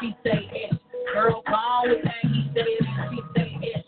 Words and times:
he 0.00 0.14
said 0.22 0.32
and 0.32 0.44
she 0.50 0.50
say 0.50 0.50
yes. 0.52 0.74
Girl, 1.12 1.42
gone 1.46 1.88
with 1.88 2.04
that 2.04 2.14
he 2.22 2.50
said 2.54 2.66
and 2.66 2.96
she 3.10 3.20
say 3.36 3.48
yes. 3.62 3.84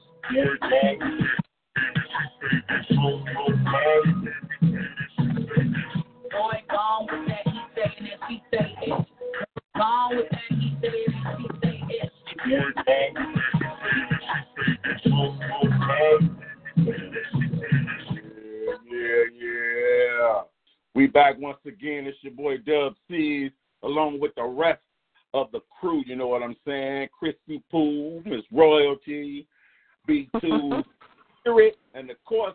Boy, 6.31 6.63
gone 6.71 7.07
with 7.11 7.29
that 7.29 7.45
he 7.47 7.61
said 7.75 7.93
and 7.99 8.09
she 8.29 8.37
say 8.51 8.67
yes. 8.87 9.01
Girl, 9.33 9.47
gone 9.77 10.17
with 10.17 10.31
that 10.31 10.41
he 10.51 10.77
said 10.81 10.93
and 10.95 11.15
she 11.39 11.47
say 11.63 11.77
yes. 11.91 12.11
Yeah, 18.91 19.25
yeah. 19.39 20.43
We 20.95 21.07
back 21.07 21.39
once 21.39 21.59
again. 21.67 22.07
It's 22.07 22.19
your 22.23 22.33
boy 22.33 22.59
Dub 22.59 22.95
C's, 23.09 23.53
along 23.83 24.21
with 24.21 24.35
the 24.35 24.45
rest 24.45 24.81
of 25.43 25.53
the 25.53 25.61
crew. 25.81 26.03
You 26.07 26.17
know 26.17 26.29
what 26.29 26.43
I'm 26.43 26.57
saying? 26.67 27.09
Christy 27.17 27.63
Poole, 27.71 28.23
Miss 28.25 28.43
Royalty, 28.53 29.47
B2, 30.09 30.85
Spirit, 31.41 31.77
and 31.95 32.11
of 32.11 32.17
course, 32.25 32.55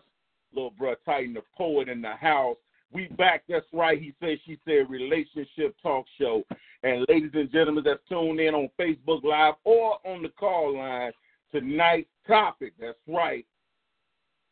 little 0.53 0.73
bro 0.77 0.95
Titan, 1.05 1.33
the 1.33 1.41
poet 1.57 1.89
in 1.89 2.01
the 2.01 2.13
house. 2.13 2.57
We 2.91 3.07
back. 3.17 3.43
That's 3.49 3.65
right. 3.73 3.99
He 3.99 4.13
said, 4.19 4.37
she 4.45 4.59
said, 4.65 4.89
relationship 4.89 5.75
talk 5.81 6.05
show. 6.19 6.43
And 6.83 7.05
ladies 7.09 7.31
and 7.33 7.51
gentlemen, 7.51 7.83
that's 7.83 8.07
tuned 8.07 8.39
in 8.39 8.53
on 8.53 8.69
Facebook 8.79 9.23
Live 9.23 9.55
or 9.63 9.97
on 10.05 10.21
the 10.21 10.29
call 10.29 10.77
line. 10.77 11.11
Tonight's 11.51 12.09
topic. 12.27 12.73
That's 12.79 12.97
right. 13.07 13.45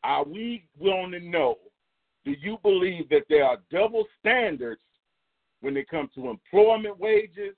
Are 0.03 0.23
we 0.23 0.66
going 0.81 1.11
to 1.11 1.20
know? 1.20 1.58
Do 2.25 2.31
you 2.42 2.58
believe 2.64 3.09
that 3.09 3.25
there 3.30 3.45
are 3.45 3.58
double 3.72 4.05
standards 4.20 4.81
when 5.61 5.77
it 5.77 5.89
comes 5.89 6.09
to 6.16 6.30
employment 6.30 7.00
wages 7.00 7.55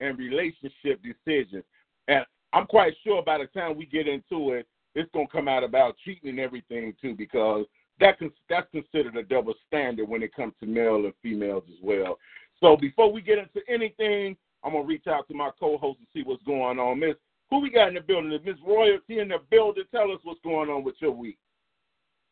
and 0.00 0.18
relationship 0.18 1.00
decisions? 1.02 1.64
And 2.08 2.24
I'm 2.52 2.66
quite 2.66 2.94
sure 3.02 3.22
by 3.22 3.38
the 3.38 3.46
time 3.46 3.76
we 3.76 3.86
get 3.86 4.06
into 4.06 4.52
it, 4.52 4.66
it's 4.94 5.10
to 5.12 5.26
come 5.30 5.48
out 5.48 5.64
about 5.64 5.96
cheating 6.04 6.30
and 6.30 6.38
everything 6.38 6.94
too, 7.00 7.14
because 7.14 7.66
that 8.00 8.16
that's 8.48 8.70
considered 8.70 9.16
a 9.16 9.22
double 9.22 9.54
standard 9.66 10.08
when 10.08 10.22
it 10.22 10.34
comes 10.34 10.54
to 10.60 10.66
male 10.66 11.04
and 11.04 11.14
females 11.22 11.64
as 11.68 11.78
well. 11.82 12.18
So 12.60 12.76
before 12.76 13.12
we 13.12 13.20
get 13.20 13.38
into 13.38 13.60
anything, 13.68 14.36
I'm 14.62 14.72
gonna 14.72 14.84
reach 14.84 15.06
out 15.06 15.28
to 15.28 15.34
my 15.34 15.50
co-host 15.58 15.98
and 15.98 16.08
see 16.14 16.26
what's 16.26 16.42
going 16.44 16.78
on. 16.78 17.00
Miss, 17.00 17.14
who 17.50 17.60
we 17.60 17.70
got 17.70 17.88
in 17.88 17.94
the 17.94 18.00
building? 18.00 18.32
Is 18.32 18.40
Miss 18.44 18.56
Royalty 18.66 19.18
in 19.18 19.28
the 19.28 19.38
building? 19.50 19.84
Tell 19.90 20.10
us 20.10 20.20
what's 20.22 20.40
going 20.42 20.70
on 20.70 20.84
with 20.84 20.94
your 21.00 21.10
week. 21.10 21.38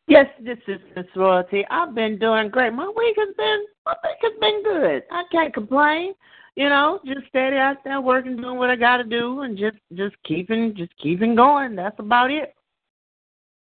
Yes, 0.08 0.26
this 0.40 0.58
is 0.66 0.80
Miss 0.96 1.06
Royalty. 1.14 1.64
I've 1.70 1.94
been 1.94 2.18
doing 2.18 2.48
great. 2.48 2.72
My 2.72 2.88
week 2.88 3.16
has 3.18 3.34
been 3.36 3.64
my 3.86 3.94
week 4.02 4.18
has 4.22 4.32
been 4.40 4.62
good. 4.62 5.02
I 5.10 5.22
can't 5.30 5.54
complain. 5.54 6.14
You 6.54 6.68
know, 6.68 7.00
just 7.06 7.26
steady 7.28 7.56
out 7.56 7.78
there 7.82 8.00
working, 8.00 8.36
doing 8.36 8.58
what 8.58 8.68
I 8.68 8.76
gotta 8.76 9.04
do 9.04 9.40
and 9.40 9.56
just 9.56 9.78
just 9.94 10.14
keeping 10.24 10.74
just 10.76 10.92
keeping 11.02 11.34
going. 11.34 11.74
That's 11.74 11.98
about 11.98 12.30
it. 12.30 12.54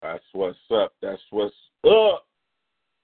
That's 0.03 0.25
what's 0.33 0.59
up. 0.71 0.93
That's 1.01 1.23
what's 1.31 1.55
up, 1.89 2.27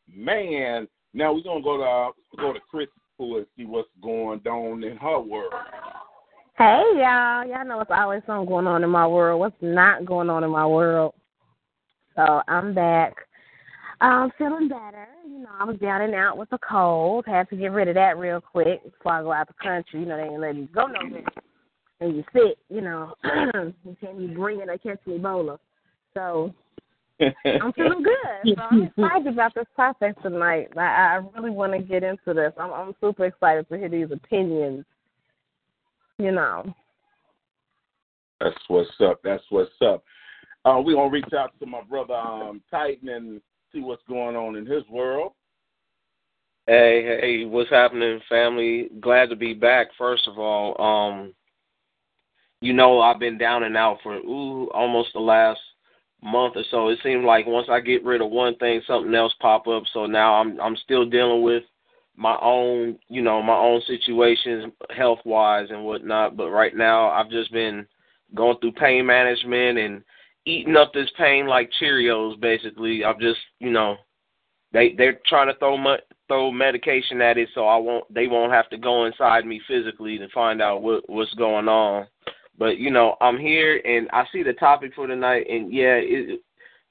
man. 0.06 0.86
Now 1.14 1.32
we're 1.32 1.42
gonna 1.42 1.62
go 1.62 1.78
to 1.78 1.82
uh, 1.82 2.10
go 2.36 2.52
to 2.52 2.60
Chris 2.70 2.88
Poole 3.16 3.38
and 3.38 3.46
see 3.56 3.64
what's 3.64 3.88
going 4.02 4.40
on 4.46 4.84
in 4.84 4.98
her 4.98 5.18
world. 5.18 5.52
Hey 6.58 6.82
y'all, 6.96 7.46
y'all 7.46 7.64
know 7.64 7.78
what's 7.78 7.90
always 7.90 8.20
something 8.26 8.46
going 8.46 8.66
on 8.66 8.84
in 8.84 8.90
my 8.90 9.06
world. 9.06 9.40
What's 9.40 9.56
not 9.62 10.04
going 10.04 10.28
on 10.28 10.44
in 10.44 10.50
my 10.50 10.66
world? 10.66 11.14
So 12.16 12.42
I'm 12.48 12.74
back. 12.74 13.14
I'm 14.00 14.30
feeling 14.38 14.68
better. 14.68 15.08
You 15.26 15.40
know, 15.40 15.50
I 15.58 15.64
was 15.64 15.76
down 15.78 16.02
and 16.02 16.14
out 16.14 16.38
with 16.38 16.50
a 16.52 16.58
cold. 16.58 17.24
Had 17.26 17.48
to 17.50 17.56
get 17.56 17.72
rid 17.72 17.88
of 17.88 17.94
that 17.94 18.18
real 18.18 18.40
quick 18.40 18.82
before 18.82 19.12
I 19.12 19.22
go 19.22 19.32
out 19.32 19.48
the 19.48 19.54
country. 19.62 20.00
You 20.00 20.06
know, 20.06 20.16
they 20.16 20.24
ain't 20.24 20.40
let 20.40 20.56
you 20.56 20.68
go 20.74 20.86
nowhere. 20.86 21.22
And 22.00 22.16
you 22.16 22.24
sick, 22.32 22.56
you 22.70 22.80
know. 22.80 23.14
you 23.24 23.96
can't 24.00 24.18
be 24.18 24.26
bringing 24.28 24.70
or 24.70 24.78
catching 24.78 25.18
Ebola. 25.18 25.58
So 26.14 26.54
I'm 27.20 27.72
feeling 27.74 28.02
good. 28.02 28.56
So 28.56 28.62
I'm 28.62 28.82
excited 28.98 29.26
about 29.26 29.54
this 29.54 29.66
topic 29.76 30.20
tonight. 30.22 30.68
I, 30.78 30.80
I 30.80 31.20
really 31.36 31.50
want 31.50 31.72
to 31.74 31.78
get 31.78 32.02
into 32.02 32.32
this. 32.32 32.52
I'm, 32.58 32.72
I'm 32.72 32.94
super 33.00 33.26
excited 33.26 33.68
to 33.68 33.76
hear 33.76 33.90
these 33.90 34.10
opinions. 34.10 34.86
You 36.18 36.32
know. 36.32 36.74
That's 38.40 38.56
what's 38.68 38.90
up. 39.00 39.20
That's 39.22 39.44
what's 39.50 39.70
up. 39.82 40.02
Uh, 40.64 40.80
we're 40.82 40.94
gonna 40.94 41.10
reach 41.10 41.32
out 41.36 41.52
to 41.60 41.66
my 41.66 41.82
brother 41.82 42.14
um, 42.14 42.62
Titan 42.70 43.08
and 43.08 43.40
see 43.72 43.80
what's 43.80 44.02
going 44.08 44.36
on 44.36 44.56
in 44.56 44.66
his 44.66 44.86
world. 44.88 45.32
Hey, 46.66 47.18
hey, 47.20 47.44
what's 47.44 47.70
happening, 47.70 48.20
family? 48.28 48.88
Glad 49.00 49.30
to 49.30 49.36
be 49.36 49.54
back. 49.54 49.88
First 49.98 50.28
of 50.28 50.38
all, 50.38 50.80
um, 50.80 51.34
you 52.60 52.72
know 52.72 53.00
I've 53.00 53.18
been 53.18 53.38
down 53.38 53.64
and 53.64 53.76
out 53.76 53.98
for 54.02 54.16
ooh 54.16 54.70
almost 54.70 55.10
the 55.14 55.20
last 55.20 55.60
month 56.22 56.54
or 56.56 56.64
so. 56.70 56.88
It 56.88 56.98
seems 57.02 57.24
like 57.24 57.46
once 57.46 57.68
I 57.70 57.80
get 57.80 58.04
rid 58.04 58.20
of 58.20 58.30
one 58.30 58.56
thing, 58.56 58.82
something 58.86 59.14
else 59.14 59.34
pop 59.40 59.66
up. 59.66 59.84
So 59.92 60.06
now 60.06 60.34
I'm 60.34 60.60
I'm 60.60 60.76
still 60.76 61.08
dealing 61.08 61.42
with 61.42 61.64
my 62.16 62.38
own, 62.42 62.98
you 63.08 63.22
know, 63.22 63.42
my 63.42 63.56
own 63.56 63.80
situations, 63.86 64.72
health 64.96 65.20
wise 65.24 65.68
and 65.70 65.84
whatnot. 65.84 66.36
But 66.36 66.50
right 66.50 66.76
now 66.76 67.08
I've 67.08 67.30
just 67.30 67.50
been 67.52 67.86
going 68.34 68.58
through 68.60 68.72
pain 68.72 69.06
management 69.06 69.78
and 69.78 70.02
eating 70.46 70.76
up 70.76 70.92
this 70.92 71.10
pain 71.18 71.46
like 71.46 71.70
Cheerios. 71.80 72.40
Basically, 72.40 73.04
I'm 73.04 73.20
just, 73.20 73.40
you 73.58 73.70
know, 73.70 73.96
they 74.72 74.94
they're 74.96 75.20
trying 75.26 75.48
to 75.48 75.58
throw 75.58 75.76
mu- 75.76 75.96
throw 76.28 76.50
medication 76.50 77.20
at 77.20 77.38
it, 77.38 77.48
so 77.54 77.66
I 77.66 77.76
won't 77.76 78.12
they 78.12 78.26
won't 78.26 78.52
have 78.52 78.68
to 78.70 78.78
go 78.78 79.06
inside 79.06 79.46
me 79.46 79.60
physically 79.66 80.18
to 80.18 80.28
find 80.28 80.62
out 80.62 80.82
what 80.82 81.08
what's 81.08 81.34
going 81.34 81.68
on. 81.68 82.06
But 82.58 82.78
you 82.78 82.90
know, 82.90 83.16
I'm 83.20 83.38
here 83.38 83.80
and 83.84 84.08
I 84.12 84.24
see 84.32 84.42
the 84.42 84.52
topic 84.54 84.92
for 84.94 85.06
tonight, 85.06 85.46
and 85.48 85.72
yeah, 85.72 85.96
it, 85.96 86.40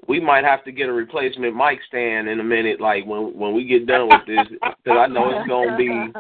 we 0.08 0.20
might 0.20 0.44
have 0.44 0.64
to 0.66 0.72
get 0.72 0.90
a 0.90 0.94
replacement 0.94 1.56
mic 1.56 1.80
stand 1.88 2.28
in 2.28 2.40
a 2.40 2.44
minute, 2.44 2.82
like 2.82 3.06
when 3.06 3.38
when 3.38 3.54
we 3.54 3.66
get 3.66 3.86
done 3.86 4.08
with 4.08 4.26
this, 4.28 4.48
because 4.50 4.98
I 5.00 5.08
know 5.08 5.30
it's 5.32 5.48
gonna 5.48 5.78
be 5.78 6.12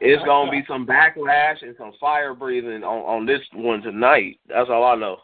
it's 0.00 0.24
gonna 0.24 0.50
be 0.50 0.62
some 0.66 0.86
backlash 0.86 1.62
and 1.62 1.74
some 1.78 1.92
fire 2.00 2.34
breathing 2.34 2.84
on 2.84 3.20
on 3.20 3.26
this 3.26 3.40
one 3.54 3.82
tonight. 3.82 4.38
That's 4.48 4.70
all 4.70 4.84
I 4.84 4.94
know. 4.94 5.18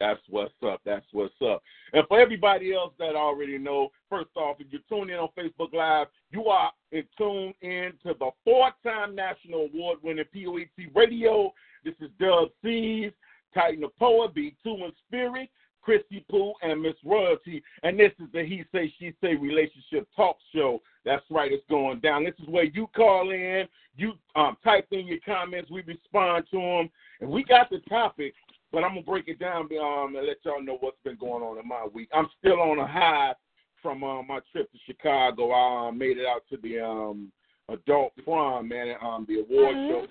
That's 0.00 0.20
what's 0.28 0.52
up. 0.66 0.80
That's 0.84 1.06
what's 1.12 1.34
up. 1.44 1.62
And 1.92 2.06
for 2.08 2.20
everybody 2.20 2.74
else 2.74 2.92
that 2.98 3.14
already 3.14 3.58
know, 3.58 3.90
first 4.10 4.30
off, 4.36 4.56
if 4.58 4.66
you're 4.70 4.80
tuned 4.88 5.10
in 5.10 5.16
on 5.16 5.28
Facebook 5.38 5.72
Live, 5.72 6.08
you 6.30 6.46
are 6.46 6.72
in 6.92 7.04
tune 7.16 7.54
in 7.62 7.92
to 8.02 8.14
the 8.18 8.30
four-time 8.44 9.14
national 9.14 9.68
award-winning 9.72 10.24
POET 10.34 10.90
Radio. 10.94 11.52
This 11.84 11.94
is 12.00 12.10
Dub 12.18 12.48
C's, 12.62 13.12
Titan 13.54 13.82
the 13.82 13.88
Poet, 13.98 14.34
B2 14.34 14.84
and 14.84 14.92
Spirit, 15.06 15.48
Christy 15.80 16.24
Pooh, 16.30 16.54
and 16.62 16.82
Miss 16.82 16.94
Royalty. 17.04 17.62
And 17.82 17.98
this 17.98 18.12
is 18.18 18.26
the 18.32 18.42
He 18.44 18.64
Say, 18.72 18.92
She 18.98 19.12
Say 19.20 19.36
relationship 19.36 20.08
talk 20.16 20.38
show. 20.54 20.80
That's 21.04 21.24
right, 21.30 21.52
it's 21.52 21.64
going 21.68 22.00
down. 22.00 22.24
This 22.24 22.34
is 22.42 22.48
where 22.48 22.64
you 22.64 22.88
call 22.96 23.30
in, 23.30 23.68
you 23.96 24.14
um, 24.34 24.56
type 24.64 24.88
in 24.90 25.06
your 25.06 25.18
comments, 25.24 25.70
we 25.70 25.82
respond 25.82 26.46
to 26.50 26.58
them. 26.58 26.90
And 27.20 27.30
we 27.30 27.44
got 27.44 27.70
the 27.70 27.78
topic, 27.88 28.34
but 28.74 28.84
I'm 28.84 28.94
going 28.94 29.04
to 29.04 29.10
break 29.10 29.28
it 29.28 29.38
down 29.38 29.68
um, 29.80 30.16
and 30.16 30.26
let 30.26 30.38
y'all 30.44 30.62
know 30.62 30.76
what's 30.80 30.98
been 31.04 31.16
going 31.16 31.42
on 31.42 31.58
in 31.58 31.66
my 31.66 31.86
week. 31.92 32.08
I'm 32.12 32.28
still 32.38 32.60
on 32.60 32.78
a 32.78 32.86
high 32.86 33.34
from 33.80 34.02
uh, 34.02 34.22
my 34.22 34.40
trip 34.52 34.70
to 34.72 34.78
Chicago. 34.86 35.50
I 35.50 35.88
uh, 35.88 35.92
made 35.92 36.18
it 36.18 36.26
out 36.26 36.42
to 36.50 36.56
the 36.56 36.80
um, 36.80 37.32
adult 37.68 38.12
prom, 38.24 38.68
man, 38.68 38.94
um, 39.00 39.26
the 39.28 39.40
award 39.40 39.76
show 39.88 40.06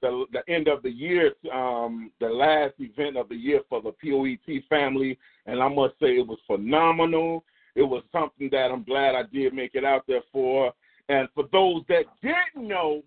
the 0.00 0.24
the 0.32 0.52
end 0.52 0.68
of 0.68 0.82
the 0.82 0.90
year, 0.90 1.32
um, 1.52 2.10
the 2.20 2.28
last 2.28 2.74
event 2.78 3.16
of 3.16 3.28
the 3.28 3.34
year 3.34 3.60
for 3.68 3.82
the 3.82 3.92
POET 4.02 4.62
family, 4.68 5.18
and 5.46 5.62
I 5.62 5.68
must 5.68 5.94
say 6.00 6.18
it 6.18 6.26
was 6.26 6.38
phenomenal. 6.46 7.44
It 7.74 7.82
was 7.82 8.02
something 8.12 8.48
that 8.52 8.70
I'm 8.70 8.84
glad 8.84 9.14
I 9.14 9.22
did 9.32 9.54
make 9.54 9.74
it 9.74 9.84
out 9.84 10.04
there 10.06 10.22
for. 10.32 10.72
And 11.08 11.28
for 11.34 11.44
those 11.52 11.82
that 11.88 12.04
didn't 12.22 12.68
know, 12.68 13.02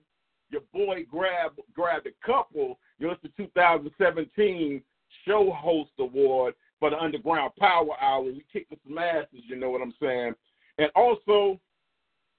your 0.50 0.62
boy 0.74 1.06
grabbed 1.10 1.60
grabbed 1.74 2.08
a 2.08 2.26
couple. 2.26 2.80
You 3.02 3.08
know, 3.08 3.14
it's 3.14 3.24
the 3.24 3.44
2017 3.44 4.80
Show 5.26 5.52
Host 5.58 5.90
Award 5.98 6.54
for 6.80 6.92
the 6.92 7.00
Underground 7.00 7.52
Power 7.60 8.00
Hour. 8.00 8.22
We 8.22 8.46
kicked 8.54 8.72
some 8.88 8.98
asses, 9.00 9.42
you 9.48 9.56
know 9.56 9.72
what 9.72 9.82
I'm 9.82 9.96
saying. 10.00 10.36
And 10.78 10.92
also, 10.96 11.60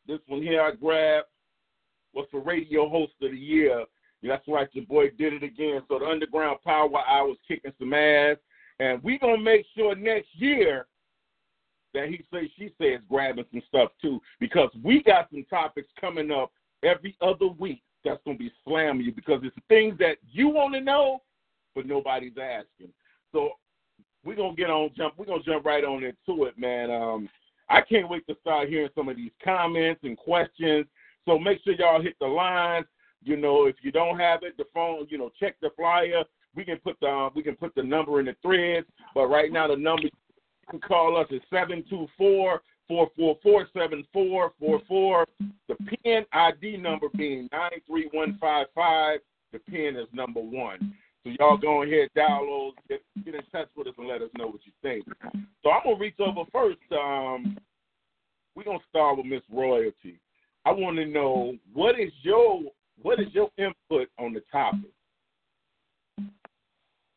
this 0.06 0.20
one 0.28 0.40
here 0.40 0.62
I 0.62 0.70
grabbed 0.70 1.26
was 2.14 2.28
for 2.30 2.40
Radio 2.40 2.88
Host 2.88 3.14
of 3.22 3.32
the 3.32 3.36
Year 3.36 3.84
That's 4.22 4.46
right, 4.46 4.68
your 4.72 4.86
boy 4.86 5.10
did 5.18 5.32
it 5.32 5.42
again. 5.42 5.82
So 5.88 5.98
the 5.98 6.04
Underground 6.04 6.58
Power 6.64 6.88
Hour 7.08 7.26
was 7.26 7.38
kicking 7.48 7.72
some 7.80 7.92
ass, 7.92 8.36
and 8.78 9.02
we 9.02 9.18
gonna 9.18 9.38
make 9.38 9.66
sure 9.76 9.96
next 9.96 10.28
year 10.34 10.86
that 11.92 12.08
he 12.08 12.24
says 12.32 12.44
she 12.56 12.72
says 12.80 13.00
grabbing 13.10 13.46
some 13.50 13.62
stuff 13.66 13.90
too, 14.00 14.20
because 14.38 14.70
we 14.84 15.02
got 15.02 15.28
some 15.32 15.44
topics 15.50 15.88
coming 16.00 16.30
up 16.30 16.52
every 16.84 17.16
other 17.20 17.48
week 17.48 17.82
that's 18.04 18.20
gonna 18.24 18.38
be 18.38 18.52
slamming 18.64 19.06
you 19.06 19.12
because 19.12 19.40
it's 19.44 19.56
things 19.68 19.96
that 19.98 20.16
you 20.30 20.48
want 20.48 20.74
to 20.74 20.80
know, 20.80 21.22
but 21.74 21.86
nobody's 21.86 22.36
asking. 22.40 22.92
So 23.32 23.52
we're 24.24 24.36
gonna 24.36 24.54
get 24.54 24.70
on 24.70 24.90
jump. 24.96 25.14
We're 25.16 25.26
gonna 25.26 25.42
jump 25.42 25.64
right 25.64 25.84
on 25.84 26.04
into 26.04 26.44
it, 26.44 26.58
man. 26.58 26.90
Um, 26.90 27.28
I 27.68 27.80
can't 27.80 28.08
wait 28.08 28.26
to 28.26 28.36
start 28.40 28.68
hearing 28.68 28.90
some 28.94 29.08
of 29.08 29.16
these 29.16 29.32
comments 29.42 30.00
and 30.04 30.16
questions. 30.16 30.86
So 31.24 31.38
make 31.38 31.62
sure 31.64 31.74
y'all 31.74 32.02
hit 32.02 32.16
the 32.20 32.26
lines. 32.26 32.86
You 33.24 33.36
know, 33.36 33.66
if 33.66 33.76
you 33.82 33.92
don't 33.92 34.18
have 34.18 34.40
it, 34.42 34.56
the 34.56 34.64
phone. 34.74 35.06
You 35.08 35.18
know, 35.18 35.30
check 35.38 35.56
the 35.60 35.70
flyer. 35.76 36.24
We 36.54 36.64
can 36.64 36.78
put 36.78 36.98
the 37.00 37.08
uh, 37.08 37.30
we 37.34 37.42
can 37.42 37.56
put 37.56 37.74
the 37.74 37.82
number 37.82 38.20
in 38.20 38.26
the 38.26 38.36
threads. 38.42 38.86
But 39.14 39.28
right 39.28 39.52
now, 39.52 39.68
the 39.68 39.76
number 39.76 40.04
you 40.04 40.10
can 40.70 40.80
call 40.80 41.16
us 41.16 41.26
is 41.30 41.40
seven 41.50 41.84
two 41.88 42.06
four 42.18 42.62
four 42.92 43.10
four 43.16 43.38
four 43.42 43.66
seven 43.72 44.04
four 44.12 44.52
four 44.60 44.80
four. 44.86 45.26
The 45.68 45.74
PIN 45.74 46.24
ID 46.32 46.76
number 46.76 47.08
being 47.16 47.48
nine 47.50 47.80
three 47.86 48.08
one 48.12 48.36
five 48.40 48.66
five. 48.74 49.20
The 49.52 49.58
PIN 49.60 49.96
is 49.96 50.08
number 50.12 50.40
one. 50.40 50.94
So 51.24 51.32
y'all 51.38 51.56
go 51.56 51.82
ahead, 51.82 52.08
download, 52.16 52.72
get, 52.88 53.00
get 53.24 53.34
in 53.34 53.42
touch 53.52 53.68
with 53.76 53.86
us, 53.86 53.94
and 53.96 54.08
let 54.08 54.22
us 54.22 54.28
know 54.36 54.48
what 54.48 54.60
you 54.64 54.72
think. 54.82 55.04
So 55.62 55.70
I'm 55.70 55.82
gonna 55.84 55.98
reach 55.98 56.16
over 56.18 56.42
first. 56.52 56.78
Um, 56.90 57.56
we're 58.54 58.64
gonna 58.64 58.78
start 58.90 59.16
with 59.16 59.26
Miss 59.26 59.42
Royalty. 59.50 60.20
I 60.64 60.72
want 60.72 60.96
to 60.96 61.06
know 61.06 61.56
what 61.72 61.98
is 61.98 62.12
your 62.22 62.60
what 63.00 63.20
is 63.20 63.28
your 63.32 63.50
input 63.56 64.08
on 64.18 64.34
the 64.34 64.42
topic? 64.52 64.90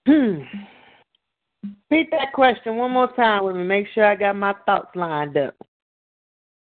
Hmm. 0.08 0.44
Repeat 1.90 2.12
that 2.12 2.34
question 2.34 2.76
one 2.76 2.92
more 2.92 3.12
time 3.14 3.44
with 3.46 3.56
me. 3.56 3.64
Make 3.64 3.88
sure 3.94 4.06
I 4.06 4.16
got 4.16 4.36
my 4.36 4.54
thoughts 4.66 4.96
lined 4.96 5.38
up. 5.38 5.56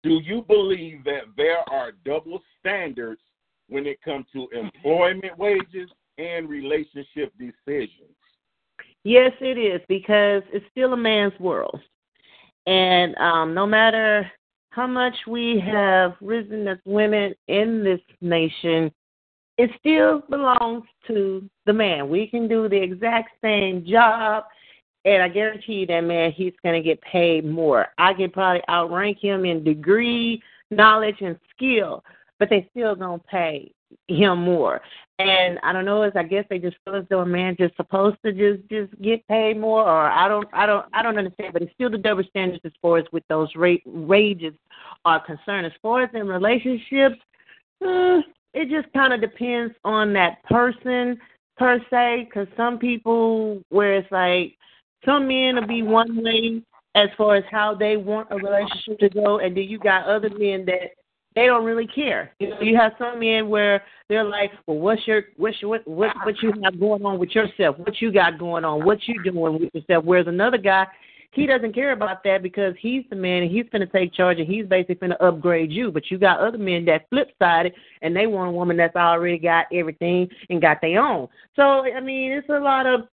Do 0.03 0.21
you 0.23 0.43
believe 0.43 1.03
that 1.05 1.23
there 1.37 1.61
are 1.71 1.93
double 2.05 2.43
standards 2.61 3.21
when 3.69 3.87
it 3.87 4.01
comes 4.03 4.27
to 4.35 4.49
employment 4.53 5.39
wages 5.39 5.91
and 6.19 6.49
relationship 6.49 7.33
decisions? 7.39 8.15
Yes, 9.03 9.33
it 9.41 9.59
is 9.59 9.81
because 9.89 10.43
it's 10.53 10.65
still 10.71 10.93
a 10.93 10.97
man's 10.97 11.39
world, 11.41 11.81
and 12.67 13.15
um, 13.17 13.55
no 13.55 13.67
matter 13.67 14.31
how 14.71 14.87
much 14.87 15.15
we 15.27 15.63
have 15.65 16.15
risen 16.21 16.67
as 16.67 16.79
women 16.85 17.35
in 17.49 17.85
this 17.85 18.01
nation, 18.21 18.91
it 19.57 19.71
still 19.79 20.23
belongs 20.29 20.85
to 21.07 21.49
the 21.67 21.73
man. 21.73 22.09
We 22.09 22.27
can 22.27 22.49
do 22.49 22.69
the 22.69 22.83
exact 22.83 23.31
same 23.43 23.87
job, 23.87 24.45
and 25.05 25.23
I 25.23 25.29
guarantee 25.29 25.75
you 25.75 25.87
that 25.87 26.01
man, 26.01 26.33
he's 26.33 26.55
going 26.63 26.81
to 26.81 26.87
get 26.87 27.01
paid 27.03 27.45
more. 27.45 27.89
I 27.99 28.15
can 28.15 28.31
probably 28.31 28.63
outrank 28.69 29.19
him 29.19 29.45
in 29.45 29.65
degree, 29.65 30.43
knowledge, 30.71 31.21
and 31.21 31.39
skill, 31.55 32.03
but 32.39 32.49
they 32.49 32.69
still 32.71 32.95
going 32.95 33.21
to 33.21 33.27
pay 33.27 33.73
him 34.09 34.43
more. 34.43 34.81
And 35.19 35.61
I 35.63 35.73
don't 35.73 35.85
know, 35.85 36.03
is 36.03 36.13
I 36.17 36.25
guess 36.25 36.45
they 36.51 36.59
just 36.59 36.77
feel 36.85 36.97
as 36.97 37.05
though 37.09 37.21
a 37.21 37.27
man 37.27 37.55
just 37.57 37.77
supposed 37.77 38.17
to 38.25 38.33
just 38.33 38.69
just 38.69 39.01
get 39.01 39.27
paid 39.29 39.61
more, 39.61 39.83
or 39.83 40.09
I 40.09 40.27
don't 40.27 40.49
I 40.53 40.67
don't 40.67 40.87
I 40.93 41.05
don't 41.05 41.17
understand. 41.17 41.53
But 41.53 41.63
it's 41.63 41.73
still 41.75 41.91
the 41.91 41.99
double 41.99 42.25
standards 42.25 42.63
as 42.65 42.73
far 42.83 42.99
as 42.99 43.05
with 43.13 43.23
those 43.29 43.49
rate 43.55 43.83
wages 43.87 44.55
are 45.05 45.25
concerned. 45.25 45.67
As 45.67 45.73
far 45.81 46.03
as 46.03 46.11
in 46.15 46.27
relationships, 46.27 47.17
uh, 47.87 48.23
it 48.55 48.69
just 48.71 48.93
kind 48.93 49.13
of 49.13 49.21
depends 49.21 49.75
on 49.85 50.13
that 50.15 50.43
person 50.45 51.17
per 51.57 51.79
se. 51.91 52.27
Because 52.29 52.49
some 52.57 52.81
people, 52.81 53.63
where 53.69 53.95
it's 53.95 54.11
like 54.11 54.57
some 55.05 55.29
men 55.29 55.57
will 55.57 55.67
be 55.67 55.83
one 55.83 56.23
way 56.23 56.63
as 56.95 57.09
far 57.17 57.37
as 57.37 57.45
how 57.51 57.75
they 57.75 57.97
want 57.97 58.29
a 58.31 58.37
relationship 58.37 58.99
to 59.01 59.09
go, 59.09 59.39
and 59.39 59.57
then 59.57 59.65
you 59.65 59.79
got 59.79 60.07
other 60.07 60.31
men 60.31 60.65
that 60.67 60.91
they 61.35 61.47
don't 61.47 61.65
really 61.65 61.87
care. 61.87 62.33
You 62.39 62.51
know, 62.51 62.61
you 62.61 62.77
have 62.77 62.93
some 62.99 63.19
men 63.19 63.49
where 63.49 63.83
they're 64.09 64.25
like, 64.25 64.53
"Well, 64.67 64.79
what's 64.79 65.07
your 65.07 65.25
what's 65.37 65.61
your 65.61 65.71
what 65.71 65.89
what, 65.89 66.17
what 66.25 66.43
you 66.43 66.53
have 66.63 66.79
going 66.79 67.05
on 67.05 67.19
with 67.19 67.31
yourself? 67.31 67.77
What 67.79 68.01
you 68.01 68.13
got 68.13 68.39
going 68.39 68.65
on? 68.65 68.85
What 68.85 68.99
you 69.07 69.23
doing 69.23 69.61
with 69.61 69.75
yourself?" 69.75 70.05
Whereas 70.05 70.29
another 70.29 70.59
guy, 70.59 70.87
he 71.33 71.47
doesn't 71.47 71.75
care 71.75 71.91
about 71.91 72.23
that 72.23 72.43
because 72.43 72.75
he's 72.79 73.03
the 73.11 73.17
man 73.17 73.43
and 73.43 73.51
he's 73.51 73.69
going 73.71 73.81
to 73.85 73.93
take 73.93 74.15
charge 74.15 74.39
and 74.39 74.47
he's 74.47 74.67
basically 74.67 74.95
going 74.95 75.11
to 75.11 75.25
upgrade 75.25 75.73
you. 75.73 75.91
But 75.91 76.11
you 76.11 76.19
got 76.19 76.39
other 76.39 76.59
men 76.59 76.85
that 76.85 77.09
flip 77.11 77.33
sided 77.41 77.75
and 78.03 78.15
they 78.15 78.29
want 78.29 78.51
a 78.51 78.53
woman 78.53 78.77
that's 78.77 78.95
already 78.95 79.39
got 79.39 79.67
everything 79.73 80.29
and 80.51 80.61
got 80.61 80.81
their 80.81 81.03
own. 81.03 81.27
So 81.57 81.63
I 81.63 82.01
mean, 82.01 82.31
it's 82.31 82.49
a 82.49 82.61
lot 82.61 82.87
of 82.87 83.09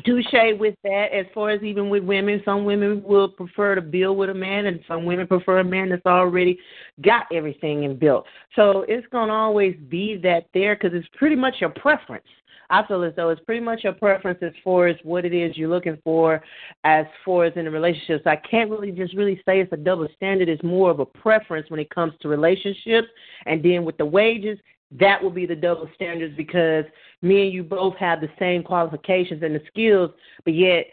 touche 0.00 0.58
with 0.58 0.74
that. 0.82 1.08
As 1.12 1.26
far 1.34 1.50
as 1.50 1.62
even 1.62 1.88
with 1.88 2.02
women 2.02 2.42
some 2.44 2.64
women 2.64 3.02
will 3.04 3.28
prefer 3.28 3.74
to 3.74 3.82
build 3.82 4.18
with 4.18 4.30
a 4.30 4.34
man 4.34 4.66
and 4.66 4.80
some 4.88 5.04
women 5.04 5.26
prefer 5.26 5.60
a 5.60 5.64
man 5.64 5.88
that's 5.88 6.06
already 6.06 6.58
got 7.02 7.26
everything 7.32 7.84
and 7.84 7.98
built. 7.98 8.26
So 8.56 8.84
it's 8.88 9.06
going 9.08 9.28
to 9.28 9.34
always 9.34 9.76
be 9.88 10.16
that 10.22 10.46
there 10.54 10.74
because 10.76 10.92
it's 10.92 11.08
pretty 11.16 11.36
much 11.36 11.54
your 11.60 11.70
preference. 11.70 12.26
I 12.70 12.86
feel 12.86 13.02
as 13.04 13.12
though 13.14 13.28
it's 13.28 13.42
pretty 13.42 13.60
much 13.60 13.84
your 13.84 13.92
preference 13.92 14.38
as 14.42 14.52
far 14.62 14.86
as 14.86 14.96
what 15.02 15.24
it 15.24 15.34
is 15.34 15.56
you're 15.56 15.68
looking 15.68 15.98
for 16.02 16.42
as 16.84 17.06
far 17.24 17.44
as 17.44 17.52
in 17.56 17.66
a 17.66 17.70
relationship 17.70 18.22
so 18.24 18.30
i 18.30 18.36
can't 18.36 18.70
really 18.70 18.90
just 18.90 19.14
really 19.14 19.36
say 19.44 19.60
it's 19.60 19.72
a 19.72 19.76
double 19.76 20.08
standard. 20.16 20.48
It's 20.48 20.62
more 20.62 20.90
of 20.90 21.00
a 21.00 21.06
preference 21.06 21.70
when 21.70 21.80
it 21.80 21.90
comes 21.90 22.14
to 22.20 22.28
relationships 22.28 23.08
and 23.46 23.62
then 23.62 23.84
with 23.84 23.96
the 23.98 24.06
wages 24.06 24.58
that 24.92 25.22
will 25.22 25.30
be 25.30 25.46
the 25.46 25.56
double 25.56 25.88
standards 25.94 26.36
because 26.36 26.84
me 27.22 27.44
and 27.44 27.52
you 27.52 27.62
both 27.62 27.96
have 27.96 28.20
the 28.20 28.30
same 28.38 28.62
qualifications 28.62 29.42
and 29.42 29.54
the 29.54 29.62
skills, 29.66 30.10
but 30.44 30.54
yet 30.54 30.86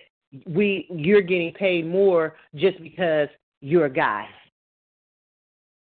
we 0.47 0.87
you're 0.89 1.21
getting 1.21 1.53
paid 1.53 1.85
more 1.85 2.35
just 2.55 2.81
because 2.81 3.27
you're 3.59 3.85
a 3.85 3.93
guy. 3.93 4.27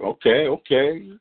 Okay, 0.01 0.47
okay. 0.47 1.11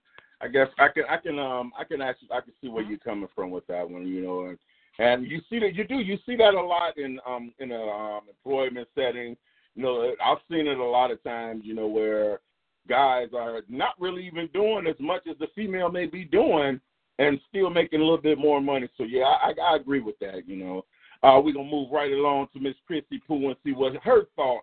I 0.41 0.49
guess 0.49 0.69
I 0.79 0.89
can 0.89 1.05
I 1.09 1.17
can 1.17 1.39
um 1.39 1.73
I 1.79 1.85
can 1.85 2.03
actually 2.03 2.29
I 2.33 2.41
can 2.41 2.53
see 2.61 2.69
where 2.69 2.83
you're 2.83 2.99
coming 2.99 3.29
from 3.35 3.51
with 3.51 3.67
that 3.69 3.89
one, 3.89 4.07
you 4.07 4.23
know, 4.23 4.47
and 4.47 4.59
and 4.99 5.27
you 5.27 5.41
see 5.49 5.61
that 5.61 5.75
you 5.75 5.87
do 5.87 6.01
you 6.01 6.19
see 6.27 6.37
that 6.37 6.55
a 6.55 6.61
lot 6.61 6.99
in 6.99 7.21
um 7.27 7.53
in 7.61 7.71
a 7.71 7.81
um 7.81 8.23
employment 8.29 8.89
setting. 8.95 9.37
You 9.75 9.83
know, 9.83 10.15
I've 10.23 10.39
seen 10.51 10.67
it 10.67 10.79
a 10.79 10.85
lot 10.85 11.11
of 11.11 11.23
times, 11.23 11.63
you 11.65 11.75
know, 11.75 11.87
where 11.87 12.41
guys 12.89 13.29
are 13.37 13.63
not 13.69 13.95
really 13.99 14.27
even 14.27 14.49
doing 14.53 14.87
as 14.87 14.97
much 14.99 15.23
as 15.31 15.37
the 15.39 15.47
female 15.55 15.91
may 15.91 16.07
be 16.07 16.25
doing 16.25 16.81
and 17.19 17.41
still 17.49 17.71
making 17.71 18.01
a 18.01 18.03
little 18.03 18.21
bit 18.21 18.39
more 18.39 18.61
money. 18.61 18.89
So 18.97 19.05
yeah, 19.05 19.25
I, 19.25 19.53
I 19.63 19.77
agree 19.77 20.01
with 20.01 20.19
that. 20.21 20.47
You 20.47 20.57
know, 20.57 20.85
uh, 21.23 21.41
we're 21.41 21.55
gonna 21.55 21.71
move 21.71 21.91
right 21.93 22.13
along 22.13 22.49
to 22.53 22.61
Miss 22.61 22.75
Chrissy 22.87 23.21
Pooh 23.27 23.49
and 23.49 23.57
see 23.65 23.73
what 23.73 23.95
her 24.03 24.23
thought 24.37 24.63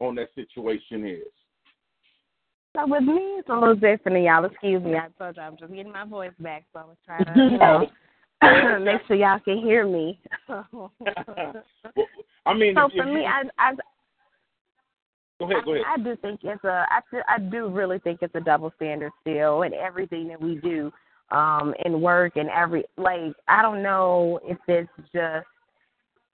on 0.00 0.14
that 0.16 0.28
situation 0.34 1.06
is. 1.06 1.32
So 2.76 2.86
with 2.86 3.02
me, 3.02 3.38
it's 3.38 3.48
a 3.48 3.54
little 3.54 3.74
different. 3.74 4.24
Y'all, 4.24 4.44
excuse 4.44 4.82
me. 4.82 4.94
I 4.94 5.08
told 5.18 5.36
you 5.36 5.42
I'm 5.42 5.56
just 5.56 5.72
getting 5.72 5.92
my 5.92 6.04
voice 6.04 6.32
back, 6.38 6.64
so 6.72 6.80
I 6.80 6.84
was 6.84 6.96
trying 7.04 7.24
to, 7.24 7.32
you 7.36 7.58
know, 7.58 7.86
make 8.80 9.00
sure 9.06 9.16
y'all 9.16 9.40
can 9.40 9.58
hear 9.58 9.86
me. 9.86 10.20
I 12.46 12.54
mean, 12.54 12.74
so 12.74 12.88
for 12.96 13.04
me, 13.04 13.26
I, 13.26 13.42
I 13.58 13.72
go 15.40 15.50
ahead, 15.50 15.64
go 15.64 15.74
ahead. 15.74 15.84
I, 15.88 15.94
I 15.94 15.96
do 15.96 16.16
think 16.16 16.40
it's 16.44 16.64
a 16.64 16.86
I 16.90 17.38
do, 17.38 17.50
do 17.50 17.68
really 17.68 17.98
think 17.98 18.20
it's 18.22 18.34
a 18.34 18.40
double 18.40 18.72
standard 18.76 19.12
still 19.22 19.62
in 19.62 19.74
everything 19.74 20.28
that 20.28 20.40
we 20.40 20.56
do 20.56 20.92
um 21.30 21.74
in 21.84 22.00
work 22.00 22.36
and 22.36 22.48
every 22.50 22.84
like 22.96 23.34
I 23.48 23.62
don't 23.62 23.82
know 23.82 24.38
if 24.44 24.58
it's 24.68 24.90
just 25.12 25.46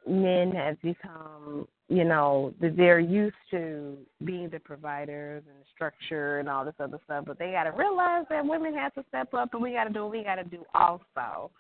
men 0.07 0.53
have 0.53 0.81
become 0.83 1.67
you 1.89 2.05
know 2.05 2.53
that 2.61 2.77
they're 2.77 3.01
used 3.01 3.37
to 3.51 3.97
being 4.25 4.49
the 4.51 4.59
providers 4.59 5.43
and 5.47 5.57
the 5.61 5.67
structure 5.75 6.39
and 6.41 6.49
all 6.49 6.65
this 6.65 6.75
other 6.81 6.99
stuff 7.05 7.25
but 7.27 7.39
they 7.39 7.53
got 7.53 7.65
to 7.65 7.71
realize 7.71 8.25
that 8.29 8.45
women 8.45 8.75
have 8.75 8.95
to 8.95 9.05
step 9.09 9.33
up 9.35 9.53
and 9.53 9.63
we 9.63 9.73
got 9.73 9.85
to 9.85 9.93
do 9.93 10.03
what 10.03 10.13
we 10.13 10.25
got 10.25 10.37
to 10.37 10.45
do 10.45 10.65
also 10.75 11.51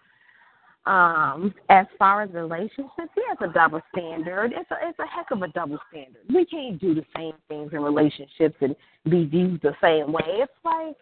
um 0.86 1.54
as 1.68 1.86
far 1.98 2.22
as 2.22 2.30
relationships 2.32 2.90
it's 2.98 3.42
a 3.42 3.48
double 3.48 3.80
standard 3.92 4.52
it's 4.54 4.70
a 4.70 4.88
it's 4.88 4.98
a 4.98 5.06
heck 5.06 5.30
of 5.30 5.42
a 5.42 5.48
double 5.48 5.78
standard 5.90 6.22
we 6.32 6.44
can't 6.46 6.80
do 6.80 6.94
the 6.94 7.04
same 7.16 7.32
things 7.48 7.72
in 7.72 7.82
relationships 7.82 8.56
and 8.60 8.76
be 9.10 9.24
viewed 9.24 9.60
the 9.62 9.74
same 9.82 10.12
way 10.12 10.22
it's 10.26 10.52
like 10.64 10.96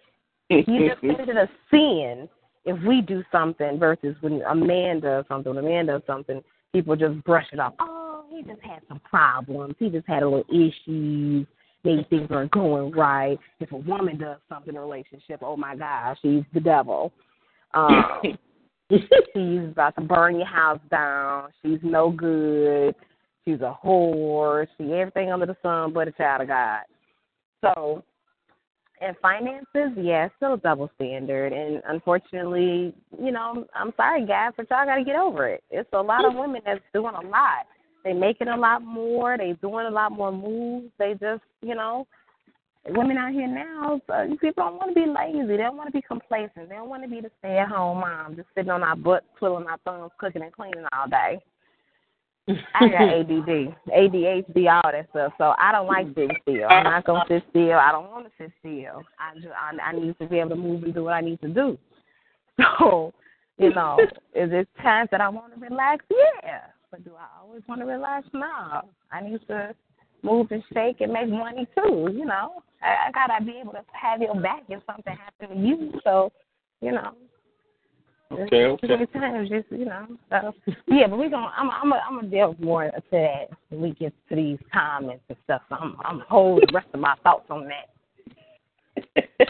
you 0.49 0.89
just 0.89 1.03
it 1.03 1.37
a 1.37 1.49
sin 1.71 2.29
if 2.65 2.83
we 2.85 3.01
do 3.01 3.23
something 3.31 3.79
versus 3.79 4.17
when 4.21 4.43
a 4.43 4.55
man 4.55 5.01
does 5.01 5.25
something, 5.29 5.55
when 5.55 5.65
a 5.65 5.69
man 5.69 5.87
does 5.87 6.03
something, 6.07 6.43
people 6.73 6.97
just 6.97 7.23
brush 7.25 7.47
it 7.53 7.61
off. 7.61 7.75
Oh, 7.81 8.25
he 8.31 8.43
just 8.43 8.63
had 8.63 8.81
some 8.89 9.01
problems. 9.01 9.75
He 9.79 9.91
just 9.91 10.07
had 10.07 10.23
a 10.23 10.29
little 10.29 10.45
issues. 10.49 11.47
Maybe 11.85 12.07
things 12.09 12.29
aren't 12.31 12.53
going 12.53 12.93
right. 12.93 13.39
If 13.61 13.73
a 13.73 13.77
woman 13.77 14.19
does 14.19 14.39
something 14.49 14.71
in 14.71 14.77
a 14.77 14.81
relationship, 14.81 15.41
oh 15.43 15.57
my 15.57 15.77
gosh, 15.77 16.17
she's 16.23 16.45
the 16.53 16.61
devil. 16.61 17.13
Um, 17.77 18.39
she's 19.35 19.71
about 19.71 19.95
to 19.97 20.03
burn 20.03 20.37
your 20.37 20.47
house 20.47 20.81
down. 20.91 21.49
She's 21.63 21.81
no 21.83 22.11
good. 22.11 22.95
She's 23.45 23.61
a 23.61 23.77
whore. 23.85 24.67
She 24.77 24.93
everything 24.93 25.33
under 25.33 25.47
the 25.47 25.57
sun 25.63 25.93
but 25.93 26.09
a 26.09 26.13
child 26.13 26.43
of 26.43 26.49
God. 26.49 26.81
So 27.63 28.03
and 29.01 29.17
finances, 29.21 29.97
yeah, 29.97 30.29
still 30.37 30.55
a 30.55 30.59
double 30.59 30.91
standard. 30.95 31.53
And 31.53 31.83
unfortunately, 31.89 32.95
you 33.21 33.33
know, 33.33 33.67
I'm 33.75 33.93
sorry, 33.97 34.25
guys, 34.27 34.53
but 34.57 34.71
y'all 34.71 34.87
got 34.87 34.97
to 34.97 35.05
get 35.05 35.17
over 35.17 35.49
it. 35.49 35.63
It's 35.71 35.89
a 35.93 36.01
lot 36.01 36.25
of 36.25 36.35
women 36.39 36.63
that's 36.65 36.81
doing 36.93 37.15
a 37.15 37.27
lot. 37.27 37.67
They 38.05 38.13
making 38.13 38.49
a 38.49 38.57
lot 38.57 38.83
more. 38.83 39.37
They 39.37 39.57
doing 39.61 39.87
a 39.87 39.91
lot 39.91 40.13
more 40.13 40.31
moves. 40.31 40.91
They 40.99 41.13
just, 41.13 41.43
you 41.63 41.75
know, 41.75 42.07
women 42.89 43.17
out 43.17 43.33
here 43.33 43.49
now, 43.49 44.01
uh, 44.13 44.27
people 44.41 44.65
don't 44.65 44.77
want 44.77 44.95
to 44.95 45.01
be 45.01 45.07
lazy. 45.07 45.47
They 45.47 45.57
don't 45.57 45.77
want 45.77 45.89
to 45.89 45.93
be 45.93 46.03
complacent. 46.03 46.69
They 46.69 46.75
don't 46.75 46.89
want 46.89 47.03
to 47.03 47.09
be 47.09 47.21
the 47.21 47.31
stay-at-home 47.39 48.01
mom, 48.01 48.37
just 48.37 48.49
sitting 48.55 48.71
on 48.71 48.83
our 48.83 48.97
butt, 48.97 49.25
twiddling 49.39 49.67
our 49.67 49.79
thumbs, 49.85 50.13
cooking 50.19 50.43
and 50.43 50.53
cleaning 50.53 50.85
all 50.93 51.09
day. 51.09 51.41
I 52.47 52.89
got 52.89 53.03
ADD, 53.09 53.75
ADHD, 53.89 54.71
all 54.71 54.93
that 54.93 55.07
stuff. 55.11 55.33
So 55.39 55.55
I 55.59 55.73
don't 55.73 55.87
like 55.87 56.09
sitting 56.09 56.37
still. 56.43 56.69
I'm 56.69 56.85
not 56.85 57.05
gonna 57.05 57.25
sit 57.27 57.43
still. 57.51 57.79
I 57.79 57.91
don't 57.91 58.11
want 58.11 58.27
to 58.27 58.33
sit 58.39 58.53
still. 58.61 59.03
I 59.19 59.35
just 59.35 59.49
I, 59.49 59.77
I 59.83 59.93
need 59.93 60.19
to 60.19 60.27
be 60.27 60.39
able 60.39 60.51
to 60.51 60.57
move 60.57 60.85
and 60.85 60.93
do 60.93 61.05
what 61.05 61.15
I 61.15 61.21
need 61.21 61.41
to 61.41 61.49
do. 61.49 61.79
So, 62.79 63.13
you 63.59 63.75
know, 63.75 63.99
is 64.01 64.51
it 64.53 64.69
times 64.81 65.09
that 65.11 65.21
I 65.21 65.29
want 65.29 65.55
to 65.55 65.61
relax? 65.61 66.05
Yeah. 66.11 66.61
But 66.91 67.05
do 67.05 67.11
I 67.19 67.43
always 67.43 67.63
want 67.69 67.81
to 67.81 67.87
relax? 67.87 68.29
No. 68.33 68.83
I 69.11 69.21
need 69.23 69.41
to 69.49 69.75
move 70.25 70.49
and 70.51 70.63
shake 70.73 71.01
and 71.01 71.13
make 71.13 71.29
money 71.29 71.67
too. 71.77 72.09
You 72.13 72.25
know, 72.25 72.63
I, 72.83 73.09
I 73.09 73.13
gotta 73.13 73.45
be 73.45 73.59
able 73.61 73.73
to 73.73 73.85
have 73.93 74.21
your 74.21 74.41
back 74.41 74.63
if 74.69 74.83
something 74.87 75.17
happened 75.17 75.61
to 75.61 75.69
you. 75.69 76.01
So, 76.03 76.33
you 76.81 76.93
know, 76.93 77.13
Okay, 78.33 78.65
okay. 78.65 78.87
Too 78.87 78.93
many 78.93 79.07
times, 79.07 79.49
just 79.49 79.67
you 79.71 79.85
know. 79.85 80.07
So 80.31 80.53
yeah, 80.89 81.07
but 81.07 81.19
we 81.19 81.29
gonna 81.29 81.53
I'm 81.57 81.71
I'm 81.71 81.93
a, 81.93 81.97
I'm 81.97 82.17
gonna 82.17 82.29
delve 82.29 82.59
more 82.59 82.85
into 82.85 83.03
that 83.13 83.51
when 83.69 83.81
we 83.81 83.91
get 83.93 84.13
to 84.29 84.37
these 84.37 84.59
comments 84.73 85.23
and 85.29 85.39
stuff. 85.45 85.63
So 85.69 85.77
I'm 85.77 85.97
I'm 86.05 86.17
gonna 86.17 86.25
hold 86.29 86.63
the 86.63 86.73
rest 86.75 86.89
of 86.93 87.01
my 87.01 87.15
thoughts 87.23 87.47
on 87.51 87.69
that. 87.69 87.91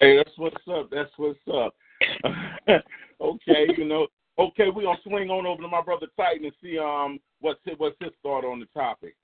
hey, 0.00 0.16
that's 0.16 0.36
what's 0.36 0.56
up. 0.70 0.90
That's 0.90 1.10
what's 1.16 1.38
up. 1.52 1.74
okay, 3.20 3.66
you 3.76 3.84
know. 3.84 4.06
Okay, 4.38 4.70
we're 4.72 4.84
gonna 4.84 4.98
swing 5.02 5.30
on 5.30 5.46
over 5.46 5.62
to 5.62 5.68
my 5.68 5.82
brother 5.82 6.06
Titan 6.16 6.44
and 6.44 6.54
see 6.62 6.78
um 6.78 7.18
what's 7.40 7.60
his, 7.64 7.74
what's 7.78 7.96
his 8.00 8.12
thought 8.22 8.44
on 8.44 8.60
the 8.60 8.66
topic. 8.66 9.16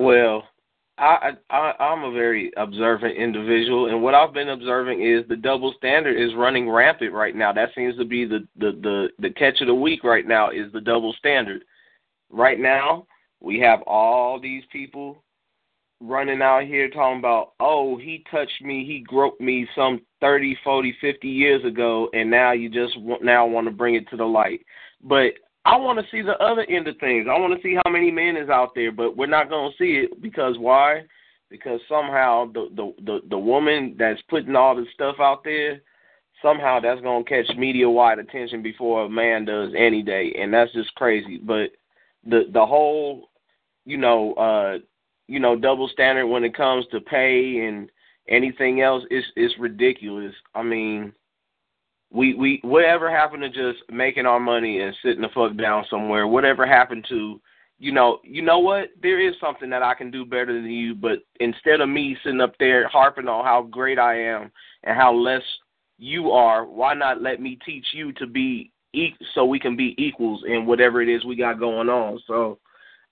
Well, 0.00 0.48
I, 0.96 1.32
I 1.50 1.72
I'm 1.78 2.04
a 2.04 2.10
very 2.10 2.50
observant 2.56 3.18
individual, 3.18 3.90
and 3.90 4.02
what 4.02 4.14
I've 4.14 4.32
been 4.32 4.48
observing 4.48 5.02
is 5.02 5.28
the 5.28 5.36
double 5.36 5.74
standard 5.76 6.16
is 6.16 6.34
running 6.34 6.70
rampant 6.70 7.12
right 7.12 7.36
now. 7.36 7.52
That 7.52 7.68
seems 7.74 7.98
to 7.98 8.06
be 8.06 8.24
the 8.24 8.48
the 8.58 8.72
the, 8.80 9.08
the 9.18 9.28
catch 9.28 9.60
of 9.60 9.66
the 9.66 9.74
week 9.74 10.02
right 10.02 10.26
now 10.26 10.48
is 10.48 10.72
the 10.72 10.80
double 10.80 11.12
standard. 11.18 11.64
Right 12.30 12.58
now, 12.58 13.06
we 13.40 13.60
have 13.60 13.82
all 13.82 14.40
these 14.40 14.62
people 14.72 15.22
running 16.00 16.40
out 16.40 16.64
here 16.64 16.88
talking 16.88 17.18
about, 17.18 17.52
oh, 17.60 17.98
he 17.98 18.24
touched 18.30 18.62
me, 18.62 18.86
he 18.86 19.00
groped 19.00 19.42
me 19.42 19.68
some 19.76 20.00
thirty, 20.18 20.56
forty, 20.64 20.96
fifty 21.02 21.28
years 21.28 21.62
ago, 21.62 22.08
and 22.14 22.30
now 22.30 22.52
you 22.52 22.70
just 22.70 22.96
now 23.20 23.46
want 23.46 23.66
to 23.66 23.70
bring 23.70 23.96
it 23.96 24.08
to 24.08 24.16
the 24.16 24.24
light. 24.24 24.60
But 25.02 25.34
I 25.64 25.76
want 25.76 25.98
to 25.98 26.06
see 26.10 26.22
the 26.22 26.38
other 26.42 26.64
end 26.68 26.88
of 26.88 26.96
things. 26.98 27.26
I 27.30 27.38
want 27.38 27.54
to 27.54 27.62
see 27.62 27.76
how 27.84 27.90
many 27.90 28.10
men 28.10 28.36
is 28.36 28.48
out 28.48 28.74
there, 28.74 28.92
but 28.92 29.16
we're 29.16 29.26
not 29.26 29.50
going 29.50 29.70
to 29.70 29.76
see 29.76 29.98
it 29.98 30.22
because 30.22 30.56
why? 30.58 31.02
Because 31.50 31.80
somehow 31.88 32.50
the 32.52 32.68
the 32.74 32.94
the, 33.04 33.20
the 33.28 33.38
woman 33.38 33.94
that's 33.98 34.22
putting 34.28 34.56
all 34.56 34.74
this 34.74 34.86
stuff 34.94 35.16
out 35.20 35.44
there, 35.44 35.82
somehow 36.40 36.80
that's 36.80 37.02
going 37.02 37.24
to 37.24 37.28
catch 37.28 37.56
media 37.56 37.88
wide 37.88 38.18
attention 38.18 38.62
before 38.62 39.04
a 39.04 39.08
man 39.08 39.44
does 39.44 39.72
any 39.76 40.02
day, 40.02 40.34
and 40.38 40.52
that's 40.52 40.72
just 40.72 40.94
crazy. 40.94 41.38
But 41.38 41.70
the 42.24 42.44
the 42.52 42.64
whole, 42.64 43.28
you 43.84 43.98
know, 43.98 44.32
uh, 44.34 44.78
you 45.28 45.40
know, 45.40 45.56
double 45.56 45.88
standard 45.88 46.26
when 46.26 46.44
it 46.44 46.56
comes 46.56 46.86
to 46.90 47.00
pay 47.00 47.66
and 47.66 47.90
anything 48.28 48.80
else 48.80 49.04
is 49.10 49.24
is 49.36 49.52
ridiculous. 49.58 50.34
I 50.54 50.62
mean 50.62 51.12
we 52.10 52.34
we 52.34 52.60
whatever 52.62 53.10
happened 53.10 53.42
to 53.42 53.48
just 53.48 53.82
making 53.90 54.26
our 54.26 54.40
money 54.40 54.80
and 54.80 54.94
sitting 55.02 55.22
the 55.22 55.28
fuck 55.34 55.56
down 55.56 55.84
somewhere 55.88 56.26
whatever 56.26 56.66
happened 56.66 57.06
to 57.08 57.40
you 57.78 57.92
know 57.92 58.18
you 58.24 58.42
know 58.42 58.58
what? 58.58 58.90
There 59.00 59.20
is 59.20 59.34
something 59.40 59.70
that 59.70 59.82
i 59.82 59.94
can 59.94 60.10
do 60.10 60.24
better 60.24 60.52
than 60.52 60.70
you 60.70 60.94
but 60.94 61.20
instead 61.38 61.80
of 61.80 61.88
me 61.88 62.16
sitting 62.22 62.40
up 62.40 62.54
there 62.58 62.88
harping 62.88 63.28
on 63.28 63.44
how 63.44 63.62
great 63.62 63.98
i 63.98 64.18
am 64.20 64.50
and 64.84 64.96
how 64.96 65.12
less 65.14 65.42
you 65.98 66.30
are 66.30 66.64
why 66.64 66.94
not 66.94 67.22
let 67.22 67.40
me 67.40 67.58
teach 67.64 67.86
you 67.92 68.12
to 68.14 68.26
be 68.26 68.72
e- 68.92 69.14
so 69.34 69.44
we 69.44 69.60
can 69.60 69.76
be 69.76 69.94
equals 69.98 70.42
in 70.46 70.66
whatever 70.66 71.00
it 71.00 71.08
is 71.08 71.24
we 71.24 71.36
got 71.36 71.60
going 71.60 71.88
on? 71.88 72.20
So 72.26 72.58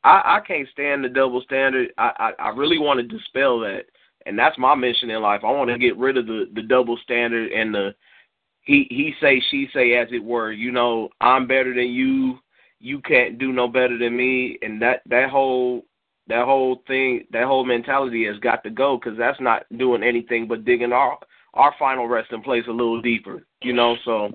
i 0.02 0.38
i 0.38 0.40
can't 0.46 0.68
stand 0.72 1.04
the 1.04 1.08
double 1.08 1.40
standard. 1.42 1.92
I 1.98 2.32
i, 2.40 2.44
I 2.44 2.48
really 2.50 2.78
want 2.78 2.98
to 2.98 3.16
dispel 3.16 3.60
that 3.60 3.84
and 4.26 4.38
that's 4.38 4.58
my 4.58 4.74
mission 4.74 5.10
in 5.10 5.22
life. 5.22 5.42
I 5.44 5.50
want 5.52 5.70
to 5.70 5.78
get 5.78 5.96
rid 5.96 6.16
of 6.16 6.26
the 6.26 6.46
the 6.54 6.62
double 6.62 6.98
standard 7.04 7.52
and 7.52 7.72
the 7.72 7.94
he 8.68 8.86
he 8.90 9.14
say 9.20 9.42
she 9.50 9.68
say 9.74 9.94
as 9.94 10.08
it 10.12 10.22
were 10.22 10.52
you 10.52 10.70
know 10.70 11.08
i'm 11.20 11.46
better 11.46 11.74
than 11.74 11.88
you 11.88 12.38
you 12.80 13.00
can't 13.00 13.38
do 13.38 13.52
no 13.52 13.68
better 13.68 13.98
than 13.98 14.16
me. 14.16 14.58
And 14.62 14.80
that 14.82 15.02
that 15.06 15.30
whole 15.30 15.84
that 16.28 16.44
whole 16.44 16.82
thing 16.86 17.24
that 17.32 17.44
whole 17.44 17.64
mentality 17.64 18.26
has 18.26 18.38
got 18.38 18.62
to 18.64 18.70
go 18.70 18.98
because 18.98 19.18
that's 19.18 19.40
not 19.40 19.64
doing 19.76 20.02
anything 20.02 20.46
but 20.46 20.64
digging 20.64 20.92
our 20.92 21.18
our 21.54 21.74
final 21.78 22.06
resting 22.06 22.42
place 22.42 22.64
a 22.68 22.72
little 22.72 23.00
deeper 23.00 23.42
you 23.62 23.72
know? 23.72 23.96
So 24.04 24.30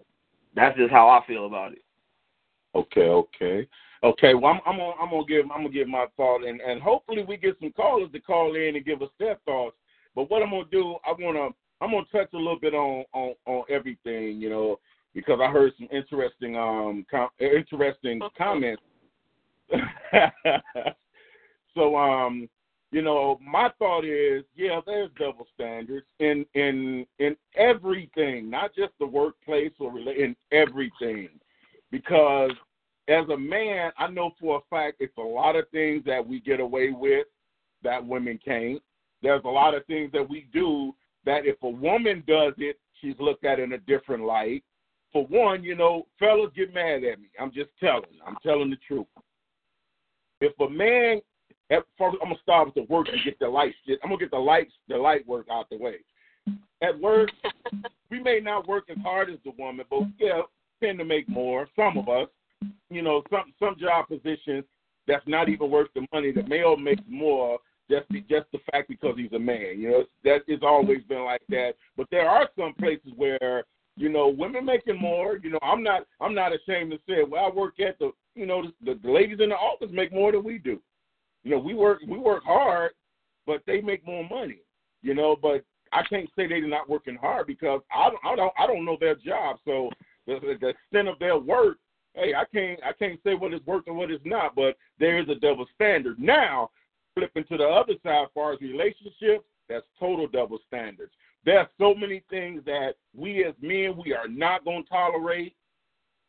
that's 0.55 0.77
just 0.77 0.91
how 0.91 1.09
i 1.09 1.25
feel 1.25 1.45
about 1.45 1.73
it. 1.73 1.83
Okay 2.75 3.07
okay. 3.07 3.67
Okay 4.03 4.33
well 4.33 4.53
i'm 4.53 4.59
i'm 4.65 4.77
gonna, 4.77 4.93
I'm 4.99 5.09
gonna 5.11 5.25
give 5.25 5.45
i'm 5.51 5.61
gonna 5.61 5.69
give 5.69 5.87
my 5.87 6.07
thought 6.17 6.43
and 6.43 6.59
and 6.61 6.81
hopefully 6.81 7.23
we 7.23 7.37
get 7.37 7.57
some 7.59 7.71
callers 7.71 8.11
to 8.11 8.19
call 8.19 8.55
in 8.55 8.75
and 8.75 8.85
give 8.85 9.01
us 9.01 9.09
their 9.19 9.37
thoughts. 9.45 9.77
But 10.15 10.29
what 10.29 10.41
i'm 10.41 10.49
gonna 10.49 10.63
do 10.71 10.95
i 11.05 11.11
want 11.11 11.37
to 11.37 11.55
I'm 11.83 11.91
gonna 11.91 12.05
touch 12.11 12.33
a 12.33 12.37
little 12.37 12.59
bit 12.59 12.73
on 12.73 13.03
on 13.13 13.35
on 13.45 13.63
everything, 13.69 14.39
you 14.39 14.49
know, 14.49 14.79
because 15.13 15.39
I 15.43 15.51
heard 15.51 15.73
some 15.77 15.89
interesting 15.91 16.55
um 16.55 17.05
com- 17.11 17.29
interesting 17.39 18.21
comments. 18.37 18.81
so 21.75 21.97
um, 21.97 22.47
you 22.91 23.01
know, 23.01 23.37
my 23.45 23.69
thought 23.79 24.05
is, 24.05 24.43
yeah, 24.55 24.79
there's 24.85 25.09
double 25.19 25.45
standards 25.53 26.05
in 26.19 26.45
in 26.53 27.05
in 27.19 27.35
everything, 27.57 28.49
not 28.49 28.73
just 28.73 28.93
the 28.99 29.05
workplace 29.05 29.73
or 29.79 29.97
in 29.99 30.37
everything, 30.53 31.27
because 31.91 32.51
as 33.09 33.27
a 33.27 33.37
man, 33.37 33.91
I 33.97 34.07
know 34.07 34.31
for 34.39 34.59
a 34.59 34.61
fact 34.73 34.97
it's 35.01 35.17
a 35.17 35.21
lot 35.21 35.57
of 35.57 35.67
things 35.71 36.03
that 36.05 36.25
we 36.25 36.39
get 36.39 36.61
away 36.61 36.91
with 36.91 37.27
that 37.83 38.05
women 38.05 38.39
can't. 38.43 38.81
There's 39.21 39.43
a 39.43 39.49
lot 39.49 39.75
of 39.75 39.85
things 39.85 40.11
that 40.13 40.29
we 40.29 40.47
do 40.53 40.93
that 41.25 41.45
if 41.45 41.55
a 41.63 41.69
woman 41.69 42.23
does 42.27 42.53
it, 42.57 42.79
she's 42.99 43.15
looked 43.19 43.45
at 43.45 43.59
in 43.59 43.73
a 43.73 43.77
different 43.79 44.23
light. 44.23 44.63
For 45.11 45.25
one, 45.27 45.63
you 45.63 45.75
know, 45.75 46.07
fellas 46.17 46.51
get 46.55 46.73
mad 46.73 47.03
at 47.03 47.19
me. 47.19 47.27
I'm 47.39 47.51
just 47.51 47.69
telling. 47.79 48.03
I'm 48.25 48.37
telling 48.41 48.69
the 48.69 48.77
truth. 48.87 49.05
If 50.41 50.59
a 50.59 50.69
man, 50.69 51.21
first, 51.69 52.17
I'm 52.21 52.29
gonna 52.29 52.35
start 52.41 52.67
with 52.67 52.75
the 52.75 52.93
work 52.93 53.07
and 53.11 53.23
get 53.23 53.39
the 53.39 53.47
light. 53.47 53.73
Shit. 53.85 53.99
I'm 54.03 54.09
gonna 54.09 54.19
get 54.19 54.31
the 54.31 54.37
lights, 54.37 54.73
the 54.87 54.97
light 54.97 55.25
work 55.27 55.47
out 55.51 55.69
the 55.69 55.77
way. 55.77 55.97
At 56.81 56.99
work, 56.99 57.29
we 58.09 58.21
may 58.21 58.39
not 58.39 58.67
work 58.67 58.85
as 58.89 58.97
hard 59.03 59.29
as 59.29 59.37
the 59.45 59.51
woman, 59.57 59.85
but 59.89 60.03
yeah, 60.19 60.41
tend 60.81 60.99
to 60.99 61.05
make 61.05 61.29
more. 61.29 61.67
Some 61.75 61.97
of 61.97 62.09
us, 62.09 62.27
you 62.89 63.01
know, 63.01 63.23
some 63.29 63.53
some 63.59 63.75
job 63.79 64.07
positions 64.07 64.65
that's 65.07 65.27
not 65.27 65.47
even 65.47 65.69
worth 65.69 65.89
the 65.95 66.05
money. 66.11 66.31
The 66.31 66.43
male 66.43 66.75
makes 66.75 67.03
more 67.07 67.59
just 67.89 68.07
the, 68.09 68.21
just 68.21 68.45
the 68.51 68.59
fact 68.71 68.89
because 68.89 69.15
he's 69.17 69.31
a 69.33 69.39
man. 69.39 69.75
You 69.79 69.89
know, 69.89 70.03
that 70.23 70.41
it's 70.47 70.63
always 70.63 71.03
been 71.03 71.25
like 71.25 71.41
that. 71.49 71.73
But 71.97 72.07
there 72.11 72.29
are 72.29 72.49
some 72.57 72.73
places 72.73 73.11
where 73.15 73.63
you 73.95 74.09
know 74.09 74.27
women 74.27 74.65
making 74.65 74.99
more. 74.99 75.37
You 75.37 75.51
know, 75.51 75.59
I'm 75.61 75.83
not 75.83 76.05
I'm 76.21 76.33
not 76.33 76.51
ashamed 76.53 76.91
to 76.91 76.97
say, 77.07 77.23
well, 77.27 77.45
I 77.45 77.49
work 77.55 77.79
at 77.79 77.99
the 77.99 78.11
you 78.35 78.45
know 78.45 78.63
the, 78.83 78.99
the 79.01 79.11
ladies 79.11 79.39
in 79.41 79.49
the 79.49 79.55
office 79.55 79.89
make 79.91 80.13
more 80.13 80.31
than 80.31 80.43
we 80.43 80.57
do. 80.57 80.79
You 81.43 81.51
know, 81.51 81.59
we 81.59 81.73
work 81.73 81.99
we 82.07 82.17
work 82.17 82.43
hard, 82.43 82.91
but 83.45 83.61
they 83.67 83.81
make 83.81 84.05
more 84.05 84.27
money. 84.27 84.59
You 85.01 85.13
know, 85.13 85.35
but 85.39 85.63
I 85.91 86.03
can't 86.03 86.29
say 86.35 86.47
they're 86.47 86.67
not 86.67 86.89
working 86.89 87.17
hard 87.17 87.47
because 87.47 87.81
I 87.93 88.09
don't 88.09 88.25
I 88.25 88.35
don't 88.35 88.53
I 88.57 88.67
don't 88.67 88.85
know 88.85 88.97
their 88.99 89.15
job. 89.15 89.57
So 89.65 89.89
the, 90.25 90.39
the 90.59 90.69
extent 90.69 91.09
of 91.09 91.19
their 91.19 91.37
work 91.37 91.77
hey, 92.15 92.33
I 92.35 92.45
can't 92.53 92.79
I 92.83 92.93
can't 92.93 93.19
say 93.23 93.35
what 93.35 93.53
is 93.53 93.65
worth 93.65 93.87
and 93.87 93.97
what 93.97 94.11
is 94.11 94.21
not, 94.23 94.55
but 94.55 94.77
there 94.99 95.19
is 95.19 95.29
a 95.29 95.35
double 95.35 95.65
standard. 95.75 96.19
Now, 96.19 96.69
flipping 97.15 97.45
to 97.45 97.57
the 97.57 97.67
other 97.67 97.93
side, 98.03 98.23
as 98.23 98.29
far 98.33 98.53
as 98.53 98.61
relationships, 98.61 99.45
that's 99.69 99.85
total 99.99 100.27
double 100.27 100.59
standards. 100.67 101.11
There's 101.45 101.67
so 101.77 101.93
many 101.93 102.23
things 102.29 102.61
that 102.65 102.93
we 103.15 103.43
as 103.43 103.53
men 103.61 103.97
we 103.97 104.13
are 104.13 104.27
not 104.27 104.65
gonna 104.65 104.83
tolerate, 104.83 105.55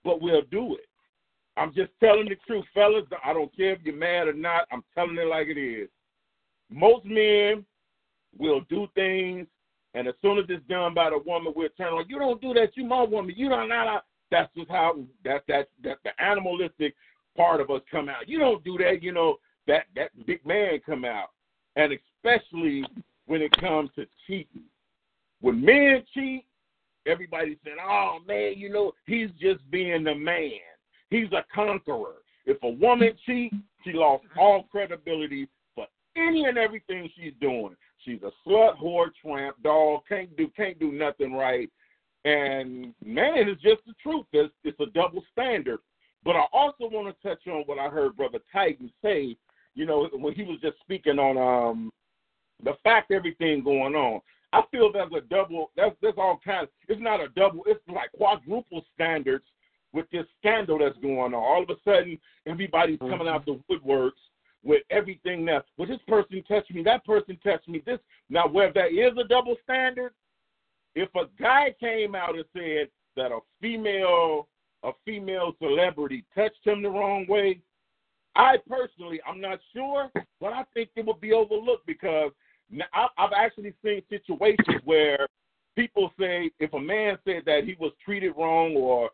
but 0.04 0.20
we'll 0.20 0.42
do 0.50 0.74
it. 0.74 0.88
I'm 1.56 1.72
just 1.72 1.90
telling 2.00 2.28
the 2.28 2.36
truth, 2.46 2.64
fellas. 2.74 3.04
I 3.24 3.32
don't 3.32 3.54
care 3.56 3.72
if 3.72 3.82
you're 3.84 3.94
mad 3.94 4.28
or 4.28 4.32
not. 4.32 4.66
I'm 4.72 4.82
telling 4.94 5.16
it 5.16 5.28
like 5.28 5.46
it 5.48 5.58
is. 5.58 5.88
Most 6.68 7.04
men 7.04 7.64
will 8.36 8.62
do 8.68 8.88
things, 8.94 9.46
and 9.94 10.08
as 10.08 10.14
soon 10.20 10.38
as 10.38 10.46
it's 10.48 10.66
done 10.68 10.94
by 10.94 11.10
the 11.10 11.18
woman, 11.18 11.52
we'll 11.54 11.68
turn 11.76 11.92
on. 11.92 12.08
You 12.08 12.18
don't 12.18 12.40
do 12.40 12.52
that. 12.54 12.76
You 12.76 12.84
my 12.84 13.02
woman. 13.02 13.34
You 13.36 13.48
don't. 13.48 13.68
Not, 13.68 13.84
not. 13.84 14.04
That's 14.30 14.52
just 14.56 14.70
how 14.70 14.98
that 15.24 15.44
that 15.46 15.68
that 15.84 15.98
the 16.02 16.10
animalistic 16.20 16.94
part 17.36 17.60
of 17.60 17.70
us 17.70 17.82
come 17.90 18.08
out. 18.08 18.28
You 18.28 18.38
don't 18.38 18.64
do 18.64 18.76
that. 18.78 19.02
You 19.02 19.12
know 19.12 19.36
that 19.66 19.86
that 19.96 20.10
big 20.26 20.44
man 20.44 20.80
come 20.84 21.04
out, 21.04 21.30
and 21.76 21.92
especially 21.92 22.84
when 23.26 23.42
it 23.42 23.52
comes 23.58 23.90
to 23.96 24.06
cheating. 24.26 24.62
When 25.40 25.64
men 25.64 26.04
cheat, 26.12 26.44
everybody 27.06 27.58
said, 27.64 27.74
"Oh 27.82 28.18
man, 28.26 28.54
you 28.56 28.68
know 28.70 28.92
he's 29.06 29.30
just 29.40 29.68
being 29.70 30.04
the 30.04 30.14
man. 30.14 30.50
He's 31.10 31.32
a 31.32 31.44
conqueror." 31.54 32.22
If 32.46 32.62
a 32.62 32.68
woman 32.68 33.12
cheats, 33.24 33.56
she 33.84 33.92
lost 33.92 34.24
all 34.38 34.64
credibility 34.64 35.48
for 35.74 35.86
any 36.16 36.44
and 36.44 36.58
everything 36.58 37.10
she's 37.16 37.32
doing. 37.40 37.74
She's 38.04 38.20
a 38.22 38.30
slut, 38.46 38.78
whore, 38.78 39.08
tramp, 39.22 39.56
dog. 39.62 40.02
Can't 40.08 40.36
do 40.36 40.48
can't 40.56 40.78
do 40.78 40.92
nothing 40.92 41.32
right. 41.32 41.70
And 42.24 42.94
man, 43.04 43.48
it's 43.48 43.62
just 43.62 43.82
the 43.86 43.94
truth. 44.02 44.26
It's, 44.32 44.52
it's 44.62 44.80
a 44.80 44.86
double 44.86 45.22
standard. 45.32 45.78
But 46.24 46.36
I 46.36 46.44
also 46.52 46.88
want 46.88 47.14
to 47.14 47.28
touch 47.28 47.46
on 47.46 47.64
what 47.66 47.78
I 47.78 47.88
heard 47.88 48.16
Brother 48.16 48.38
Titan 48.52 48.90
say. 49.02 49.36
You 49.74 49.86
know, 49.86 50.08
when 50.12 50.34
he 50.34 50.44
was 50.44 50.58
just 50.62 50.78
speaking 50.80 51.18
on 51.18 51.36
um 51.36 51.92
the 52.62 52.74
fact 52.82 53.10
everything 53.10 53.62
going 53.62 53.94
on. 53.94 54.20
I 54.52 54.62
feel 54.70 54.92
that's 54.92 55.12
a 55.12 55.20
double. 55.20 55.70
That's 55.76 55.96
there's 56.00 56.14
all 56.16 56.40
kinds. 56.44 56.68
It's 56.88 57.00
not 57.00 57.20
a 57.20 57.28
double. 57.30 57.62
It's 57.66 57.80
like 57.92 58.12
quadruple 58.12 58.84
standards 58.94 59.44
with 59.92 60.08
this 60.10 60.26
scandal 60.38 60.78
that's 60.78 60.98
going 60.98 61.18
on. 61.18 61.34
All 61.34 61.62
of 61.62 61.70
a 61.70 61.74
sudden, 61.84 62.18
everybody's 62.46 62.98
Mm-hmm. 62.98 63.10
coming 63.10 63.28
out 63.28 63.44
the 63.46 63.60
woodworks 63.70 64.12
with 64.62 64.82
everything 64.90 65.44
now. 65.44 65.62
Well, 65.76 65.88
this 65.88 65.98
person 66.06 66.42
touched 66.46 66.72
me. 66.72 66.82
That 66.84 67.04
person 67.04 67.36
touched 67.42 67.68
me. 67.68 67.82
This 67.84 67.98
now, 68.30 68.46
where 68.46 68.72
there 68.72 68.86
is 68.86 69.12
a 69.18 69.26
double 69.26 69.56
standard, 69.64 70.12
if 70.94 71.08
a 71.16 71.24
guy 71.40 71.74
came 71.80 72.14
out 72.14 72.36
and 72.36 72.44
said 72.52 72.88
that 73.16 73.32
a 73.32 73.40
female 73.60 74.48
a 74.84 74.92
female 75.04 75.54
celebrity 75.60 76.24
touched 76.34 76.64
him 76.64 76.82
the 76.82 76.90
wrong 76.90 77.26
way, 77.28 77.58
I 78.36 78.56
personally, 78.68 79.20
I'm 79.26 79.40
not 79.40 79.60
sure, 79.72 80.10
but 80.40 80.52
I 80.52 80.64
think 80.74 80.90
it 80.96 81.06
would 81.06 81.20
be 81.20 81.32
overlooked 81.32 81.86
because 81.86 82.32
I've 82.92 83.32
actually 83.36 83.74
seen 83.84 84.02
situations 84.08 84.80
where 84.84 85.28
people 85.76 86.12
say 86.18 86.50
if 86.58 86.72
a 86.72 86.80
man 86.80 87.18
said 87.24 87.42
that 87.46 87.64
he 87.64 87.76
was 87.78 87.92
treated 88.04 88.32
wrong 88.36 88.74
or 88.76 89.10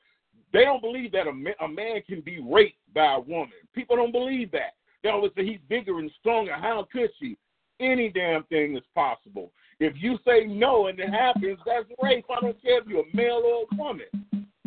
they 0.52 0.64
don't 0.64 0.82
believe 0.82 1.12
that 1.12 1.26
a, 1.26 1.64
a 1.64 1.68
man 1.68 2.02
can 2.06 2.20
be 2.20 2.40
raped 2.40 2.78
by 2.94 3.14
a 3.14 3.20
woman. 3.20 3.52
People 3.74 3.96
don't 3.96 4.12
believe 4.12 4.50
that. 4.52 4.74
They 5.02 5.10
always 5.10 5.32
say 5.36 5.46
he's 5.46 5.60
bigger 5.68 5.98
and 5.98 6.10
stronger. 6.20 6.54
How 6.54 6.86
could 6.92 7.10
she? 7.18 7.36
Any 7.78 8.10
damn 8.10 8.44
thing 8.44 8.76
is 8.76 8.82
possible. 8.94 9.52
If 9.78 9.94
you 9.96 10.18
say 10.26 10.44
no 10.46 10.88
and 10.88 10.98
it 10.98 11.08
happens, 11.08 11.58
that's 11.64 11.86
rape. 12.02 12.26
I 12.30 12.40
don't 12.40 12.62
care 12.62 12.80
if 12.80 12.86
you're 12.86 13.00
a 13.00 13.16
male 13.16 13.42
or 13.44 13.64
a 13.72 13.76
woman. 13.76 14.06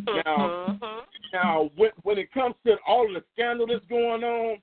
Now, 0.06 0.24
mm-hmm, 0.26 0.84
mm-hmm. 0.84 1.00
now 1.34 1.70
when, 1.76 1.92
when 2.04 2.18
it 2.18 2.32
comes 2.32 2.56
to 2.66 2.76
all 2.88 3.08
of 3.08 3.14
the 3.14 3.24
scandal 3.34 3.68
that's 3.68 3.86
going 3.86 4.24
on, 4.24 4.58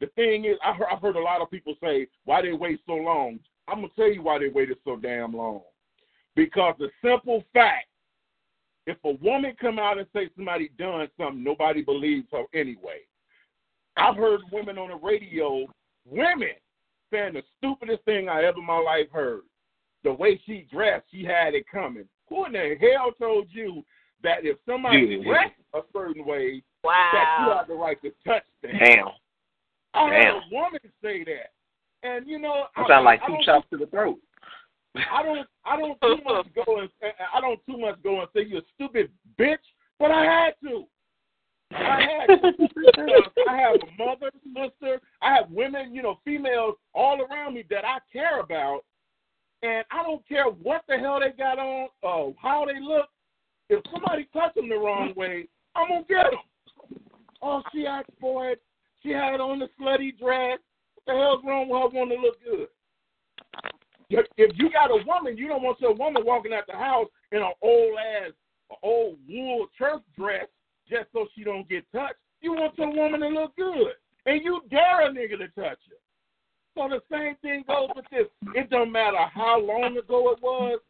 the 0.00 0.06
thing 0.08 0.44
is, 0.44 0.56
I 0.64 0.72
heard, 0.72 0.88
I've 0.92 1.00
heard 1.00 1.16
a 1.16 1.20
lot 1.20 1.40
of 1.40 1.50
people 1.50 1.74
say, 1.82 2.08
why 2.24 2.42
they 2.42 2.52
wait 2.52 2.80
so 2.86 2.94
long? 2.94 3.38
I'm 3.68 3.78
going 3.78 3.88
to 3.88 3.96
tell 3.96 4.12
you 4.12 4.22
why 4.22 4.38
they 4.38 4.48
waited 4.48 4.76
so 4.84 4.96
damn 4.96 5.34
long. 5.34 5.62
Because 6.36 6.74
the 6.78 6.88
simple 7.02 7.44
fact, 7.52 7.86
if 8.86 8.98
a 9.04 9.12
woman 9.22 9.54
come 9.58 9.78
out 9.78 9.98
and 9.98 10.06
say 10.12 10.28
somebody 10.36 10.70
done 10.78 11.08
something, 11.18 11.42
nobody 11.42 11.82
believes 11.82 12.26
her 12.32 12.44
anyway. 12.52 13.00
I've 13.96 14.16
heard 14.16 14.40
women 14.52 14.76
on 14.76 14.90
the 14.90 14.96
radio, 14.96 15.66
women, 16.04 16.50
saying 17.10 17.34
the 17.34 17.42
stupidest 17.58 18.04
thing 18.04 18.28
I 18.28 18.44
ever 18.44 18.58
in 18.58 18.66
my 18.66 18.78
life 18.78 19.06
heard. 19.12 19.42
The 20.02 20.12
way 20.12 20.40
she 20.44 20.66
dressed, 20.70 21.06
she 21.10 21.24
had 21.24 21.54
it 21.54 21.64
coming. 21.72 22.04
Who 22.28 22.44
in 22.46 22.52
the 22.52 22.74
hell 22.80 23.12
told 23.18 23.46
you 23.50 23.82
that 24.24 24.44
if 24.44 24.58
somebody 24.66 25.20
Yeah. 25.22 25.22
dressed 25.22 25.54
a 25.74 25.82
certain 25.92 26.24
way, 26.24 26.62
that 26.82 27.36
you 27.40 27.52
have 27.52 27.68
the 27.68 27.74
right 27.74 28.00
to 28.02 28.10
touch 28.26 28.44
them? 28.60 28.76
Damn. 28.76 29.08
I 29.94 30.08
heard 30.08 30.42
a 30.42 30.42
woman 30.50 30.80
say 31.00 31.22
that, 31.24 31.52
and 32.02 32.26
you 32.26 32.38
know, 32.38 32.66
That 32.76 32.84
I, 32.84 32.88
sound 32.88 33.04
like 33.04 33.22
I 33.22 33.26
two 33.28 33.38
chops 33.44 33.68
to 33.70 33.76
the 33.76 33.86
throat. 33.86 34.18
I 35.10 35.22
don't, 35.22 35.48
I 35.64 35.76
don't 35.76 36.00
too 36.00 36.18
much 36.24 36.46
go 36.54 36.80
and 36.80 36.90
I 37.32 37.40
don't 37.40 37.64
too 37.66 37.78
much 37.78 38.02
go 38.02 38.20
and 38.20 38.28
say 38.34 38.42
you're 38.42 38.60
a 38.60 38.64
stupid 38.74 39.10
bitch, 39.38 39.56
but 39.98 40.10
I 40.10 40.24
had 40.24 40.54
to. 40.62 40.86
I 41.72 42.00
had 42.02 42.30
I 43.48 43.56
have 43.56 43.76
a 43.76 44.04
mother, 44.04 44.30
sister, 44.54 45.00
I 45.20 45.34
have 45.34 45.50
women, 45.50 45.94
you 45.94 46.02
know, 46.02 46.20
females 46.24 46.76
all 46.94 47.20
around 47.20 47.54
me 47.54 47.64
that 47.70 47.84
I 47.84 47.98
care 48.12 48.38
about, 48.40 48.84
and 49.62 49.84
I 49.90 50.02
don't 50.04 50.26
care 50.28 50.44
what 50.44 50.84
the 50.88 50.98
hell 50.98 51.18
they 51.18 51.30
got 51.36 51.58
on 51.58 51.88
or 52.02 52.34
how 52.40 52.64
they 52.66 52.80
look. 52.80 53.08
If 53.70 53.82
somebody 53.90 54.03
touch 54.34 54.54
them 54.54 54.68
the 54.68 54.76
wrong 54.76 55.14
way, 55.16 55.48
I'm 55.74 55.88
gonna 55.88 56.04
get 56.08 56.24
them. 56.30 57.00
Oh, 57.40 57.62
she 57.72 57.86
asked 57.86 58.10
for 58.20 58.50
it. 58.50 58.60
She 59.02 59.10
had 59.10 59.40
on 59.40 59.58
the 59.58 59.68
slutty 59.80 60.18
dress. 60.18 60.58
What 60.94 61.06
the 61.06 61.12
hell's 61.12 61.44
wrong 61.44 61.68
with 61.68 61.80
her 61.80 61.98
wanting 61.98 62.18
to 62.18 62.22
look 62.22 62.36
good? 62.44 62.68
If 64.10 64.26
if 64.36 64.58
you 64.58 64.70
got 64.70 64.90
a 64.90 65.04
woman, 65.06 65.36
you 65.36 65.48
don't 65.48 65.62
want 65.62 65.80
your 65.80 65.94
woman 65.94 66.22
walking 66.24 66.52
out 66.52 66.66
the 66.66 66.74
house 66.76 67.08
in 67.32 67.38
an 67.38 67.52
old 67.62 67.98
ass, 67.98 68.32
old 68.82 69.16
wool 69.28 69.66
church 69.76 70.02
dress 70.16 70.46
just 70.88 71.06
so 71.12 71.26
she 71.34 71.44
don't 71.44 71.68
get 71.68 71.84
touched. 71.92 72.16
You 72.40 72.52
want 72.52 72.76
your 72.76 72.92
woman 72.94 73.20
to 73.20 73.28
look 73.28 73.56
good, 73.56 73.94
and 74.26 74.42
you 74.42 74.60
dare 74.70 75.08
a 75.08 75.10
nigga 75.10 75.38
to 75.38 75.48
touch 75.48 75.78
her. 75.88 76.00
So 76.74 76.88
the 76.88 77.00
same 77.10 77.36
thing 77.40 77.64
goes 77.66 77.88
with 77.94 78.04
this. 78.10 78.26
It 78.54 78.68
don't 78.68 78.92
matter 78.92 79.24
how 79.32 79.60
long 79.60 79.96
ago 79.96 80.32
it 80.32 80.42
was. 80.42 80.80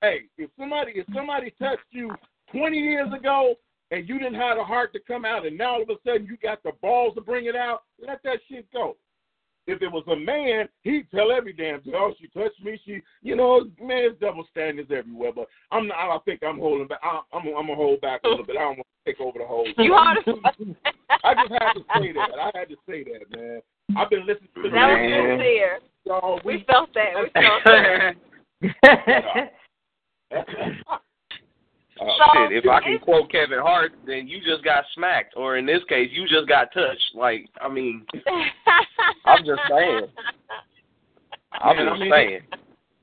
Hey, 0.00 0.22
if 0.38 0.50
somebody 0.58 0.92
if 0.96 1.06
somebody 1.14 1.52
touched 1.58 1.82
you 1.90 2.10
20 2.54 2.76
years 2.78 3.12
ago 3.12 3.54
and 3.90 4.08
you 4.08 4.18
didn't 4.18 4.34
have 4.34 4.56
the 4.56 4.64
heart 4.64 4.92
to 4.94 5.00
come 5.00 5.24
out, 5.24 5.46
and 5.46 5.56
now 5.56 5.74
all 5.74 5.82
of 5.82 5.88
a 5.90 5.94
sudden 6.04 6.26
you 6.26 6.36
got 6.42 6.62
the 6.62 6.72
balls 6.82 7.14
to 7.14 7.20
bring 7.20 7.46
it 7.46 7.54
out, 7.54 7.82
let 8.04 8.22
that 8.24 8.38
shit 8.48 8.70
go. 8.72 8.96
If 9.66 9.80
it 9.80 9.90
was 9.90 10.04
a 10.08 10.16
man, 10.16 10.68
he'd 10.82 11.10
tell 11.10 11.32
every 11.32 11.52
damn 11.54 11.80
thing. 11.80 11.94
Oh, 11.96 12.12
she 12.20 12.28
touched 12.28 12.62
me. 12.62 12.78
She, 12.84 13.00
you 13.22 13.34
know, 13.34 13.64
man, 13.80 14.04
it's 14.04 14.20
double 14.20 14.46
standards 14.50 14.90
everywhere. 14.94 15.32
But 15.34 15.46
I'm 15.70 15.88
not. 15.88 15.96
I 15.96 16.18
think 16.26 16.42
I'm 16.42 16.58
holding 16.58 16.86
back. 16.86 17.00
I'm, 17.02 17.20
I'm, 17.32 17.46
I'm 17.48 17.66
gonna 17.66 17.74
hold 17.74 18.02
back 18.02 18.20
a 18.24 18.28
little 18.28 18.44
bit. 18.44 18.56
I 18.58 18.60
don't 18.60 18.76
want 18.76 18.86
to 19.06 19.10
take 19.12 19.20
over 19.22 19.38
the 19.38 19.46
whole. 19.46 19.64
Thing. 19.64 19.86
You 19.86 19.94
hard 19.94 20.18
as 20.18 20.24
I 21.24 21.34
just 21.34 21.52
had 21.52 21.72
to 21.72 21.80
say 21.98 22.12
that. 22.12 22.28
I 22.38 22.50
had 22.58 22.68
to 22.68 22.76
say 22.86 23.04
that, 23.04 23.30
man. 23.34 23.62
I've 23.96 24.10
been 24.10 24.26
listening 24.26 24.50
to 24.56 24.62
the 24.64 24.68
That 24.68 24.86
was 24.86 24.96
Man. 24.98 25.38
sincere. 25.38 25.78
all 26.10 26.40
We 26.44 26.56
week. 26.56 26.66
felt 26.66 26.90
that. 26.92 27.14
We 27.16 27.30
felt 27.40 27.64
that. 28.92 29.50
Oh, 32.00 32.06
So, 32.18 32.48
shit. 32.48 32.64
If 32.64 32.70
I 32.70 32.80
can 32.80 32.98
quote 32.98 33.30
Kevin 33.30 33.60
Hart, 33.60 33.92
then 34.06 34.26
you 34.26 34.38
just 34.40 34.64
got 34.64 34.84
smacked, 34.94 35.34
or 35.36 35.56
in 35.58 35.66
this 35.66 35.82
case, 35.88 36.10
you 36.12 36.26
just 36.26 36.48
got 36.48 36.72
touched. 36.72 37.14
Like, 37.14 37.48
I 37.60 37.68
mean, 37.68 38.04
I'm 39.24 39.44
just 39.44 39.60
saying. 39.70 40.06
I'm 41.52 41.76
Man, 41.76 41.86
I 41.86 41.90
just 41.90 42.00
mean- 42.00 42.12
saying. 42.12 42.40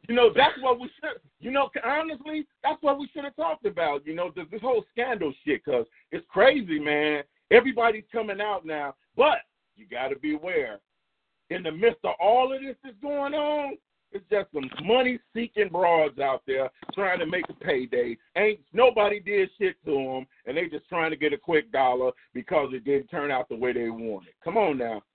You 0.10 0.15
know, 0.15 0.30
that's 0.36 0.60
what 0.62 0.77
we 0.80 0.89
should. 0.99 1.21
You 1.39 1.51
know, 1.51 1.69
honestly, 1.86 2.45
that's 2.63 2.82
what 2.84 2.99
we 2.99 3.08
should 3.13 3.23
have 3.23 3.36
talked 3.38 3.65
about. 3.65 4.06
You 4.06 4.13
know, 4.13 4.30
this, 4.36 4.45
this 4.51 4.62
whole 4.62 4.84
scandal 4.91 5.32
shit, 5.45 5.63
because 5.63 5.86
it's 6.12 6.25
crazy, 6.27 6.80
man. 6.80 7.23
Everybody's 7.49 8.04
coming 8.12 8.41
out 8.41 8.65
now, 8.65 8.95
but 9.15 9.38
you 9.77 9.86
got 9.89 10.10
to 10.10 10.17
be 10.17 10.36
aware. 10.36 10.80
In 11.49 11.63
the 11.63 11.71
midst 11.71 11.99
of 12.04 12.15
all 12.19 12.54
of 12.54 12.62
this 12.62 12.75
that's 12.84 12.95
going 13.01 13.34
on, 13.34 13.77
it's 14.12 14.26
just 14.30 14.47
some 14.54 14.69
money-seeking 14.86 15.69
broads 15.69 16.19
out 16.19 16.41
there 16.45 16.69
trying 16.93 17.19
to 17.19 17.26
make 17.26 17.45
a 17.50 17.54
payday. 17.54 18.17
Ain't 18.36 18.60
nobody 18.74 19.19
did 19.19 19.50
shit 19.58 19.76
to 19.86 19.91
them, 19.91 20.28
and 20.45 20.58
they 20.58 20.67
just 20.67 20.88
trying 20.89 21.12
to 21.12 21.17
get 21.17 21.34
a 21.34 21.38
quick 21.38 21.71
dollar 21.71 22.12
because 22.34 22.69
it 22.74 22.84
didn't 22.84 23.08
turn 23.08 23.32
out 23.32 23.47
the 23.50 23.56
way 23.56 23.74
they 23.74 23.89
wanted. 23.89 24.34
Come 24.43 24.58
on 24.58 24.78
now. 24.78 25.02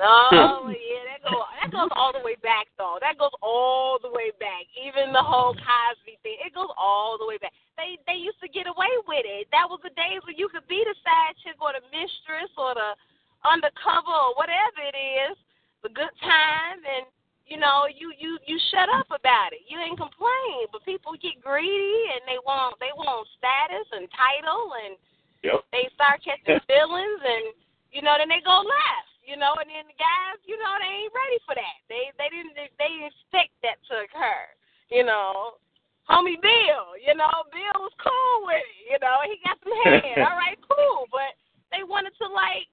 Oh 0.00 0.64
yeah, 0.72 1.04
that 1.12 1.20
goes 1.20 1.44
that 1.60 1.68
goes 1.68 1.92
all 1.92 2.08
the 2.16 2.24
way 2.24 2.32
back 2.40 2.72
though. 2.80 2.96
That 3.04 3.20
goes 3.20 3.36
all 3.44 4.00
the 4.00 4.08
way 4.08 4.32
back. 4.40 4.64
Even 4.72 5.12
the 5.12 5.20
whole 5.20 5.52
Cosby 5.52 6.16
thing, 6.24 6.40
it 6.40 6.56
goes 6.56 6.72
all 6.80 7.20
the 7.20 7.28
way 7.28 7.36
back. 7.36 7.52
They 7.76 8.00
they 8.08 8.16
used 8.16 8.40
to 8.40 8.48
get 8.48 8.64
away 8.64 8.88
with 9.04 9.28
it. 9.28 9.44
That 9.52 9.68
was 9.68 9.76
the 9.84 9.92
days 9.92 10.24
when 10.24 10.40
you 10.40 10.48
could 10.48 10.64
be 10.72 10.80
the 10.88 10.96
side 11.04 11.36
chick 11.44 11.60
or 11.60 11.76
the 11.76 11.84
mistress 11.92 12.48
or 12.56 12.72
the 12.72 12.96
undercover 13.44 14.08
or 14.08 14.32
whatever 14.40 14.80
it 14.88 14.96
is, 14.96 15.36
the 15.84 15.92
good 15.92 16.16
time, 16.24 16.80
and 16.80 17.04
you 17.50 17.58
know 17.58 17.90
you 17.90 18.14
you 18.16 18.38
you 18.46 18.56
shut 18.70 18.88
up 18.94 19.10
about 19.10 19.50
it. 19.52 19.66
You 19.66 19.76
ain't 19.82 19.98
complain, 19.98 20.70
but 20.70 20.86
people 20.86 21.12
get 21.18 21.42
greedy 21.42 21.98
and 22.14 22.22
they 22.24 22.38
want 22.46 22.78
they 22.78 22.94
want 22.94 23.26
status 23.36 23.86
and 23.92 24.06
title 24.14 24.72
and 24.86 24.94
Yep. 25.42 25.64
they 25.72 25.88
start 25.96 26.20
catching 26.20 26.60
feelings 26.68 27.20
and 27.24 27.56
you 27.92 28.04
know 28.04 28.12
then 28.20 28.28
they 28.28 28.44
go 28.44 28.60
left 28.60 29.08
you 29.24 29.40
know 29.40 29.56
and 29.56 29.72
then 29.72 29.88
the 29.88 29.96
guys 29.96 30.36
you 30.44 30.56
know 30.60 30.72
they 30.76 31.08
ain't 31.08 31.16
ready 31.16 31.40
for 31.48 31.56
that 31.56 31.80
they 31.88 32.12
they 32.20 32.28
didn't 32.28 32.52
they 32.54 32.68
didn't 32.76 33.08
expect 33.08 33.56
that 33.64 33.80
to 33.88 34.04
occur 34.04 34.44
you 34.92 35.00
know 35.00 35.56
homie 36.04 36.36
bill 36.44 36.92
you 37.00 37.16
know 37.16 37.32
bill 37.48 37.88
was 37.88 37.96
cool 38.04 38.36
with 38.44 38.60
it 38.60 38.84
you 38.92 38.98
know 39.00 39.16
he 39.24 39.40
got 39.40 39.56
some 39.64 39.72
head 39.88 40.20
all 40.20 40.36
right 40.36 40.60
cool 40.60 41.08
but 41.08 41.32
they 41.72 41.88
wanted 41.88 42.12
to 42.20 42.28
like 42.28 42.68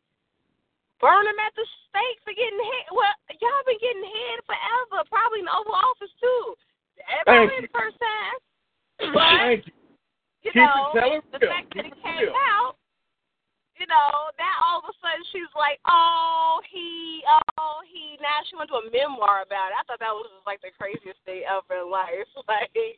burn 0.99 1.27
him 1.29 1.38
at 1.43 1.53
the 1.53 1.65
stake 1.88 2.19
for 2.25 2.33
getting 2.33 2.57
hit 2.57 2.86
well 2.91 3.13
y'all 3.38 3.63
been 3.69 3.77
getting 3.81 4.05
hit 4.05 4.41
forever 4.45 5.03
probably 5.12 5.39
in 5.41 5.47
the 5.47 5.53
oval 5.53 5.75
office 5.77 6.10
too 6.17 6.55
everybody 7.05 7.62
the 7.65 7.69
first 7.73 7.97
time 8.01 8.38
but 9.13 9.62
you. 9.62 9.69
you 10.41 10.51
know, 10.57 10.89
the 10.95 11.38
real. 11.38 11.53
fact 11.53 11.69
that 11.75 11.83
Keep 11.86 11.93
it 11.93 11.93
it 11.93 12.01
came 12.01 12.33
real. 12.33 12.41
out, 12.57 12.73
you 13.77 13.86
know, 13.86 14.33
that 14.41 14.55
all 14.65 14.81
of 14.81 14.89
a 14.89 14.93
sudden 14.97 15.21
she's 15.29 15.45
like, 15.53 15.77
oh, 15.86 16.57
he, 16.65 17.21
oh, 17.62 17.86
he 17.86 18.17
now 18.17 18.41
she 18.49 18.57
went 18.57 18.73
to 18.73 18.81
a 18.81 18.89
memoir 18.89 19.45
about 19.45 19.69
it. 19.69 19.77
I 19.77 19.86
thought 19.86 20.01
that 20.01 20.10
was 20.13 20.25
just 20.33 20.49
like 20.49 20.57
the 20.65 20.73
craziest 20.73 21.21
thing 21.29 21.45
ever 21.45 21.86
in 21.86 21.91
life. 21.93 22.25
Like 22.49 22.73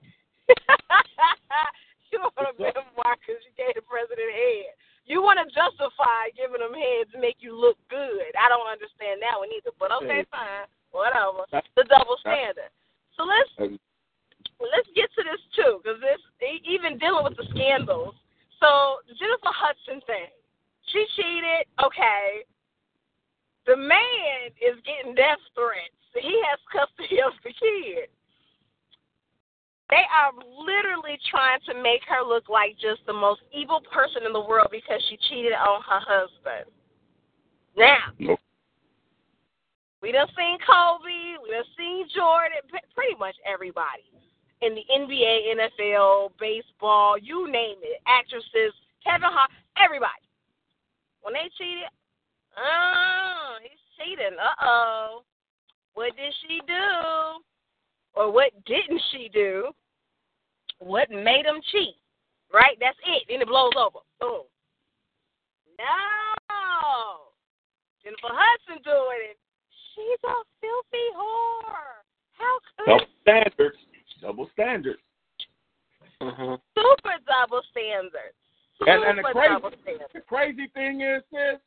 you 2.10 2.18
wrote 2.18 2.34
a 2.38 2.54
memoir 2.58 3.14
because 3.22 3.42
you 3.46 3.54
gave 3.54 3.78
the 3.78 3.86
president 3.86 4.34
head. 4.34 4.74
You 5.10 5.26
want 5.26 5.42
to 5.42 5.50
justify 5.50 6.30
giving 6.38 6.62
them 6.62 6.78
heads 6.78 7.10
to 7.12 7.20
make 7.20 7.42
you 7.42 7.58
look 7.58 7.82
good. 7.90 8.30
I 8.38 8.46
don't 8.46 8.70
understand 8.70 9.26
that 9.26 9.42
one 9.42 9.50
either. 9.50 9.74
But 9.82 9.90
okay, 10.06 10.22
fine, 10.30 10.70
whatever. 10.94 11.50
The 11.50 11.90
double 11.90 12.22
standard. 12.22 12.70
So 13.18 13.26
let's 13.26 13.74
let's 14.62 14.90
get 14.94 15.10
to 15.18 15.22
this 15.26 15.42
too, 15.58 15.82
because 15.82 15.98
this 15.98 16.22
even 16.62 17.02
dealing 17.02 17.26
with 17.26 17.36
the 17.42 17.50
scandals. 17.50 18.14
So 18.62 19.02
Jennifer 19.18 19.50
Hudson 19.50 19.98
thing, 20.06 20.30
she 20.94 21.02
cheated. 21.18 21.66
Okay, 21.82 22.46
the 23.66 23.76
man 23.76 24.54
is 24.62 24.78
getting 24.86 25.18
death 25.18 25.42
threats. 25.58 25.98
He 26.14 26.38
has 26.54 26.62
custody 26.70 27.18
of 27.26 27.34
the 27.42 27.50
kid. 27.50 28.14
They 29.90 30.06
are 30.06 30.32
literally 30.62 31.18
trying 31.30 31.60
to 31.66 31.74
make 31.74 32.02
her 32.08 32.22
look 32.22 32.48
like 32.48 32.78
just 32.78 33.02
the 33.08 33.14
most 33.14 33.42
evil 33.52 33.82
person 33.92 34.22
in 34.26 34.34
the 34.34 34.42
world 34.42 34.68
because 34.72 35.02
she 35.10 35.18
cheated 35.30 35.54
on 35.54 35.82
her 35.82 36.02
husband. 36.06 36.70
Now, 37.76 38.14
Nope. 38.20 38.40
we 40.02 40.12
done 40.12 40.28
seen 40.38 40.58
Kobe, 40.62 41.42
we 41.42 41.50
done 41.50 41.66
seen 41.78 42.06
Jordan, 42.14 42.62
pretty 42.94 43.16
much 43.18 43.36
everybody 43.46 44.06
in 44.62 44.76
the 44.76 44.84
NBA, 44.94 45.56
NFL, 45.58 46.32
baseball, 46.40 47.18
you 47.18 47.50
name 47.50 47.78
it, 47.82 48.02
actresses, 48.06 48.74
Kevin 49.04 49.30
Hart, 49.32 49.50
everybody. 49.82 50.28
When 51.22 51.34
they 51.34 51.50
cheated, 51.58 51.90
oh, 52.58 53.58
he's 53.62 53.80
cheating. 53.98 54.38
Uh 54.38 54.66
oh. 54.66 55.24
What 55.94 56.16
did 56.16 56.34
she 56.42 56.62
do? 56.68 57.42
Or 58.16 58.32
what 58.32 58.52
didn't 58.66 59.02
she 59.12 59.30
do? 59.34 59.70
What 60.80 61.10
made 61.12 61.46
him 61.46 61.62
cheat? 61.72 61.96
Right? 62.54 62.78
That's 62.80 62.98
it. 63.06 63.24
Then 63.30 63.42
it 63.42 63.48
blows 63.48 63.74
over. 63.78 64.00
Boom. 64.20 64.44
No. 65.78 65.86
Jennifer 68.04 68.32
Hudson 68.32 68.82
doing 68.84 69.22
it. 69.30 69.38
She's 69.94 70.20
a 70.24 70.36
filthy 70.62 71.08
whore. 71.16 72.04
How 72.38 72.60
could 72.78 72.86
Double 72.88 73.06
standards. 73.22 73.78
Double 74.22 74.50
standards. 74.54 75.00
hmm 76.22 76.56
super 76.76 77.16
double 77.28 77.62
standards? 77.72 78.36
Super 78.78 78.92
And, 78.92 79.04
and 79.04 79.18
the 79.20 79.24
crazy, 79.32 79.54
double 79.54 79.72
standards. 79.84 80.12
the 80.14 80.22
crazy 80.22 80.68
thing 80.74 81.02
is 81.02 81.24
this. 81.32 81.60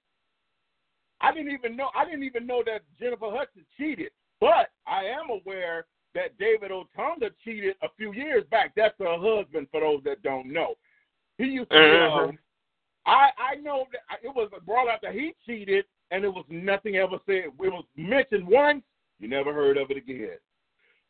I 1.20 1.32
didn't 1.32 1.52
even 1.52 1.76
know. 1.76 1.90
I 1.94 2.04
didn't 2.04 2.24
even 2.24 2.46
know 2.46 2.62
that 2.66 2.82
Jennifer 2.98 3.30
Hudson 3.30 3.64
cheated. 3.76 4.10
But 4.40 4.70
I 4.86 5.04
am 5.04 5.30
aware 5.30 5.86
that 6.14 6.36
David 6.38 6.70
Otunga 6.70 7.30
cheated 7.44 7.76
a 7.82 7.88
few 7.96 8.12
years 8.12 8.44
back. 8.50 8.72
That's 8.76 8.94
her 8.98 9.18
husband. 9.18 9.68
For 9.70 9.80
those 9.80 10.02
that 10.04 10.22
don't 10.22 10.52
know, 10.52 10.74
he 11.38 11.44
used 11.44 11.70
to. 11.70 11.76
Mhm. 11.76 12.28
Um, 12.28 12.38
I 13.06 13.30
I 13.38 13.54
know 13.56 13.86
that 13.92 14.20
it 14.22 14.28
was 14.34 14.50
brought 14.64 14.88
out 14.88 15.00
that 15.02 15.14
he 15.14 15.34
cheated, 15.46 15.84
and 16.10 16.24
it 16.24 16.28
was 16.32 16.44
nothing 16.48 16.96
ever 16.96 17.18
said. 17.26 17.44
It 17.46 17.58
was 17.58 17.84
mentioned 17.96 18.46
once. 18.46 18.84
You 19.18 19.28
never 19.28 19.52
heard 19.52 19.76
of 19.76 19.90
it 19.90 19.96
again. 19.96 20.38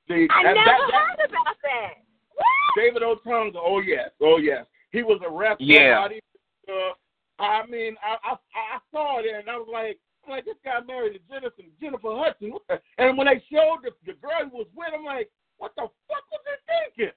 See, 0.09 0.27
I 0.31 0.43
never 0.43 0.55
that- 0.55 0.65
that- 0.65 0.93
heard 0.93 1.31
about 1.31 1.57
that. 1.63 1.95
What? 2.35 2.47
David 2.77 3.03
Otunga. 3.03 3.57
Oh 3.57 3.81
yes, 3.81 4.11
oh 4.21 4.39
yes. 4.39 4.67
He 4.91 5.03
was 5.03 5.21
arrested. 5.23 5.67
Yeah. 5.67 5.95
Somebody, 6.03 6.21
uh, 6.69 6.93
I 7.39 7.67
mean, 7.67 7.97
I, 8.03 8.17
I 8.23 8.37
I 8.55 8.79
saw 8.91 9.19
it 9.19 9.27
and 9.27 9.49
I 9.49 9.57
was 9.57 9.69
like, 9.71 9.99
I'm 10.25 10.31
like 10.33 10.45
this 10.45 10.55
guy 10.65 10.81
married 10.87 11.15
to 11.15 11.21
Jennifer 11.29 11.63
Jennifer 11.81 12.09
Hudson. 12.15 12.53
And 12.99 13.19
when 13.19 13.27
they 13.27 13.43
showed 13.51 13.79
the, 13.83 13.91
the 14.07 14.13
girl 14.21 14.39
he 14.45 14.51
was 14.53 14.67
with, 14.75 14.89
I'm 14.97 15.05
like, 15.05 15.31
what 15.59 15.73
the 15.77 15.83
fuck 16.09 16.25
was 16.31 16.41
he 16.47 16.97
thinking? 16.97 17.15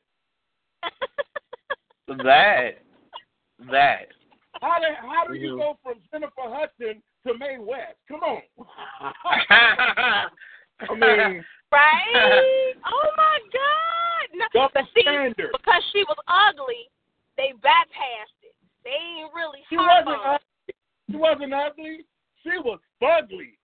That. 2.23 2.77
That. 3.71 4.07
How 4.61 4.77
do 4.79 4.85
how 5.01 5.25
do 5.27 5.33
you 5.33 5.53
Mhm. 5.53 5.57
go 5.57 5.79
from 5.83 5.95
Jennifer 6.11 6.33
Hudson 6.45 7.01
to 7.25 7.37
Mae 7.37 7.57
West? 7.57 7.97
Come 8.07 8.21
on. 8.23 8.41
I 9.01 9.11
I 10.79 10.93
mean, 10.93 11.43
Right? 11.71 12.73
oh 12.85 13.09
my 13.17 13.39
God! 13.51 14.29
No, 14.35 14.45
double 14.53 14.69
but 14.73 14.83
see, 14.95 15.01
standard. 15.01 15.49
because 15.51 15.83
she 15.91 16.03
was 16.03 16.17
ugly, 16.27 16.87
they 17.37 17.53
bypassed 17.53 18.39
it. 18.43 18.55
They 18.83 18.91
ain't 18.91 19.33
really. 19.33 19.59
She 19.69 19.77
wasn't 19.77 20.21
ugly. 20.23 20.75
She 21.09 21.17
wasn't 21.17 21.53
ugly. 21.53 22.05
She 22.45 22.57
was 22.63 22.79
fugly. 23.01 23.57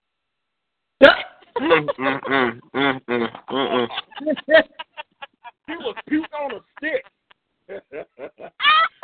Mm, 1.61 1.87
mm, 1.99 2.99
mm. 3.09 3.87
She 5.67 5.75
was 5.77 5.95
puke 6.09 6.25
on 6.41 6.55
a 6.55 6.59
stick. 6.77 7.05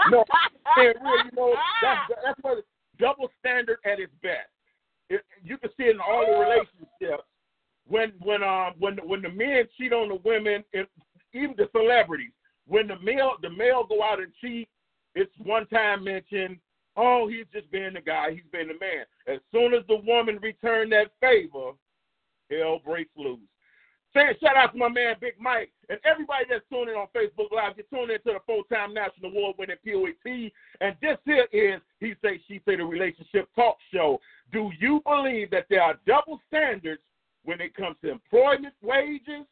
no, 0.10 0.26
man, 0.76 0.94
really, 1.04 1.24
you 1.26 1.32
know, 1.36 1.54
that's 1.82 2.02
that's 2.26 2.40
what 2.42 2.64
double 3.00 3.30
standard 3.40 3.78
at 3.86 4.00
its 4.00 4.12
best. 4.24 4.50
It, 5.10 5.22
you 5.44 5.58
can 5.58 5.70
see 5.78 5.84
it 5.84 5.96
in 5.96 6.02
all 6.02 6.26
the 6.26 6.34
relationships 6.40 7.24
when 7.88 8.14
when 8.20 8.44
um 8.44 8.74
when 8.80 8.98
when 9.08 9.22
the 9.22 9.30
men 9.30 9.66
cheat 9.78 9.94
on 9.94 10.10
the 10.10 10.20
women, 10.26 10.64
and 10.74 10.88
even 11.34 11.56
the 11.56 11.70
celebrities. 11.72 12.32
When 12.68 12.88
the 12.88 13.00
male 13.00 13.34
the 13.42 13.50
male 13.50 13.86
go 13.88 14.04
out 14.04 14.20
and 14.20 14.34
cheat, 14.42 14.68
it's 15.16 15.32
one 15.44 15.68
time 15.68 16.04
mentioned. 16.04 16.58
Oh, 16.98 17.28
he's 17.30 17.46
just 17.54 17.72
being 17.72 17.94
the 17.94 18.02
guy. 18.02 18.32
He's 18.32 18.42
being 18.52 18.70
the 18.70 18.74
man. 18.80 19.06
As 19.28 19.40
soon 19.52 19.74
as 19.74 19.86
the 19.88 19.98
woman 20.06 20.40
returned 20.42 20.92
that 20.92 21.12
favor, 21.22 21.72
hell 22.50 22.82
breaks 22.84 23.12
loose. 23.16 23.40
Saying 24.16 24.34
shout 24.42 24.58
out 24.58 24.72
to 24.72 24.78
my 24.80 24.90
man 24.90 25.16
Big 25.22 25.34
Mike 25.40 25.72
and 25.90 26.00
everybody 26.06 26.46
that's 26.50 26.64
tuning 26.72 26.96
in 26.96 27.00
on 27.00 27.08
Facebook 27.16 27.52
Live. 27.52 27.74
You're 27.78 27.86
tuning 27.94 28.16
into 28.16 28.34
the 28.34 28.40
full-time 28.48 28.94
national 28.94 29.30
award-winning 29.32 29.76
POET, 29.86 30.52
and 30.82 30.96
this 31.02 31.18
here 31.26 31.46
is 31.52 31.82
he 32.00 32.14
say 32.24 32.42
she 32.48 32.62
say 32.66 32.78
the 32.78 32.86
relationship 32.86 33.48
talk 33.54 33.78
show. 33.94 34.20
Do 34.52 34.72
you 34.80 35.02
believe 35.06 35.52
that 35.52 35.66
there 35.70 35.84
are 35.84 36.00
double 36.08 36.42
standards 36.48 37.02
when 37.44 37.62
it 37.62 37.76
comes 37.76 37.98
to 38.04 38.10
employment 38.10 38.74
wages 38.82 39.46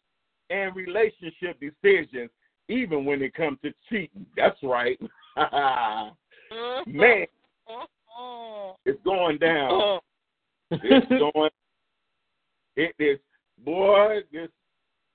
and 0.49 0.75
relationship 0.75 1.59
decisions, 1.59 2.29
even 2.69 3.05
when 3.05 3.21
it 3.21 3.33
comes 3.35 3.59
to 3.63 3.71
cheating? 3.89 4.25
That's 4.35 4.57
right, 4.63 4.99
Mhm. 5.37 6.15
man. 6.87 7.27
Mhm. 7.69 8.75
It's 8.85 9.01
going 9.03 9.37
down. 9.39 9.71
Mhm. 9.71 10.01
It's 10.71 11.07
going. 11.09 11.51
It 12.75 12.95
is, 12.99 13.19
boy. 13.59 14.21
This 14.31 14.49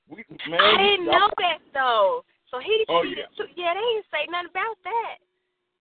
we 0.08 0.24
man. 0.48 0.60
I 0.60 0.76
didn't 0.76 1.06
know 1.06 1.28
that 1.38 1.58
though. 1.72 2.24
So 2.50 2.58
he 2.58 2.84
Oh, 2.88 3.02
cheated 3.02 3.18
yeah. 3.18 3.26
too. 3.36 3.50
Yeah, 3.54 3.74
they 3.74 3.80
didn't 3.80 4.06
say 4.10 4.26
nothing 4.30 4.50
about 4.50 4.76
that. 4.84 5.18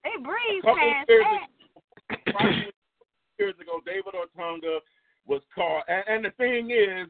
They 0.03 0.15
breezed 0.21 0.65
past 0.65 1.09
years 1.09 1.25
that. 1.25 2.25
Probably 2.33 2.71
years 3.39 3.55
ago, 3.59 3.79
David 3.85 4.13
Otunga 4.13 4.79
was 5.25 5.41
caught, 5.55 5.83
and, 5.87 6.03
and 6.07 6.25
the 6.25 6.31
thing 6.31 6.71
is, 6.71 7.07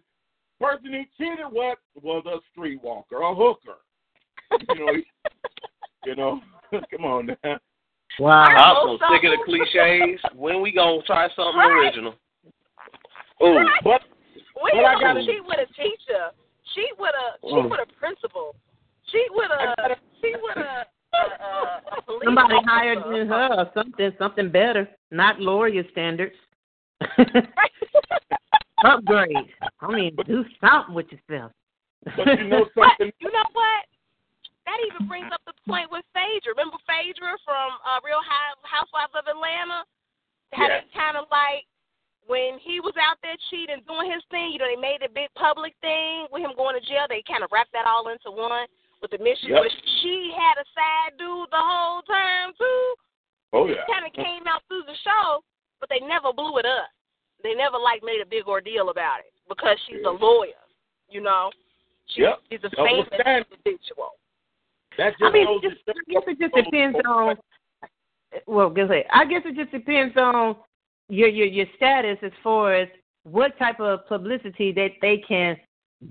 person 0.60 0.94
he 0.94 1.06
cheated 1.18 1.46
with 1.52 1.78
was 2.02 2.26
a 2.26 2.40
streetwalker, 2.58 3.22
a 3.22 3.36
hooker. 3.36 3.80
You 4.70 4.76
know, 4.86 4.94
he- 4.94 5.06
you 6.06 6.16
know. 6.16 6.42
Come 6.92 7.06
on 7.06 7.36
now. 7.44 7.60
Wow. 8.20 8.46
I'm 8.46 9.00
so 9.00 9.06
sick 9.14 9.24
of 9.24 9.32
the 9.32 9.44
cliches. 9.46 10.20
When 10.36 10.62
we 10.62 10.72
gonna 10.74 11.02
try 11.04 11.28
something 11.36 11.56
Right. 11.58 11.86
original? 11.88 12.16
Ooh, 13.44 13.66
But 13.84 14.02
We 14.62 14.72
But 14.74 14.84
I 14.86 15.00
gotta- 15.00 15.26
cheat 15.26 15.44
with 15.46 15.60
a 15.60 15.66
teacher. 15.74 16.32
Cheat 16.76 16.98
with 17.00 17.16
a 17.16 17.40
cheat 17.48 17.54
Mm. 17.64 17.70
with 17.72 17.80
a 17.80 17.86
principal. 17.94 18.56
Cheat 19.08 19.34
with 19.34 19.50
I 19.52 19.64
a 19.72 19.76
gotta- 19.78 19.98
cheat 20.22 20.36
with 20.42 20.58
a 20.58 20.86
a, 21.12 21.18
a, 21.18 21.82
a 21.98 22.02
police 22.04 22.24
Somebody 22.26 22.54
officer. 22.56 22.70
higher 22.70 22.96
than 23.00 23.28
her 23.30 23.48
or 23.58 23.72
something, 23.74 24.12
something 24.20 24.50
better, 24.50 24.88
not 25.10 25.40
lower 25.40 25.68
your 25.68 25.86
standards. 25.92 26.36
Upgrade. 28.86 29.36
I 29.82 29.88
mean, 29.92 30.16
do 30.28 30.46
something 30.62 30.94
with 30.94 31.08
yourself. 31.12 31.52
but 32.16 32.28
you 32.40 32.48
know 32.48 32.66
But 32.76 32.86
something. 32.90 33.12
you 33.20 33.32
know 33.32 33.44
what? 33.54 33.86
That 34.66 34.80
even 34.92 35.08
brings 35.08 35.30
up 35.34 35.42
the 35.48 35.54
point 35.68 35.90
with 35.92 36.06
Phaedra. 36.14 36.54
Remember 36.56 36.78
Phaedra 36.86 37.38
from 37.44 37.70
uh, 37.84 38.00
Real 38.06 38.22
Housewives 38.64 39.16
of 39.18 39.26
Atlanta? 39.28 39.84
How 40.54 40.68
Yeah. 40.68 40.82
they 40.82 40.90
kind 40.94 41.18
of 41.18 41.26
like 41.32 41.66
when 42.30 42.60
he 42.62 42.78
was 42.80 42.94
out 43.02 43.18
there 43.26 43.34
cheating, 43.50 43.82
doing 43.90 44.12
his 44.12 44.22
thing. 44.30 44.54
You 44.54 44.60
know, 44.62 44.70
they 44.70 44.78
made 44.78 45.02
a 45.02 45.10
big 45.10 45.34
public 45.34 45.74
thing 45.82 46.30
with 46.30 46.46
him 46.46 46.54
going 46.54 46.78
to 46.78 46.84
jail. 46.86 47.10
They 47.10 47.26
kind 47.26 47.42
of 47.42 47.50
wrapped 47.52 47.74
that 47.74 47.90
all 47.90 48.06
into 48.14 48.30
one 48.30 48.70
with 49.02 49.10
the 49.10 49.18
mission. 49.18 49.50
Yep. 49.50 49.66
But 49.66 49.72
she 50.02 50.30
had 50.38 50.62
a 50.62 50.66
side 50.78 51.18
dude 51.18 51.50
the 51.50 51.58
whole 51.58 52.06
time 52.06 52.54
too. 52.54 52.86
Oh 53.54 53.66
yeah. 53.66 53.82
Kind 53.90 54.06
of 54.06 54.14
came 54.14 54.46
out 54.46 54.62
through 54.70 54.86
the 54.86 54.94
show, 55.02 55.42
but 55.82 55.90
they 55.90 56.00
never 56.06 56.30
blew 56.30 56.58
it 56.62 56.70
up. 56.70 56.94
They 57.42 57.56
never 57.58 57.82
like 57.82 58.04
made 58.06 58.22
a 58.22 58.30
big 58.30 58.46
ordeal 58.46 58.94
about 58.94 59.26
it 59.26 59.34
because 59.50 59.78
she's 59.90 60.06
a 60.06 60.14
lawyer. 60.14 60.62
You 61.10 61.22
know, 61.26 61.50
she's, 62.14 62.30
Yep. 62.30 62.38
she's 62.52 62.64
a 62.64 62.70
famous 62.78 63.10
individual. 63.10 64.19
That 65.00 65.14
just 65.18 65.24
I 65.24 65.32
mean, 65.32 65.62
just, 65.62 65.78
I 65.88 65.94
guess 66.12 66.24
it 66.28 66.40
just 66.40 66.54
depends 66.54 66.98
on. 67.08 67.38
Well. 68.46 68.74
I 69.14 69.26
guess 69.26 69.42
it 69.46 69.56
just 69.56 69.72
depends 69.72 70.16
on 70.18 70.58
your 71.08 71.30
your 71.30 71.48
your 71.48 71.66
status 71.78 72.18
as 72.22 72.34
far 72.44 72.76
as 72.76 72.90
what 73.24 73.58
type 73.58 73.80
of 73.80 74.06
publicity 74.08 74.74
that 74.74 74.90
they 75.02 75.24
can 75.26 75.56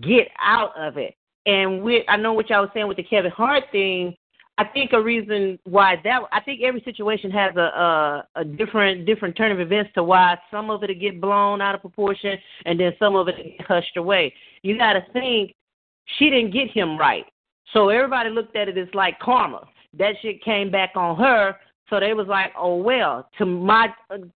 get 0.01 0.29
out 0.41 0.73
of 0.79 0.97
it. 0.97 1.15
And 1.45 1.83
with 1.83 2.05
I 2.09 2.17
know 2.17 2.33
what 2.33 2.49
y'all 2.49 2.63
was 2.63 2.71
saying 2.73 2.89
with 2.89 2.97
the 2.97 3.03
Kevin 3.03 3.31
Hart 3.31 3.65
thing. 3.73 4.17
I 4.57 4.65
think 4.65 4.93
a 4.93 5.01
reason 5.01 5.59
why 5.65 5.97
that 6.03 6.23
I 6.33 6.41
think 6.41 6.63
every 6.63 6.81
situation 6.81 7.31
has 7.31 7.55
a 7.57 7.61
a, 7.61 8.27
a 8.37 8.45
different 8.45 9.05
different 9.05 9.37
turn 9.37 9.53
of 9.53 9.61
events 9.61 9.91
to 9.95 10.03
why 10.03 10.39
some 10.51 10.71
of 10.71 10.83
it 10.83 10.99
get 10.99 11.21
blown 11.21 11.61
out 11.61 11.75
of 11.75 11.83
proportion 11.83 12.39
and 12.65 12.81
then 12.81 12.93
some 12.99 13.17
of 13.17 13.29
it 13.29 13.61
hushed 13.69 13.99
away. 13.99 14.33
You 14.63 14.79
got 14.79 14.95
to 14.95 15.05
think 15.13 15.55
she 16.19 16.31
didn't 16.31 16.53
get 16.53 16.71
him 16.71 16.99
right, 16.99 17.27
so 17.73 17.89
everybody 17.89 18.31
looked 18.31 18.57
at 18.57 18.69
it 18.69 18.79
as 18.79 18.89
like 18.95 19.19
karma. 19.21 19.67
That 19.99 20.15
shit 20.23 20.43
came 20.43 20.71
back 20.71 20.91
on 20.95 21.17
her, 21.17 21.57
so 21.91 21.99
they 21.99 22.13
was 22.15 22.27
like, 22.27 22.53
oh 22.57 22.77
well. 22.77 23.29
To 23.39 23.47
my 23.47 23.89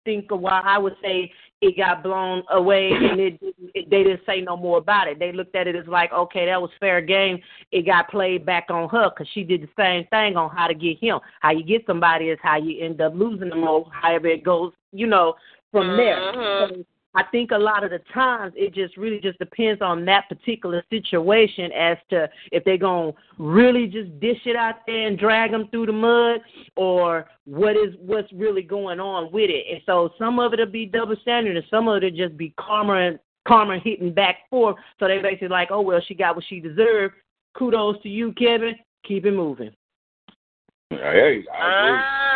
think 0.05 0.31
of 0.31 0.41
why 0.41 0.63
I 0.65 0.79
would 0.79 0.95
say 1.03 1.33
it 1.61 1.77
got 1.77 2.03
blown 2.03 2.43
away 2.51 2.91
and 2.93 3.21
it, 3.21 3.39
it 3.75 3.91
they 3.91 4.05
didn't 4.05 4.23
say 4.27 4.41
no 4.41 4.57
more 4.57 4.79
about 4.79 5.09
it. 5.09 5.19
They 5.19 5.33
looked 5.33 5.57
at 5.57 5.67
it 5.67 5.77
as 5.77 5.87
like, 5.87 6.13
okay, 6.13 6.47
that 6.47 6.61
was 6.61 6.71
fair 6.79 7.01
game. 7.01 7.39
It 7.73 7.87
got 7.87 8.09
played 8.09 8.47
back 8.47 8.67
on 8.71 8.89
her 8.91 9.11
because 9.11 9.29
she 9.33 9.43
did 9.43 9.63
the 9.63 9.69
same 9.77 10.07
thing 10.07 10.37
on 10.37 10.51
how 10.51 10.69
to 10.69 10.75
get 10.75 10.99
him. 10.99 11.19
How 11.41 11.51
you 11.51 11.65
get 11.65 11.85
somebody 11.87 12.27
is 12.27 12.39
how 12.43 12.57
you 12.57 12.85
end 12.85 13.01
up 13.01 13.15
losing 13.15 13.51
them 13.51 13.65
or 13.65 13.87
however 13.93 14.29
it 14.29 14.45
goes, 14.45 14.73
you 14.93 15.07
know, 15.07 15.35
from 15.73 15.97
there. 15.97 16.17
Mhm. 16.17 16.69
So 16.69 16.85
I 17.15 17.25
think 17.25 17.51
a 17.51 17.59
lot 17.59 17.83
of 17.83 17.91
the 17.91 18.01
times 18.15 18.53
it 18.57 18.73
just 18.73 18.97
really 18.97 19.19
just 19.21 19.39
depends 19.39 19.83
on 19.83 20.05
that 20.05 20.29
particular 20.29 20.85
situation 20.91 21.73
as 21.73 21.97
to 22.11 22.29
if 22.53 22.65
they're 22.65 22.79
going 22.79 23.13
to 23.13 23.19
really 23.39 23.89
just 23.89 24.19
dish 24.21 24.39
it 24.47 24.55
out 24.55 24.77
there 24.87 25.09
and 25.09 25.19
drag 25.19 25.51
them 25.51 25.69
through 25.71 25.87
the 25.87 25.93
mud 25.93 26.41
or 26.77 27.27
what 27.47 27.77
is 27.77 27.95
what's 27.99 28.33
really 28.33 28.63
going 28.63 29.01
on 29.01 29.33
with 29.33 29.51
it. 29.51 29.67
And 29.73 29.81
so 29.87 30.11
some 30.19 30.39
of 30.39 30.53
it'll 30.53 30.67
be 30.67 30.87
double 30.87 31.17
standard 31.21 31.57
and 31.57 31.67
some 31.69 31.89
of 31.89 32.03
it'll 32.03 32.17
just 32.17 32.37
be 32.37 32.55
karma 32.59 32.95
and 32.95 33.19
karma 33.47 33.81
hitting 33.83 34.15
back 34.15 34.49
forth. 34.49 34.77
So 35.01 35.09
they 35.09 35.21
basically 35.21 35.49
like, 35.49 35.69
oh 35.73 35.81
well, 35.81 36.01
she 36.07 36.15
got 36.15 36.37
what 36.37 36.45
she 36.49 36.61
deserved. 36.61 37.15
Kudos 37.57 38.01
to 38.03 38.09
you, 38.09 38.33
Kevin. 38.35 38.77
Keep 39.05 39.27
it 39.27 39.33
moving. 39.33 39.71
Hey, 40.91 40.97
I 40.97 41.17
agree. 41.19 41.45
Can 41.47 42.30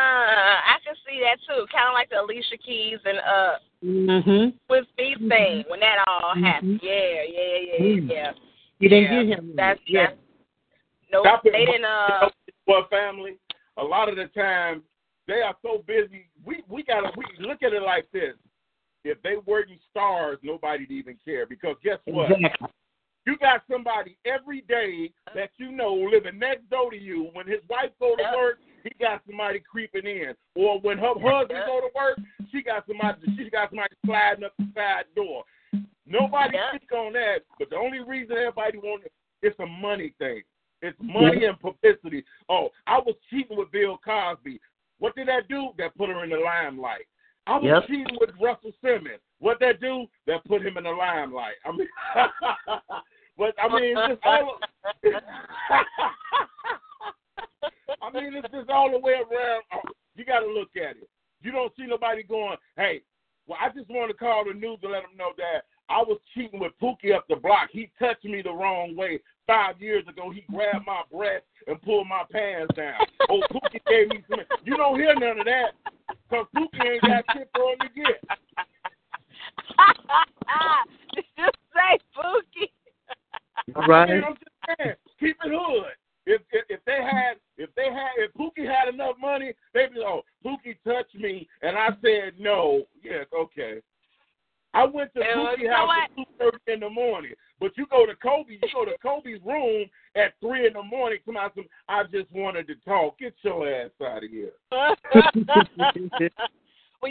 see 1.15 1.21
that 1.23 1.39
too. 1.47 1.67
Kind 1.71 1.89
of 1.89 1.95
like 1.95 2.11
the 2.11 2.21
Alicia 2.21 2.59
Keys 2.59 2.99
and 3.05 3.19
uh 3.19 3.59
Mhm. 3.85 4.55
Swizz 4.69 4.87
Beatz 4.99 5.29
thing 5.29 5.65
when 5.69 5.81
that 5.81 6.05
all 6.09 6.35
happened. 6.35 6.81
Yeah, 6.83 7.23
yeah, 7.23 7.57
yeah, 7.59 7.79
Mhm. 7.79 8.11
yeah. 8.11 8.33
You 8.79 8.89
didn't 8.89 9.13
Yeah, 9.13 9.23
get 9.25 9.39
him. 9.39 9.57
That's 9.57 9.81
yeah. 9.87 10.07
that's 10.07 10.19
no. 11.13 11.23
Stop 11.23 11.47
it. 11.47 11.53
They 11.53 11.65
didn't. 11.67 11.85
Uh, 11.85 12.31
Well, 12.67 12.87
family, 12.89 13.39
a 13.77 13.85
lot 13.85 14.09
of 14.09 14.17
the 14.17 14.27
time 14.29 14.83
they 15.27 15.43
are 15.43 15.55
so 15.63 15.79
busy. 15.87 16.29
We 16.45 16.63
we 16.69 16.83
gotta 16.83 17.13
we 17.17 17.25
look 17.39 17.63
at 17.63 17.73
it 17.73 17.83
like 17.83 18.11
this. 18.11 18.37
If 19.05 19.21
they 19.23 19.37
weren't 19.37 19.69
stars, 19.91 20.39
nobody'd 20.43 20.91
even 20.91 21.19
care 21.23 21.45
because 21.47 21.77
guess 21.85 21.99
what? 22.07 22.31
Exactly. 22.31 22.69
You 23.27 23.37
got 23.39 23.63
somebody 23.71 24.17
every 24.25 24.63
day 24.63 25.13
that 25.35 25.51
you 25.59 25.73
know 25.73 25.95
living 25.95 26.39
next 26.39 26.69
door 26.71 26.91
to 26.91 26.97
you. 26.99 27.25
When 27.35 27.47
his 27.47 27.61
wife 27.69 27.91
go 28.01 28.17
to 28.17 28.23
Yep. 28.23 28.35
work, 28.35 28.59
he 28.85 28.91
got 29.01 29.23
somebody 29.27 29.61
creeping 29.61 30.07
in. 30.07 30.35
Or 30.55 30.79
when 30.81 30.99
her 30.99 31.15
husband 31.19 31.59
Yep. 31.59 31.67
go 31.67 31.81
to 31.81 31.91
work, 31.95 32.19
she 32.53 32.63
got 32.63 32.87
somebody 32.87 33.19
she 33.37 33.51
got 33.51 33.71
somebody 33.71 33.95
sliding 34.05 34.45
up 34.45 34.53
the 34.59 34.67
side 34.75 35.07
door. 35.17 35.45
Nobody 36.07 36.57
Yep. 36.57 36.75
speak 36.77 36.93
on 36.93 37.13
that, 37.15 37.43
but 37.59 37.71
the 37.71 37.77
only 37.77 38.01
reason 38.01 38.37
everybody 38.37 38.79
want 38.79 39.05
it's 39.43 39.59
a 39.59 39.67
money 39.67 40.11
thing. 40.19 40.43
It's 40.83 40.99
money 41.01 41.45
and 41.45 41.59
publicity. 41.59 42.25
Oh, 42.49 42.71
I 42.87 42.99
was 42.99 43.15
cheating 43.31 43.57
with 43.57 43.71
Bill 43.71 43.99
Cosby. 43.99 44.61
What 44.99 45.17
did 45.17 45.29
that 45.29 45.49
do? 45.49 45.73
That 45.79 45.97
put 45.97 46.11
her 46.11 46.25
in 46.25 46.31
the 46.31 46.39
limelight. 46.39 47.07
I 47.47 47.57
was 47.57 47.65
Yep. 47.65 47.87
cheating 47.87 48.19
with 48.21 48.31
Russell 48.41 48.73
Simmons. 48.81 49.21
What 49.39 49.61
that 49.61 49.81
do? 49.81 50.07
That 50.27 50.45
put 50.45 50.63
him 50.63 50.77
in 50.79 50.85
the 50.85 50.93
limelight. 50.93 51.57
I 51.65 51.73
mean, 51.73 51.89
but 53.37 53.55
I 53.59 53.69
mean, 53.69 53.97
just 54.09 54.23
all. 54.25 54.61
I 58.01 58.11
mean, 58.11 58.35
it's 58.35 58.51
just 58.53 58.71
all 58.71 58.91
the 58.91 58.99
way 58.99 59.15
around. 59.15 59.63
Oh, 59.73 59.81
You 60.17 60.25
got 60.25 60.41
to 60.41 60.47
look 60.47 60.71
at 60.77 60.97
it. 60.97 61.09
You 61.43 61.53
don't 61.53 61.73
see 61.77 61.87
nobody 61.87 62.23
going, 62.23 62.57
"Hey, 62.77 63.03
well, 63.47 63.59
I 63.61 63.69
just 63.69 63.91
want 63.91 64.11
to 64.11 64.17
call 64.17 64.45
the 64.47 64.55
news 64.55 64.79
to 64.83 64.89
let 64.89 65.03
them 65.03 65.17
know 65.17 65.33
that 65.37 65.65
I 65.89 65.99
was 65.99 66.19
cheating 66.35 66.61
with 66.61 66.73
Pookie 66.81 67.15
up 67.15 67.27
the 67.29 67.37
block. 67.37 67.69
He 67.71 67.91
touched 67.99 68.25
me 68.25 68.41
the 68.43 68.53
wrong 68.53 68.97
way 68.97 69.21
five 69.47 69.81
years 69.81 70.07
ago. 70.09 70.31
He 70.31 70.43
grabbed 70.51 70.87
my 70.87 71.03
breast 71.13 71.45
and 71.67 71.81
pulled 71.83 72.09
my 72.09 72.23
pants 72.33 72.75
down. 72.75 72.95
Oh, 73.29 73.43
Pookie 73.53 73.85
gave 73.87 74.09
me 74.09 74.25
some. 74.31 74.41
You 74.65 74.77
don't 74.77 74.99
hear 74.99 75.15
none 75.15 75.41
of 75.41 75.45
that 75.45 75.73
because 76.09 76.47
Pookie 76.57 76.87
ain't 76.87 77.03
got 77.03 77.25
shit 77.35 77.51
for 77.55 77.73
him 77.73 77.79
to 77.81 77.89
get. 77.95 78.25
Did 81.15 81.25
you 81.37 81.49
say 81.75 81.99
Pookie? 82.17 82.71
I 83.77 84.07
mean, 84.07 84.25
I'm 84.25 84.35
just 84.35 84.49
saying, 84.79 84.95
keep 85.21 85.37
it 85.45 85.53
hood. 85.53 85.93
If, 86.27 86.41
if 86.53 86.65
if 86.69 86.81
they 86.87 87.01
had 87.03 87.35
if 87.59 87.69
they 87.77 87.85
had 87.85 88.11
if 88.17 88.33
Pookie 88.33 88.67
had 88.67 88.89
enough 88.93 89.17
money, 89.21 89.53
they'd 89.75 89.93
be 89.93 90.01
oh 90.01 90.23
Pookie 90.45 90.77
touched 90.85 91.15
me 91.15 91.49
and 91.63 91.77
I 91.77 91.91
said 92.03 92.35
no. 92.39 92.85
Yes, 93.03 93.27
okay. 93.37 93.81
I 94.73 94.85
went 94.85 95.13
to 95.15 95.21
Yeah, 95.21 95.37
Pookie 95.37 95.59
you 95.59 95.69
know 95.69 95.77
house 95.77 95.89
what? 95.89 96.05
at 96.05 96.17
two 96.17 96.25
thirty 96.39 96.73
in 96.73 96.81
the 96.81 96.89
morning, 96.89 97.35
but 97.61 97.77
you 97.77 97.87
go 97.91 98.07
to 98.07 98.15
Kobe, 98.17 98.55
you 98.55 98.61
go 98.73 98.85
to 98.85 98.97
Kobe's 99.03 99.41
room 99.45 99.87
at 100.17 100.33
three 100.41 100.67
in 100.67 100.73
the 100.73 100.83
morning. 100.83 101.19
Come 101.27 101.37
out, 101.37 101.53
some 101.55 101.67
I 101.89 102.05
just 102.05 102.33
wanted 102.33 102.67
to 102.69 102.75
talk. 102.87 103.19
Get 103.19 103.35
your 103.43 103.69
ass 103.69 103.91
out 104.03 104.25
of 104.25 104.31
here. 104.31 104.53
well, 104.73 104.97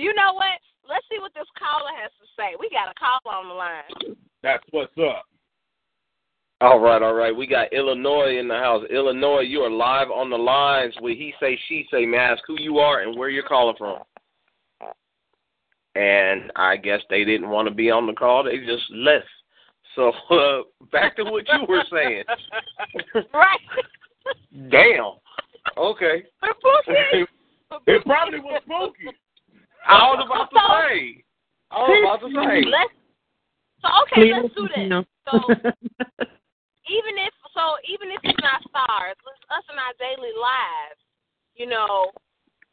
you 0.02 0.14
know 0.16 0.34
what? 0.34 0.60
Let's 0.90 1.06
see 1.10 1.20
what 1.20 1.34
this 1.34 1.48
caller 1.58 1.92
has 2.02 2.12
to 2.20 2.26
say. 2.36 2.56
We 2.60 2.70
got 2.70 2.90
a 2.90 2.94
call 3.00 3.22
on 3.32 3.48
the 3.48 3.54
line. 3.54 4.18
That's 4.42 4.64
what's 4.72 4.98
up. 4.98 5.26
All 6.64 6.80
right, 6.80 7.02
all 7.02 7.14
right. 7.14 7.36
We 7.36 7.46
got 7.46 7.74
Illinois 7.74 8.38
in 8.40 8.48
the 8.48 8.54
house. 8.54 8.86
Illinois, 8.90 9.42
you 9.42 9.60
are 9.60 9.70
live 9.70 10.10
on 10.10 10.30
the 10.30 10.38
lines 10.38 10.94
with 11.02 11.18
He 11.18 11.34
Say, 11.38 11.60
She 11.68 11.86
Say. 11.92 12.06
May 12.06 12.20
I 12.20 12.32
ask 12.32 12.42
who 12.48 12.56
you 12.58 12.78
are 12.78 13.02
and 13.02 13.18
where 13.18 13.28
you're 13.28 13.44
calling 13.44 13.76
from? 13.78 14.00
And 15.96 16.54
I 16.56 16.78
guess 16.78 17.02
they 17.10 17.26
didn't 17.26 17.50
want 17.50 17.68
to 17.68 17.74
be 17.74 17.92
on 17.92 18.08
the 18.08 18.14
call. 18.14 18.46
They 18.46 18.60
just 18.60 18.90
left. 18.92 19.26
So 19.94 20.14
uh, 20.32 20.62
back 20.90 21.18
to 21.18 21.26
what 21.26 21.44
you 21.50 21.66
were 21.68 21.84
saying. 21.92 22.24
right. 23.34 23.60
Damn. 24.72 25.16
Okay. 25.78 26.24
But 26.40 26.52
Pookie. 26.64 27.26
It 27.88 28.06
probably 28.06 28.40
was 28.40 28.62
Pookie. 28.70 29.12
I 29.86 29.96
was 29.96 30.26
about 30.26 30.50
to 30.52 30.60
say. 30.88 31.24
I 31.72 31.78
was 31.80 32.20
about 32.22 32.28
to 32.28 32.34
say. 32.48 32.64
Let's, 32.70 32.94
so 33.82 33.90
okay, 34.04 34.32
let's 34.32 34.56
do 34.56 34.70
this. 34.74 35.06
So 35.30 36.28
even 36.90 37.16
if 37.16 37.34
so, 37.56 37.80
even 37.88 38.12
if 38.12 38.20
it's 38.24 38.44
not 38.44 38.66
stars, 38.68 39.16
it's 39.16 39.48
us 39.48 39.66
in 39.72 39.78
our 39.80 39.96
daily 40.02 40.34
lives, 40.36 41.00
you 41.56 41.70
know, 41.70 42.12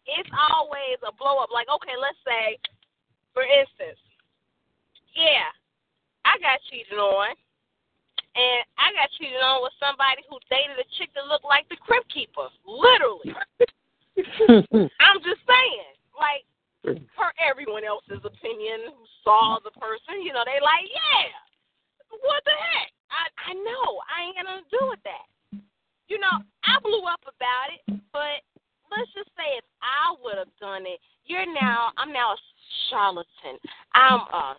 it's 0.09 0.33
always 0.51 0.99
a 1.07 1.13
blow 1.15 1.39
up. 1.39 1.53
Like, 1.53 1.69
okay, 1.69 1.95
let's 1.95 2.19
say, 2.27 2.59
for 3.31 3.47
instance, 3.47 4.01
yeah, 5.15 5.53
I 6.27 6.41
got 6.43 6.59
cheated 6.71 6.99
on, 6.99 7.35
and 8.35 8.61
I 8.79 8.91
got 8.97 9.13
cheated 9.19 9.43
on 9.43 9.63
with 9.63 9.77
somebody 9.79 10.27
who 10.27 10.43
dated 10.51 10.81
a 10.81 10.87
chick 10.99 11.15
that 11.15 11.31
looked 11.31 11.47
like 11.47 11.69
the 11.71 11.79
Crypt 11.79 12.11
Keeper, 12.11 12.51
literally. 12.67 13.31
I'm 14.99 15.21
just 15.23 15.43
saying, 15.47 15.93
like, 16.19 16.45
per 16.83 17.31
everyone 17.39 17.85
else's 17.85 18.25
opinion 18.25 18.91
who 18.91 19.05
saw 19.23 19.61
the 19.63 19.75
person, 19.79 20.25
you 20.25 20.33
know, 20.33 20.43
they 20.43 20.59
like, 20.59 20.89
yeah, 20.89 21.31
what 22.11 22.43
the 22.43 22.57
heck? 22.57 22.91
I 23.11 23.51
I 23.51 23.55
know 23.55 24.01
I 24.07 24.27
ain't 24.27 24.37
got 24.37 24.47
nothing 24.47 24.65
to 24.71 24.79
do 24.79 24.85
with 24.89 25.03
that. 25.05 25.27
You 26.09 26.19
know, 26.19 26.43
I 26.67 26.79
blew 26.83 27.07
up 27.07 27.23
about 27.23 27.69
it, 27.71 27.83
but 28.13 28.43
let's 28.91 29.11
just 29.15 29.31
say 29.37 29.59
if 29.59 29.65
I 29.83 30.15
would 30.23 30.39
have 30.39 30.55
done 30.61 30.83
it, 30.87 30.99
you're 31.27 31.47
now 31.47 31.91
I'm 31.97 32.13
now 32.13 32.33
a 32.33 32.37
charlatan. 32.89 33.59
I'm 33.95 34.21
a 34.21 34.57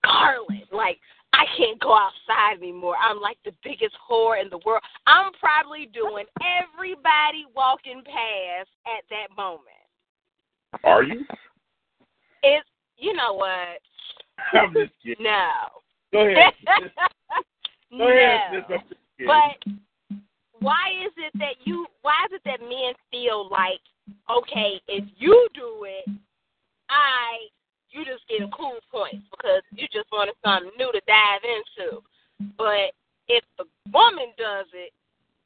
scarlet. 0.00 0.68
Like 0.72 0.98
I 1.32 1.44
can't 1.56 1.80
go 1.80 1.94
outside 1.94 2.62
anymore. 2.62 2.96
I'm 2.96 3.20
like 3.20 3.38
the 3.44 3.52
biggest 3.62 3.96
whore 4.08 4.40
in 4.40 4.48
the 4.50 4.60
world. 4.64 4.82
I'm 5.06 5.32
probably 5.40 5.90
doing 5.92 6.26
everybody 6.40 7.44
walking 7.54 8.02
past 8.04 8.70
at 8.86 9.04
that 9.10 9.34
moment. 9.36 9.84
Are 10.84 11.02
you? 11.02 11.24
It's 12.42 12.68
you 12.96 13.14
know 13.14 13.34
what? 13.34 13.80
I'm 14.52 14.72
just 14.72 14.92
kidding. 15.02 15.24
No. 15.24 15.50
Go 16.12 16.20
ahead. 16.28 16.52
Go 17.98 18.08
no. 18.08 18.38
sis. 18.52 18.64
I'm 18.68 18.88
just 18.88 19.00
kidding. 19.18 19.26
But 19.26 20.20
why 20.60 20.90
is 21.04 21.12
it 21.16 21.32
that 21.38 21.56
you? 21.64 21.86
Why 22.02 22.26
is 22.26 22.32
it 22.32 22.42
that 22.44 22.60
men 22.60 22.94
feel 23.10 23.48
like, 23.50 23.80
okay, 24.30 24.80
if 24.88 25.04
you 25.16 25.48
do 25.54 25.84
it, 25.84 26.08
I, 26.88 27.48
you 27.90 28.04
just 28.04 28.26
get 28.28 28.42
a 28.42 28.50
cool 28.56 28.78
points 28.90 29.26
because 29.30 29.62
you 29.72 29.86
just 29.92 30.10
wanted 30.12 30.34
something 30.44 30.70
new 30.78 30.90
to 30.92 31.00
dive 31.06 31.44
into. 31.44 32.02
But 32.58 32.92
if 33.28 33.44
the 33.58 33.64
woman 33.92 34.34
does 34.36 34.66
it, 34.74 34.92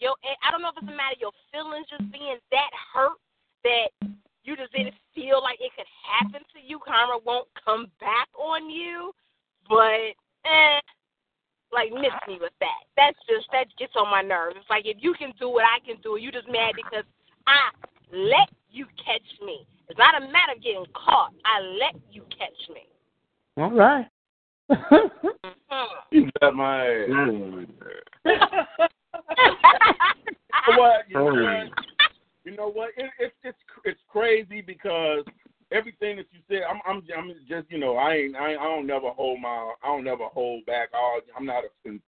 yo, 0.01 0.15
I 0.43 0.51
don't 0.51 0.63
know 0.63 0.71
if 0.71 0.81
it's 0.83 0.89
a 0.89 0.97
matter 0.97 1.15
of 1.15 1.21
your 1.21 1.37
feelings 1.53 1.87
just 1.91 2.11
being 2.13 2.39
that 2.51 2.71
hurt 2.95 3.19
that 3.65 3.91
you 4.45 4.57
just 4.57 4.73
didn't 4.73 4.95
feel 5.15 5.43
like 5.43 5.59
it 5.61 5.73
could 5.77 5.91
happen 6.07 6.41
to 6.55 6.61
you. 6.65 6.79
Karma 6.81 7.21
won't 7.25 7.49
come 7.63 7.91
back 8.01 8.29
on 8.39 8.71
you. 8.71 9.13
but 9.69 10.15
eh, 10.47 10.81
like 11.73 11.91
miss 11.93 12.15
me 12.27 12.39
with 12.41 12.53
that. 12.61 12.87
That's 12.97 13.19
just 13.29 13.47
that 13.53 13.67
gets 13.79 13.93
on 13.97 14.11
my 14.11 14.23
nerves. 14.23 14.57
It's 14.59 14.71
like 14.71 14.87
if 14.87 14.97
you 15.01 15.15
can 15.15 15.33
do 15.39 15.49
what 15.49 15.65
I 15.65 15.85
can 15.85 16.01
do, 16.03 16.17
you 16.17 16.33
just 16.33 16.49
mad 16.49 16.75
because 16.77 17.05
I 17.47 17.71
let 18.13 18.49
you 18.71 18.87
catch 18.97 19.27
me. 19.45 19.67
It's 19.89 19.99
not 19.99 20.17
a 20.17 20.27
matter 20.27 20.53
of 20.57 20.63
getting 20.63 20.85
caught. 20.95 21.33
I 21.45 21.61
let 21.61 22.01
you 22.11 22.23
catch 22.31 22.69
me. 22.73 22.87
All 23.57 23.71
right. 23.73 24.07
Mhm. 24.71 25.89
You 26.11 26.31
got 26.41 26.55
my 26.55 26.87
ass. 26.87 27.69
Mm. 29.89 30.47
You 30.65 30.75
know 30.75 30.75
what? 30.79 31.05
You 32.45 32.57
know 32.57 32.71
what? 32.71 32.91
You? 32.97 33.05
It, 33.05 33.11
it's 33.19 33.35
it's 33.43 33.59
it's 33.85 34.01
crazy 34.09 34.61
because 34.61 35.25
everything 35.73 36.17
that 36.17 36.27
you 36.33 36.41
said, 36.49 36.63
I'm 36.69 36.81
I'm 36.87 37.03
I'm 37.17 37.33
just 37.49 37.71
you 37.71 37.79
know 37.79 37.97
I 37.97 38.15
ain't 38.15 38.37
I, 38.37 38.53
ain't, 38.53 38.61
I 38.61 38.65
don't 38.65 38.87
never 38.87 39.11
hold 39.11 39.41
my 39.41 39.73
I 39.83 39.87
don't 39.87 40.05
never 40.05 40.27
hold 40.27 40.67
back. 40.67 40.91
All 40.95 41.21
I'm 41.37 41.47
not 41.47 41.65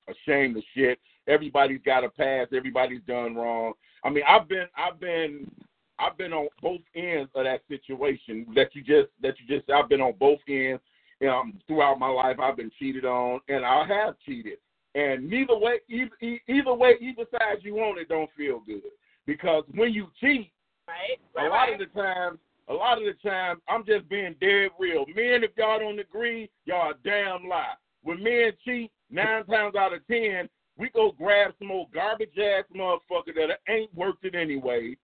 ashamed 0.08 0.56
of 0.56 0.62
shit. 0.74 0.98
Everybody's 1.28 1.80
got 1.84 2.04
a 2.04 2.08
past. 2.08 2.52
Everybody's 2.52 3.02
done 3.06 3.34
wrong. 3.34 3.72
I 4.04 4.10
mean, 4.10 4.24
I've 4.28 4.48
been 4.48 4.66
I've 4.76 5.00
been 5.00 5.50
I've 5.98 6.16
been 6.16 6.32
on 6.32 6.48
both 6.62 6.80
ends 6.94 7.30
of 7.34 7.44
that 7.44 7.60
situation 7.68 8.46
that 8.54 8.74
you 8.74 8.82
just 8.82 9.08
that 9.22 9.34
you 9.40 9.58
just 9.58 9.70
I've 9.70 9.88
been 9.88 10.00
on 10.00 10.14
both 10.18 10.40
ends. 10.48 10.82
Um, 11.28 11.60
throughout 11.66 11.98
my 11.98 12.08
life, 12.08 12.38
I've 12.40 12.56
been 12.56 12.72
cheated 12.78 13.04
on, 13.04 13.40
and 13.48 13.62
I 13.62 13.86
have 13.86 14.14
cheated. 14.24 14.56
And 14.94 15.28
neither 15.28 15.54
way, 15.54 15.80
either, 15.86 16.40
either 16.48 16.72
way, 16.72 16.94
either 16.98 17.24
side 17.30 17.58
you 17.60 17.74
want 17.74 17.98
it, 17.98 18.08
don't 18.08 18.30
feel 18.34 18.60
good. 18.60 18.80
Because 19.26 19.64
when 19.74 19.92
you 19.92 20.08
cheat, 20.18 20.50
Right? 20.88 21.46
a 21.46 21.48
lot 21.48 21.54
right. 21.56 21.72
of 21.74 21.78
the 21.78 22.00
time, 22.00 22.38
a 22.70 22.72
lot 22.72 22.98
of 22.98 23.04
the 23.04 23.28
time, 23.28 23.60
I'm 23.68 23.84
just 23.84 24.08
being 24.08 24.36
dead 24.40 24.70
real. 24.78 25.04
Men, 25.14 25.42
if 25.42 25.50
y'all 25.58 25.80
don't 25.80 25.98
agree, 25.98 26.48
y'all 26.64 26.94
damn 27.04 27.48
lie. 27.48 27.74
When 28.02 28.22
men 28.22 28.52
cheat, 28.64 28.92
nine 29.10 29.44
times 29.46 29.74
out 29.74 29.92
of 29.92 30.06
ten, 30.06 30.48
we 30.78 30.88
go 30.90 31.12
grab 31.18 31.52
some 31.58 31.72
old 31.72 31.92
garbage 31.92 32.38
ass 32.38 32.64
motherfucker 32.74 33.34
that 33.34 33.58
ain't 33.68 33.94
worth 33.94 34.16
it 34.22 34.34
anyway. 34.34 34.96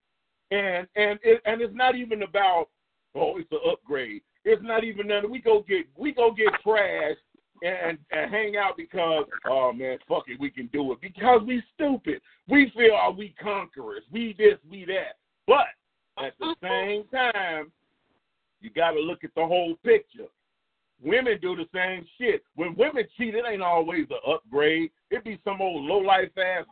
And 0.53 0.87
and 0.95 1.19
it, 1.23 1.43
and 1.45 1.61
it's 1.61 1.75
not 1.75 1.97
even 1.97 2.23
about 2.23 2.69
oh 3.17 3.37
it's 3.37 3.51
an 3.51 3.59
upgrade. 3.69 4.23
It's 4.45 4.63
not 4.63 4.85
even 4.85 5.09
that 5.09 5.29
we 5.29 5.41
go 5.41 5.65
get 5.69 5.87
we 5.97 6.13
go 6.13 6.31
get 6.31 6.53
trash 6.63 7.17
and, 7.63 7.99
and 8.13 8.31
hang 8.31 8.57
out 8.57 8.77
because 8.77 9.25
oh 9.51 9.73
man 9.73 9.99
fuck 10.09 10.25
it 10.29 10.39
we 10.39 10.51
can 10.51 10.69
do 10.73 10.93
it 10.93 11.01
because 11.01 11.41
we 11.45 11.63
stupid. 11.75 12.21
We 12.49 12.73
feel 12.77 12.95
are 12.95 13.13
we 13.13 13.35
conquerors. 13.43 14.05
We 14.13 14.37
this 14.39 14.59
we 14.71 14.85
that. 14.85 15.17
But 15.49 15.67
at 16.19 16.33
the 16.39 16.55
same 16.63 17.05
time, 17.09 17.73
you 18.61 18.71
got 18.71 18.93
to 18.93 19.01
look 19.01 19.25
at 19.25 19.35
the 19.35 19.47
whole 19.47 19.75
picture. 19.85 20.27
Women 21.03 21.39
do 21.43 21.55
the 21.55 21.67
same 21.75 22.07
shit. 22.19 22.43
When 22.55 22.75
women 22.75 23.05
cheat, 23.17 23.35
it 23.35 23.45
ain't 23.47 23.63
always 23.63 24.07
an 24.11 24.17
upgrade. 24.27 24.91
It 25.11 25.25
be 25.25 25.39
some 25.45 25.61
old 25.61 25.85
low 25.85 25.99
life 25.99 26.31
ass 26.39 26.65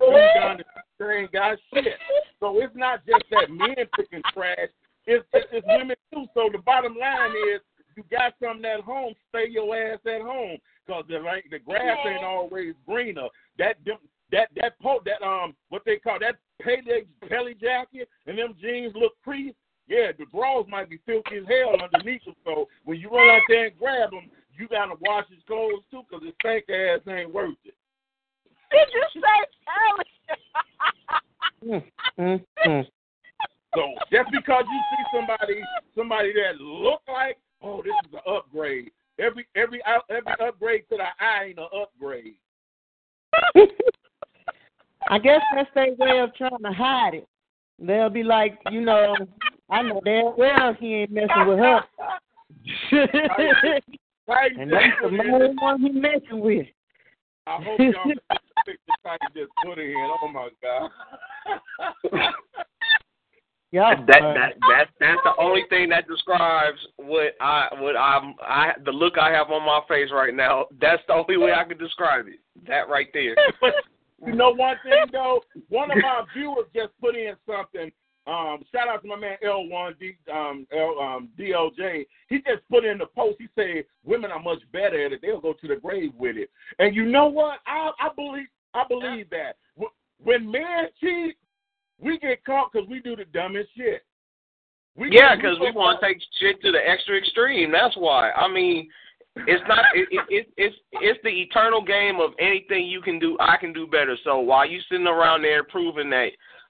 done 0.00 0.62
that 0.98 1.10
ain't 1.10 1.32
got 1.32 1.58
shit. 1.72 1.94
So 2.40 2.60
it's 2.60 2.74
not 2.74 3.06
just 3.06 3.24
that 3.30 3.50
men 3.50 3.76
picking 3.96 4.22
trash. 4.32 4.68
It's, 5.06 5.24
it's, 5.32 5.46
it's 5.52 5.66
women 5.66 5.96
too. 6.12 6.26
So 6.34 6.48
the 6.52 6.58
bottom 6.58 6.96
line 6.96 7.30
is, 7.54 7.60
you 7.96 8.04
got 8.10 8.34
something 8.42 8.64
at 8.64 8.80
home, 8.80 9.14
stay 9.30 9.46
your 9.50 9.74
ass 9.76 9.98
at 10.06 10.22
home, 10.22 10.58
cause 10.86 11.04
the 11.08 11.18
like 11.18 11.46
the 11.50 11.58
grass 11.58 11.98
ain't 12.06 12.24
always 12.24 12.74
greener. 12.86 13.28
That 13.58 13.76
them- 13.84 13.98
that 14.32 14.48
that 14.56 14.78
po- 14.80 15.02
that 15.04 15.24
um 15.24 15.54
what 15.68 15.82
they 15.84 15.96
call 15.96 16.18
that 16.20 16.36
Pelle 16.62 17.02
Pelle 17.28 17.54
jacket 17.60 18.08
and 18.26 18.38
them 18.38 18.54
jeans 18.60 18.92
look 18.94 19.12
creased. 19.22 19.56
Yeah, 19.86 20.12
the 20.18 20.26
drawers 20.26 20.66
might 20.68 20.90
be 20.90 21.00
filthy 21.06 21.38
as 21.38 21.44
hell 21.48 21.74
underneath 21.82 22.24
them. 22.24 22.34
So 22.44 22.68
when 22.84 22.98
you 23.00 23.08
run 23.08 23.30
out 23.30 23.42
there 23.48 23.66
and 23.66 23.78
grab 23.78 24.10
them, 24.10 24.30
you 24.56 24.68
gotta 24.68 24.94
wash 25.00 25.24
his 25.30 25.42
clothes 25.46 25.82
too, 25.90 26.02
cause 26.10 26.22
his 26.22 26.34
stank 26.40 26.68
ass 26.68 27.00
ain't 27.08 27.32
worth 27.32 27.56
it. 27.64 27.74
Did 28.70 28.88
you 28.94 29.04
say 29.14 29.48
Mm, 31.66 31.82
mm, 32.18 32.44
mm. 32.66 32.86
So 33.74 33.82
just 34.12 34.30
because 34.30 34.64
you 34.70 34.80
see 34.90 35.04
somebody 35.18 35.60
somebody 35.96 36.32
that 36.34 36.60
look 36.60 37.02
like, 37.08 37.38
oh, 37.62 37.82
this 37.82 37.92
is 38.06 38.14
an 38.14 38.20
upgrade. 38.32 38.90
Every 39.18 39.46
every 39.56 39.82
every 40.10 40.32
upgrade 40.40 40.84
to 40.90 40.96
the 40.96 41.24
eye 41.24 41.46
ain't 41.48 41.58
an 41.58 41.66
upgrade. 41.74 42.34
I 45.08 45.18
guess 45.18 45.40
that's 45.54 45.70
their 45.74 45.94
way 45.94 46.20
of 46.20 46.34
trying 46.34 46.62
to 46.62 46.72
hide 46.72 47.14
it. 47.14 47.28
They'll 47.78 48.10
be 48.10 48.22
like, 48.22 48.58
you 48.70 48.80
know, 48.80 49.14
I 49.70 49.82
know 49.82 50.00
damn 50.04 50.36
well 50.36 50.74
he 50.78 50.94
ain't 50.94 51.12
messing 51.12 51.46
with 51.46 51.58
her. 51.58 51.80
Right? 54.28 54.52
and 54.58 54.70
that's 54.70 54.84
the 55.02 55.10
main 55.10 55.56
one 55.58 55.80
he 55.80 55.88
messing 55.88 56.40
with. 56.40 56.66
I 57.46 57.62
hope 57.62 57.80
y'all 57.80 58.02
can 58.04 58.18
pick 58.66 58.78
the 58.86 58.94
type 59.02 59.20
just 59.34 59.50
put 59.64 59.78
in. 59.78 59.94
Oh 60.22 60.28
my 60.28 60.50
god. 60.62 60.90
Y'all, 63.70 63.96
that 64.06 64.06
that 64.06 64.52
that 64.60 64.84
that's 64.98 65.20
the 65.24 65.32
only 65.38 65.62
thing 65.68 65.90
that 65.90 66.08
describes 66.08 66.78
what 66.96 67.34
I 67.40 67.68
what 67.78 67.96
I'm 67.96 68.34
I 68.42 68.72
the 68.84 68.90
look 68.90 69.18
I 69.18 69.30
have 69.30 69.50
on 69.50 69.64
my 69.64 69.80
face 69.88 70.10
right 70.12 70.34
now. 70.34 70.66
That's 70.80 71.02
the 71.06 71.14
only 71.14 71.36
way 71.36 71.52
I 71.52 71.64
can 71.64 71.76
describe 71.78 72.28
it. 72.28 72.40
That 72.66 72.88
right 72.88 73.08
there. 73.12 73.34
You 74.28 74.34
know 74.34 74.50
one 74.50 74.76
thing 74.82 75.06
though, 75.10 75.40
one 75.70 75.90
of 75.90 75.96
my 75.96 76.22
viewers 76.36 76.66
just 76.74 76.90
put 77.00 77.16
in 77.16 77.34
something. 77.46 77.90
Um, 78.26 78.62
shout 78.70 78.88
out 78.88 79.00
to 79.00 79.08
my 79.08 79.16
man 79.16 79.38
L1 79.42 79.98
D 79.98 80.16
um 80.30 80.66
L 80.70 80.98
um 81.00 81.30
DLJ. 81.38 82.04
He 82.28 82.36
just 82.38 82.60
put 82.70 82.84
in 82.84 82.98
the 82.98 83.06
post. 83.06 83.36
He 83.38 83.48
said 83.54 83.84
women 84.04 84.30
are 84.30 84.42
much 84.42 84.60
better 84.70 85.06
at 85.06 85.12
it. 85.12 85.20
They'll 85.22 85.40
go 85.40 85.54
to 85.54 85.66
the 85.66 85.76
grave 85.76 86.12
with 86.18 86.36
it. 86.36 86.50
And 86.78 86.94
you 86.94 87.06
know 87.06 87.26
what? 87.26 87.60
I 87.66 87.90
I 87.98 88.10
believe 88.14 88.48
I 88.74 88.84
believe 88.86 89.30
that 89.30 89.56
when 90.22 90.50
men 90.50 90.88
cheat, 91.00 91.36
we 91.98 92.18
get 92.18 92.44
caught 92.44 92.70
because 92.70 92.86
we 92.86 93.00
do 93.00 93.16
the 93.16 93.24
dumbest 93.24 93.70
shit. 93.78 94.04
We 94.94 95.08
Yeah, 95.10 95.36
because 95.36 95.58
we 95.58 95.70
want 95.70 96.00
to 96.00 96.06
take 96.06 96.18
shit 96.38 96.60
to 96.62 96.72
the 96.72 96.86
extra 96.86 97.16
extreme. 97.16 97.72
That's 97.72 97.96
why. 97.96 98.30
I 98.32 98.46
mean, 98.46 98.90
it's 99.46 99.62
not. 99.68 99.84
It, 99.94 100.08
it, 100.10 100.24
it, 100.28 100.52
it's 100.56 100.76
it's 100.92 101.20
the 101.22 101.30
eternal 101.30 101.82
game 101.82 102.20
of 102.20 102.30
anything 102.38 102.86
you 102.86 103.00
can 103.00 103.18
do, 103.18 103.36
I 103.40 103.56
can 103.56 103.72
do 103.72 103.86
better. 103.86 104.16
So 104.24 104.38
while 104.40 104.68
you 104.68 104.80
sitting 104.90 105.06
around 105.06 105.42
there 105.42 105.64
proving 105.64 106.10
that, 106.10 106.28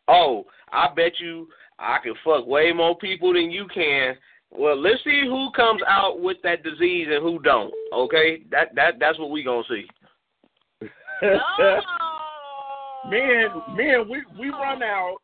oh, 0.08 0.44
I 0.72 0.88
bet 0.94 1.12
you 1.18 1.48
I 1.78 1.98
can 2.02 2.14
fuck 2.24 2.46
way 2.46 2.72
more 2.72 2.96
people 2.98 3.32
than 3.32 3.50
you 3.50 3.66
can. 3.72 4.16
Well, 4.50 4.80
let's 4.80 5.02
see 5.04 5.22
who 5.26 5.50
comes 5.54 5.82
out 5.86 6.20
with 6.20 6.38
that 6.42 6.62
disease 6.62 7.08
and 7.10 7.22
who 7.22 7.38
don't. 7.40 7.72
Okay, 7.92 8.42
that 8.50 8.74
that 8.74 8.94
that's 8.98 9.18
what 9.18 9.30
we 9.30 9.44
gonna 9.44 9.62
see. 9.68 9.86
man, 13.10 13.48
man, 13.76 14.08
we 14.08 14.22
we 14.38 14.50
run 14.50 14.82
out, 14.82 15.16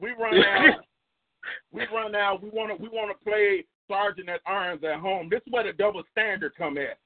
we 0.00 0.10
run 0.10 0.38
out, 0.38 0.80
we 1.72 1.82
run 1.92 2.14
out. 2.14 2.42
We 2.42 2.50
want 2.50 2.76
to 2.76 2.82
we 2.82 2.88
want 2.88 3.16
to 3.16 3.24
play 3.24 3.64
sergeant 3.88 4.28
at 4.28 4.40
arms 4.46 4.82
at 4.84 5.00
home. 5.00 5.28
This 5.30 5.40
is 5.46 5.52
where 5.52 5.64
the 5.64 5.72
double 5.72 6.02
standard 6.12 6.52
come 6.56 6.78
at. 6.78 6.98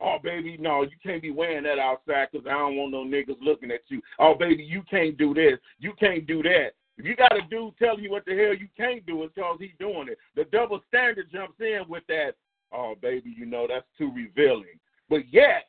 Oh 0.00 0.16
baby, 0.22 0.56
no, 0.58 0.82
you 0.82 0.96
can't 1.02 1.20
be 1.20 1.30
wearing 1.30 1.64
that 1.64 1.78
outside 1.78 2.28
because 2.32 2.46
I 2.46 2.52
don't 2.52 2.76
want 2.76 2.92
no 2.92 3.04
niggas 3.04 3.36
looking 3.42 3.70
at 3.70 3.82
you. 3.88 4.00
Oh 4.18 4.34
baby, 4.34 4.64
you 4.64 4.82
can't 4.90 5.16
do 5.18 5.34
this, 5.34 5.58
you 5.78 5.92
can't 6.00 6.26
do 6.26 6.42
that. 6.42 6.70
If 6.96 7.04
you 7.04 7.16
got 7.16 7.36
a 7.36 7.42
dude 7.50 7.76
telling 7.78 8.02
you 8.02 8.10
what 8.10 8.24
the 8.24 8.32
hell 8.32 8.54
you 8.54 8.68
can't 8.76 9.04
do, 9.06 9.22
it's 9.22 9.34
because 9.34 9.58
he's 9.60 9.70
doing 9.78 10.08
it. 10.08 10.18
The 10.36 10.44
double 10.44 10.80
standard 10.88 11.26
jumps 11.30 11.60
in 11.60 11.82
with 11.88 12.02
that. 12.08 12.32
Oh 12.72 12.94
baby, 13.00 13.34
you 13.36 13.44
know 13.44 13.66
that's 13.68 13.86
too 13.98 14.10
revealing. 14.14 14.78
But 15.10 15.30
yet, 15.30 15.66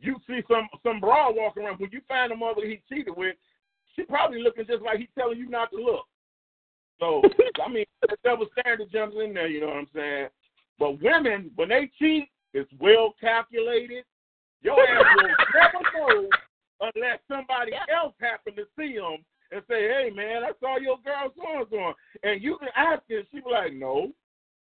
you 0.00 0.16
see 0.26 0.40
some 0.50 0.68
some 0.82 1.00
broad 1.00 1.36
walking 1.36 1.64
around 1.64 1.78
when 1.78 1.90
you 1.92 2.00
find 2.08 2.32
a 2.32 2.36
mother 2.36 2.62
he 2.64 2.82
cheated 2.88 3.16
with, 3.16 3.36
she 3.94 4.02
probably 4.02 4.42
looking 4.42 4.66
just 4.66 4.82
like 4.82 4.98
he's 4.98 5.08
telling 5.16 5.38
you 5.38 5.48
not 5.48 5.70
to 5.70 5.76
look. 5.76 6.06
So 7.00 7.22
I 7.64 7.68
mean, 7.70 7.84
the 8.02 8.16
double 8.24 8.46
standard 8.58 8.90
jumps 8.92 9.16
in 9.22 9.34
there. 9.34 9.48
You 9.48 9.60
know 9.60 9.68
what 9.68 9.76
I'm 9.76 9.88
saying? 9.94 10.28
But 10.78 11.02
women, 11.02 11.50
when 11.56 11.68
they 11.68 11.90
cheat, 11.98 12.28
it's 12.54 12.70
well 12.80 13.14
calculated. 13.20 14.04
Your 14.62 14.80
ass 14.80 15.04
will 15.16 15.28
never 15.54 16.18
know 16.20 16.28
unless 16.80 17.18
somebody 17.28 17.72
else 17.92 18.14
happen 18.20 18.54
to 18.56 18.64
see 18.76 18.96
them 18.96 19.24
and 19.52 19.62
say, 19.68 19.88
"Hey, 19.88 20.10
man, 20.14 20.44
I 20.44 20.50
saw 20.60 20.78
your 20.78 20.98
girl 21.04 21.32
so 21.36 21.58
and 21.58 21.66
so," 21.70 21.94
and 22.22 22.42
you 22.42 22.58
can 22.58 22.68
ask 22.76 23.02
her. 23.10 23.22
She 23.30 23.40
be 23.40 23.50
like, 23.50 23.72
"No." 23.72 24.12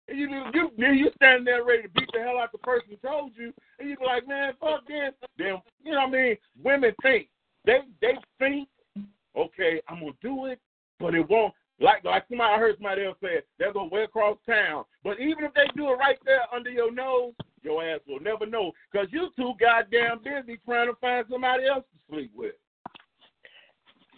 And 0.08 0.18
you 0.18 0.30
you 0.54 0.72
you 0.78 0.92
you 0.92 1.12
standing 1.16 1.46
there 1.46 1.64
ready 1.64 1.84
to 1.84 1.90
beat 1.90 2.10
the 2.14 2.22
hell 2.22 2.40
out 2.40 2.52
the 2.52 2.58
person 2.60 2.90
who 2.90 3.08
told 3.08 3.32
you, 3.36 3.54
and 3.80 3.90
you 3.90 3.98
be 3.98 4.06
like, 4.06 4.28
"Man, 4.28 4.54
fuck 4.60 4.88
this." 4.88 5.14
Then 5.38 5.62
you 5.84 5.92
know 5.92 6.00
what 6.00 6.10
I 6.10 6.12
mean? 6.12 6.38
Women 6.64 6.94
think 7.02 7.28
they 7.66 7.80
they 8.02 8.18
think, 8.40 8.68
okay, 9.36 9.82
I'm 9.88 10.00
gonna 10.00 10.12
do 10.22 10.46
it, 10.48 10.60
but 11.00 11.16
it 11.16 11.28
won't. 11.30 11.54
Like 11.82 12.04
like 12.04 12.24
somebody 12.30 12.54
I 12.54 12.60
heard 12.60 12.76
somebody 12.78 13.06
else 13.06 13.18
say, 13.22 13.42
they're 13.58 13.74
gonna 13.74 13.90
way 13.90 14.04
across 14.04 14.38
town. 14.46 14.86
But 15.04 15.20
even 15.20 15.44
if 15.44 15.54
they 15.54 15.66
do 15.76 15.90
it 15.90 15.96
right 15.98 16.18
there 16.24 16.42
under 16.54 16.70
your 16.70 16.94
nose, 16.94 17.34
your 17.64 17.84
ass 17.84 18.00
will 18.08 18.20
never 18.20 18.46
know 18.46 18.72
because 18.92 19.08
you 19.12 19.30
too 19.36 19.54
goddamn 19.60 20.20
busy 20.24 20.60
trying 20.64 20.88
to 20.88 20.96
find 21.02 21.26
somebody 21.30 21.66
else 21.66 21.84
to 21.84 22.14
sleep 22.14 22.32
with. 22.36 22.54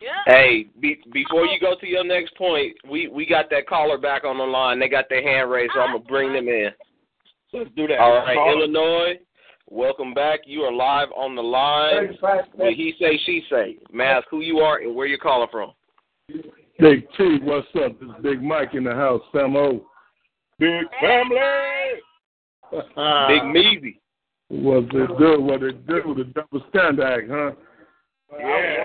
Yeah. 0.01 0.33
Hey, 0.33 0.65
be, 0.81 0.99
before 1.13 1.45
you 1.45 1.59
go 1.61 1.75
to 1.79 1.87
your 1.87 2.03
next 2.03 2.35
point, 2.37 2.75
we 2.89 3.07
we 3.07 3.25
got 3.25 3.49
that 3.51 3.67
caller 3.67 3.97
back 3.97 4.25
on 4.25 4.37
the 4.37 4.43
line. 4.43 4.79
They 4.79 4.89
got 4.89 5.05
their 5.09 5.23
hand 5.23 5.49
raised, 5.49 5.71
so 5.73 5.79
I'm 5.79 5.93
gonna 5.93 6.03
bring 6.03 6.33
them 6.33 6.49
in. 6.49 6.71
Let's 7.53 7.69
do 7.75 7.87
that. 7.87 7.99
All 7.99 8.17
right, 8.17 8.35
Call- 8.35 8.59
Illinois 8.59 9.19
welcome 9.73 10.13
back. 10.13 10.41
You 10.45 10.61
are 10.61 10.71
live 10.71 11.09
on 11.15 11.35
the 11.35 11.41
line. 11.41 12.09
with 12.09 12.75
He 12.75 12.93
say, 12.99 13.19
she 13.25 13.43
say. 13.49 13.77
Mask 13.91 14.27
who 14.29 14.41
you 14.41 14.59
are 14.59 14.79
and 14.79 14.95
where 14.95 15.07
you're 15.07 15.17
calling 15.17 15.47
from. 15.51 15.71
Big 16.79 17.05
T, 17.15 17.39
what's 17.43 17.67
up? 17.83 17.99
This 17.99 18.09
is 18.09 18.23
Big 18.23 18.41
Mike 18.41 18.73
in 18.73 18.83
the 18.83 18.93
house, 18.93 19.21
Samo. 19.33 19.81
Big 20.57 20.85
family. 20.99 21.37
Big 22.71 23.43
Measy. 23.43 23.99
What 24.49 24.85
it 24.85 25.17
do? 25.19 25.41
What 25.41 25.63
it 25.63 25.85
do? 25.85 26.01
With 26.05 26.17
the 26.17 26.23
double 26.33 26.65
stand 26.69 26.99
act, 26.99 27.29
huh? 27.29 27.51
Yeah. 28.39 28.83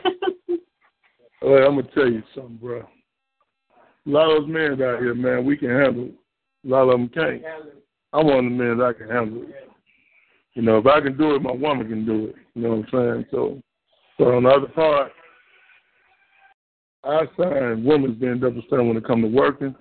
Well, 1.41 1.67
I'm 1.67 1.77
gonna 1.77 1.89
tell 1.95 2.11
you 2.11 2.23
something, 2.35 2.57
bro. 2.57 2.81
A 2.81 4.11
lot 4.11 4.31
of 4.31 4.43
those 4.43 4.51
men 4.51 4.73
out 4.73 5.01
here, 5.01 5.15
man, 5.15 5.45
we 5.45 5.57
can 5.57 5.71
handle 5.71 6.05
it. 6.05 6.15
A 6.67 6.69
lot 6.69 6.83
of 6.83 6.91
them 6.91 7.09
can't. 7.09 7.43
I'm 8.13 8.27
one 8.27 8.39
of 8.39 8.45
the 8.45 8.51
men 8.51 8.79
that 8.79 8.99
can 8.99 9.09
handle 9.09 9.43
it. 9.43 9.71
You 10.55 10.63
know, 10.63 10.79
if 10.79 10.87
I 10.87 11.01
can 11.01 11.17
do 11.17 11.37
it, 11.37 11.43
my 11.43 11.53
woman 11.53 11.89
can 11.89 12.05
do 12.05 12.27
it. 12.27 12.35
You 12.55 12.63
know 12.63 12.69
what 12.71 12.79
I'm 12.79 12.89
saying? 12.93 13.27
So, 13.31 13.63
so 14.19 14.25
on 14.25 14.43
the 14.43 14.51
other 14.51 14.67
part, 14.69 15.13
I 17.05 17.23
find 17.37 17.85
women's 17.85 18.19
being 18.19 18.41
double 18.41 18.63
standard 18.67 18.85
when 18.85 18.97
it 18.97 19.07
comes 19.07 19.25
to 19.25 19.29
working. 19.29 19.75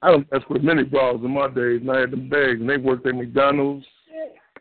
I 0.00 0.12
don't 0.12 0.30
mess 0.32 0.42
with 0.48 0.62
many 0.62 0.84
bras 0.84 1.16
in 1.22 1.30
my 1.30 1.48
days, 1.48 1.80
and 1.80 1.90
I 1.90 2.00
had 2.00 2.12
them 2.12 2.28
bags, 2.28 2.60
and 2.60 2.68
they 2.68 2.76
worked 2.76 3.06
at 3.06 3.14
McDonald's, 3.14 3.84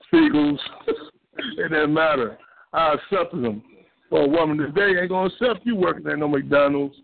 Spiegel's. 0.08 0.60
it 0.88 1.70
didn't 1.70 1.94
matter. 1.94 2.38
I 2.74 2.96
accepted 2.96 3.44
them. 3.44 3.64
For 4.10 4.22
a 4.22 4.28
woman 4.28 4.58
today, 4.58 5.00
ain't 5.00 5.10
gonna 5.10 5.28
accept 5.28 5.66
you 5.66 5.76
working 5.76 6.08
at 6.08 6.18
no 6.18 6.28
McDonald's, 6.28 6.96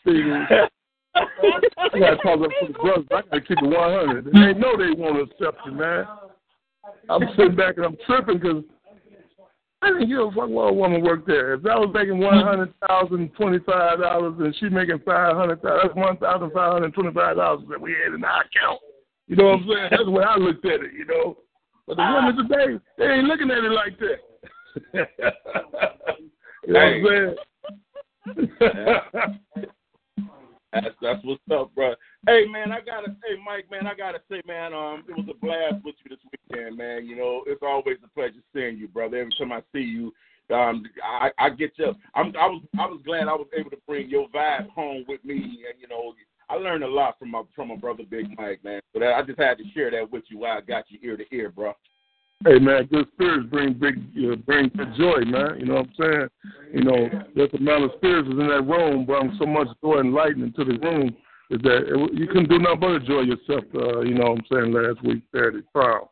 Spiegel's. 0.00 0.46
I 1.14 1.98
gotta 1.98 2.16
talk 2.16 2.40
up 2.40 2.50
to 2.60 2.66
the 2.68 2.78
brothers. 2.80 3.06
I 3.10 3.22
gotta 3.22 3.40
keep 3.40 3.58
it 3.62 3.64
100. 3.64 4.26
And 4.26 4.34
they 4.34 4.58
know 4.58 4.76
they 4.76 5.00
won't 5.00 5.30
accept 5.30 5.58
you, 5.64 5.72
man. 5.72 6.06
I'm 7.08 7.22
sitting 7.36 7.56
back 7.56 7.76
and 7.76 7.86
I'm 7.86 7.96
tripping 8.06 8.38
because 8.38 8.64
I 9.82 9.88
didn't 9.88 10.08
give 10.08 10.18
a 10.18 10.30
fuck 10.30 10.48
what 10.48 10.70
a 10.70 10.72
woman 10.72 11.02
worked 11.02 11.26
there. 11.26 11.54
If 11.54 11.66
I 11.66 11.78
was 11.78 11.90
making 11.92 12.18
one 12.18 12.42
hundred 12.44 12.72
thousand 12.88 13.30
twenty-five 13.34 14.00
dollars 14.00 14.34
and 14.38 14.54
she 14.56 14.68
making 14.68 15.00
five 15.04 15.36
hundred 15.36 15.60
thousand, 15.62 15.80
that's 15.82 15.94
one 15.94 16.16
thousand 16.16 16.50
five 16.52 16.72
hundred 16.72 16.94
twenty-five 16.94 17.36
dollars 17.36 17.64
that 17.68 17.80
we 17.80 17.92
had 17.92 18.14
in 18.14 18.24
our 18.24 18.42
account. 18.42 18.80
You 19.28 19.36
know 19.36 19.44
what 19.44 19.60
I'm 19.60 19.68
saying? 19.68 19.88
That's 19.90 20.04
the 20.04 20.10
way 20.10 20.24
I 20.24 20.36
looked 20.36 20.64
at 20.64 20.80
it. 20.80 20.92
You 20.96 21.04
know, 21.04 21.36
but 21.86 21.96
the 21.96 22.02
women 22.02 22.38
uh-huh. 22.38 22.48
today 22.48 22.78
they 22.98 23.04
ain't 23.04 23.26
looking 23.26 23.50
at 23.50 23.64
it 23.64 23.70
like 23.70 23.98
that. 23.98 24.18
you 26.66 26.72
know 26.72 26.80
what 26.80 27.36
I'm 28.26 28.48
saying? 29.56 29.70
That's 30.82 30.96
that's 31.00 31.24
what's 31.24 31.40
up, 31.52 31.74
bro. 31.74 31.94
Hey 32.26 32.44
man, 32.46 32.72
I 32.72 32.80
gotta 32.80 33.16
say, 33.22 33.36
Mike, 33.44 33.70
man, 33.70 33.86
I 33.86 33.94
gotta 33.94 34.20
say, 34.30 34.42
man, 34.46 34.72
um, 34.72 35.04
it 35.08 35.16
was 35.16 35.26
a 35.30 35.38
blast 35.38 35.84
with 35.84 35.94
you 36.04 36.10
this 36.10 36.18
weekend, 36.50 36.76
man. 36.76 37.06
You 37.06 37.16
know, 37.16 37.42
it's 37.46 37.62
always 37.62 37.98
a 38.04 38.08
pleasure 38.08 38.42
seeing 38.54 38.76
you, 38.76 38.88
brother. 38.88 39.18
Every 39.18 39.32
time 39.38 39.52
I 39.52 39.62
see 39.72 39.80
you, 39.80 40.12
um, 40.54 40.84
I, 41.02 41.30
I 41.38 41.50
get 41.50 41.72
you. 41.76 41.94
I'm, 42.14 42.34
I 42.36 42.46
was, 42.46 42.62
I 42.78 42.86
was 42.86 43.00
glad 43.04 43.28
I 43.28 43.34
was 43.34 43.48
able 43.56 43.70
to 43.70 43.78
bring 43.86 44.08
your 44.08 44.28
vibe 44.28 44.68
home 44.70 45.04
with 45.08 45.24
me, 45.24 45.34
and 45.34 45.80
you 45.80 45.88
know, 45.88 46.14
I 46.48 46.54
learned 46.54 46.84
a 46.84 46.88
lot 46.88 47.18
from 47.18 47.30
my 47.32 47.42
from 47.54 47.68
my 47.68 47.76
brother 47.76 48.04
Big 48.08 48.26
Mike, 48.38 48.62
man. 48.62 48.80
So 48.92 49.00
that 49.00 49.14
I 49.14 49.22
just 49.22 49.38
had 49.38 49.58
to 49.58 49.64
share 49.74 49.90
that 49.90 50.10
with 50.10 50.24
you 50.28 50.38
while 50.38 50.58
I 50.58 50.60
got 50.60 50.84
you 50.88 50.98
ear 51.02 51.16
to 51.16 51.24
ear, 51.32 51.50
bro. 51.50 51.72
Hey 52.44 52.58
man, 52.58 52.86
good 52.92 53.06
spirits 53.14 53.48
bring 53.50 53.72
big 53.72 53.96
uh, 54.30 54.36
bring 54.36 54.70
joy, 54.96 55.24
man. 55.24 55.58
You 55.58 55.66
know 55.66 55.74
what 55.76 55.86
I'm 55.86 55.94
saying? 55.98 56.28
You 56.74 56.84
know, 56.84 57.08
there's 57.34 57.50
the 57.50 57.56
amount 57.58 57.84
of 57.84 57.92
spirits 57.96 58.28
is 58.28 58.32
in 58.32 58.46
that 58.48 58.62
room 58.62 59.06
brought 59.06 59.26
so 59.38 59.46
much 59.46 59.68
joy 59.82 60.00
and 60.00 60.14
into 60.42 60.64
the 60.64 60.78
room 60.78 61.16
is 61.50 61.62
that 61.62 61.88
it, 61.88 62.14
you 62.14 62.26
couldn't 62.26 62.50
do 62.50 62.58
nothing 62.58 62.80
but 62.80 62.90
enjoy 63.00 63.20
yourself. 63.22 63.64
Uh, 63.74 64.00
you 64.00 64.14
know 64.14 64.30
what 64.30 64.38
I'm 64.38 64.44
saying? 64.52 64.72
Last 64.72 65.02
week 65.02 65.22
Saturday 65.32 65.62
Proud, 65.72 66.08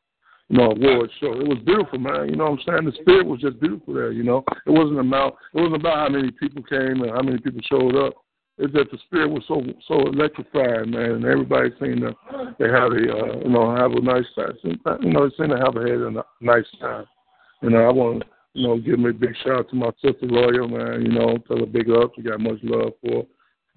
you 0.48 0.56
know, 0.56 0.70
award 0.70 1.10
show. 1.20 1.38
It 1.38 1.46
was 1.46 1.58
beautiful, 1.66 1.98
man. 1.98 2.30
You 2.30 2.36
know 2.36 2.50
what 2.50 2.60
I'm 2.60 2.66
saying? 2.66 2.84
The 2.86 3.02
spirit 3.02 3.26
was 3.26 3.40
just 3.40 3.60
beautiful 3.60 3.92
there. 3.92 4.10
You 4.10 4.24
know, 4.24 4.44
it 4.66 4.70
wasn't 4.70 5.00
about 5.00 5.36
it 5.52 5.60
wasn't 5.60 5.76
about 5.76 5.96
how 5.96 6.08
many 6.08 6.30
people 6.30 6.62
came 6.62 7.02
and 7.02 7.10
how 7.10 7.22
many 7.22 7.36
people 7.36 7.60
showed 7.68 7.96
up. 7.96 8.14
It's 8.56 8.72
that 8.74 8.88
the 8.92 8.98
spirit 9.06 9.30
was 9.30 9.42
so 9.48 9.62
so 9.88 10.06
electrified, 10.06 10.86
man, 10.86 11.10
and 11.10 11.24
everybody 11.24 11.70
seemed 11.80 12.02
to 12.02 12.14
they 12.58 12.66
had 12.66 12.92
a 12.92 13.02
uh, 13.12 13.38
you 13.42 13.50
know 13.50 13.74
have 13.74 13.90
a 13.92 14.00
nice 14.00 14.24
time. 14.36 14.54
You 15.02 15.10
know, 15.10 15.28
they 15.28 15.34
seemed 15.36 15.50
to 15.50 15.58
have 15.58 15.76
a 15.76 15.80
had 15.80 16.00
a 16.00 16.24
nice 16.40 16.64
time. 16.80 17.04
You 17.62 17.70
know, 17.70 17.84
I 17.84 17.90
want 17.90 18.22
to 18.22 18.28
you 18.52 18.68
know 18.68 18.78
give 18.78 19.00
me 19.00 19.10
a 19.10 19.12
big 19.12 19.34
shout 19.42 19.58
out 19.58 19.70
to 19.70 19.76
my 19.76 19.90
sister 20.00 20.28
Royal, 20.30 20.68
man. 20.68 21.02
You 21.02 21.12
know, 21.12 21.36
tell 21.48 21.58
her 21.58 21.66
big 21.66 21.90
up. 21.90 22.12
She 22.14 22.22
got 22.22 22.40
much 22.40 22.58
love 22.62 22.92
for. 23.02 23.26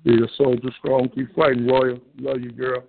Be 0.03 0.13
a 0.13 0.27
soldier, 0.37 0.69
strong, 0.77 1.09
keep 1.09 1.35
fighting, 1.35 1.65
Royal. 1.65 1.99
Love 2.19 2.41
you, 2.41 2.51
girl. 2.51 2.83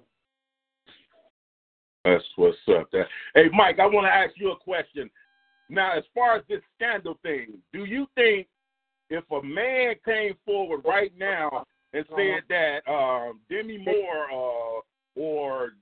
That's 2.04 2.24
what's 2.36 2.58
up. 2.78 2.90
There. 2.92 3.08
Hey, 3.34 3.48
Mike, 3.52 3.78
I 3.78 3.86
want 3.86 4.06
to 4.06 4.12
ask 4.12 4.34
you 4.36 4.52
a 4.52 4.56
question. 4.56 5.10
Now, 5.70 5.96
as 5.96 6.04
far 6.14 6.36
as 6.36 6.42
this 6.50 6.60
scandal 6.76 7.18
thing, 7.22 7.58
do 7.72 7.86
you 7.86 8.06
think 8.14 8.46
if 9.08 9.24
a 9.30 9.42
man 9.42 9.94
came 10.04 10.34
forward 10.44 10.82
right 10.84 11.12
now 11.18 11.64
and 11.98 12.06
said 12.16 12.42
that 12.48 12.90
um, 12.90 13.40
Demi 13.50 13.78
Moore 13.78 14.30
uh, 14.32 14.80
or 15.20 15.72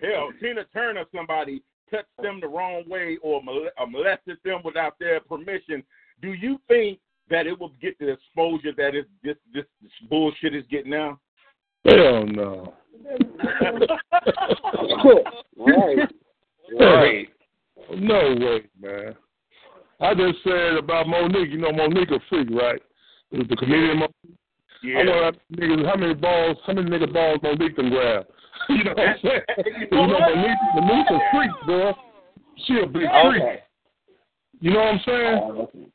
hell 0.00 0.30
Tina 0.40 0.64
Turner, 0.72 1.04
somebody 1.14 1.62
touched 1.90 2.06
them 2.22 2.40
the 2.40 2.48
wrong 2.48 2.84
way 2.88 3.18
or 3.22 3.42
molested 3.42 4.38
them 4.44 4.60
without 4.64 4.98
their 4.98 5.20
permission, 5.20 5.82
do 6.20 6.32
you 6.32 6.58
think 6.68 6.98
that 7.30 7.46
it 7.46 7.58
will 7.58 7.72
get 7.80 7.98
the 7.98 8.08
exposure 8.10 8.72
that 8.76 8.94
is 8.94 9.04
this 9.22 9.36
this, 9.52 9.64
this 9.82 9.90
bullshit 10.08 10.54
is 10.54 10.64
getting 10.70 10.90
now? 10.90 11.18
Hell 11.84 12.26
no. 12.26 12.74
right. 15.56 16.08
Right. 16.78 17.28
No 17.96 18.36
way, 18.38 18.62
man. 18.80 19.14
I 20.00 20.14
just 20.14 20.42
said 20.44 20.76
about 20.78 21.06
Mo'Nique. 21.06 21.50
You 21.50 21.58
know 21.58 21.72
Mo'Nique 21.72 22.14
a 22.14 22.20
freak, 22.28 22.48
right? 22.50 22.80
The 23.32 23.56
comedian 23.56 23.98
Mo'Nique. 23.98 24.37
Yeah. 24.82 24.98
I 24.98 25.02
know 25.02 25.32
niggas, 25.54 25.86
how 25.86 25.96
many 25.96 26.14
balls, 26.14 26.56
how 26.66 26.72
many 26.72 26.90
nigga 26.90 27.12
balls 27.12 27.40
Mo'Nique 27.42 27.74
can 27.74 27.90
grab. 27.90 28.26
you 28.68 28.84
know 28.84 28.92
what 28.94 29.08
I'm 29.08 29.16
saying? 29.22 29.42
Oh, 29.48 29.62
you 29.66 29.88
know 29.90 30.18
Mo'Nique, 30.18 30.74
Mo'Nique 30.74 31.10
a 31.10 31.18
freak, 31.32 31.50
bro. 31.66 31.94
She 32.66 32.80
a 32.80 32.86
big 32.86 33.02
freak. 33.02 33.42
You 34.60 34.72
know 34.72 34.78
what 34.80 34.94
I'm 34.94 35.00
saying? 35.06 35.36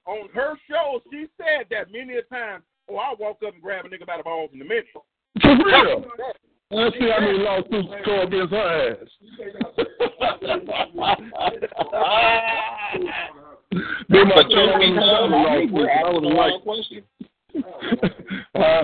On 0.06 0.30
her 0.34 0.56
show, 0.70 1.02
she 1.12 1.28
said 1.38 1.68
that 1.72 1.92
many 1.92 2.16
a 2.16 2.22
time. 2.24 2.62
Oh, 2.90 2.96
I'll 2.98 3.16
walk 3.18 3.38
up 3.46 3.54
and 3.54 3.62
grab 3.62 3.86
a 3.86 3.90
nigga 3.90 4.06
by 4.06 4.18
the 4.18 4.24
balls 4.24 4.50
in 4.54 4.62
a 4.62 4.66
minute. 4.66 4.86
For 5.42 5.56
real. 5.56 6.06
Let's 6.72 6.96
see 6.98 7.10
how 7.10 7.20
many 7.20 7.38
lawsuits 7.40 7.90
go 8.06 8.22
against 8.22 8.54
her 8.54 8.92
ass. 8.92 9.08
Then 14.10 14.28
my 14.28 14.36
But 14.36 14.52
son 14.52 14.70
truth 14.70 14.80
be 14.80 14.92
was 14.94 15.02
told, 15.02 15.34
another 15.34 15.50
I 15.50 15.58
think 15.58 15.72
we're 15.72 15.88
lawsuit. 15.88 15.90
I 15.90 16.02
asking 16.04 16.14
was 16.14 16.24
the 16.24 16.36
like, 16.38 16.62
question. 16.64 17.02
uh, 18.56 18.84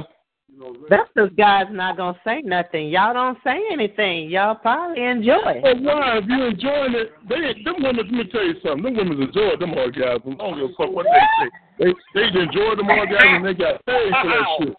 That's 0.89 1.09
because 1.13 1.30
God's 1.38 1.70
not 1.74 1.97
gonna 1.97 2.20
say 2.26 2.41
nothing. 2.43 2.89
Y'all 2.89 3.13
don't 3.13 3.38
say 3.43 3.59
anything. 3.72 4.30
Y'all 4.30 4.55
probably 4.55 5.03
enjoy. 5.03 5.61
But 5.63 5.82
why? 5.82 6.17
If 6.17 6.26
you 6.28 6.43
enjoying 6.45 6.95
it, 6.95 7.11
they 7.30 7.63
them 7.63 7.76
women. 7.84 7.97
Let 7.97 8.11
me 8.11 8.24
tell 8.32 8.43
you 8.45 8.55
something. 8.63 8.84
Them 8.84 8.95
women 8.97 9.22
enjoy 9.22 9.55
them 9.59 9.72
orgasms. 9.72 10.34
I 10.34 10.38
don't 10.38 10.55
give 10.59 10.70
a 10.70 10.74
fuck 10.78 10.91
what 10.91 11.05
they 11.05 11.86
say. 11.86 11.93
They 12.13 12.22
they 12.34 12.39
enjoy 12.41 12.76
them 12.76 12.88
orgasms. 12.88 13.36
and 13.38 13.45
They 13.45 13.53
got 13.53 13.86
paid 13.86 14.11
for 14.22 14.30
that 14.30 14.45
shit. 14.59 14.76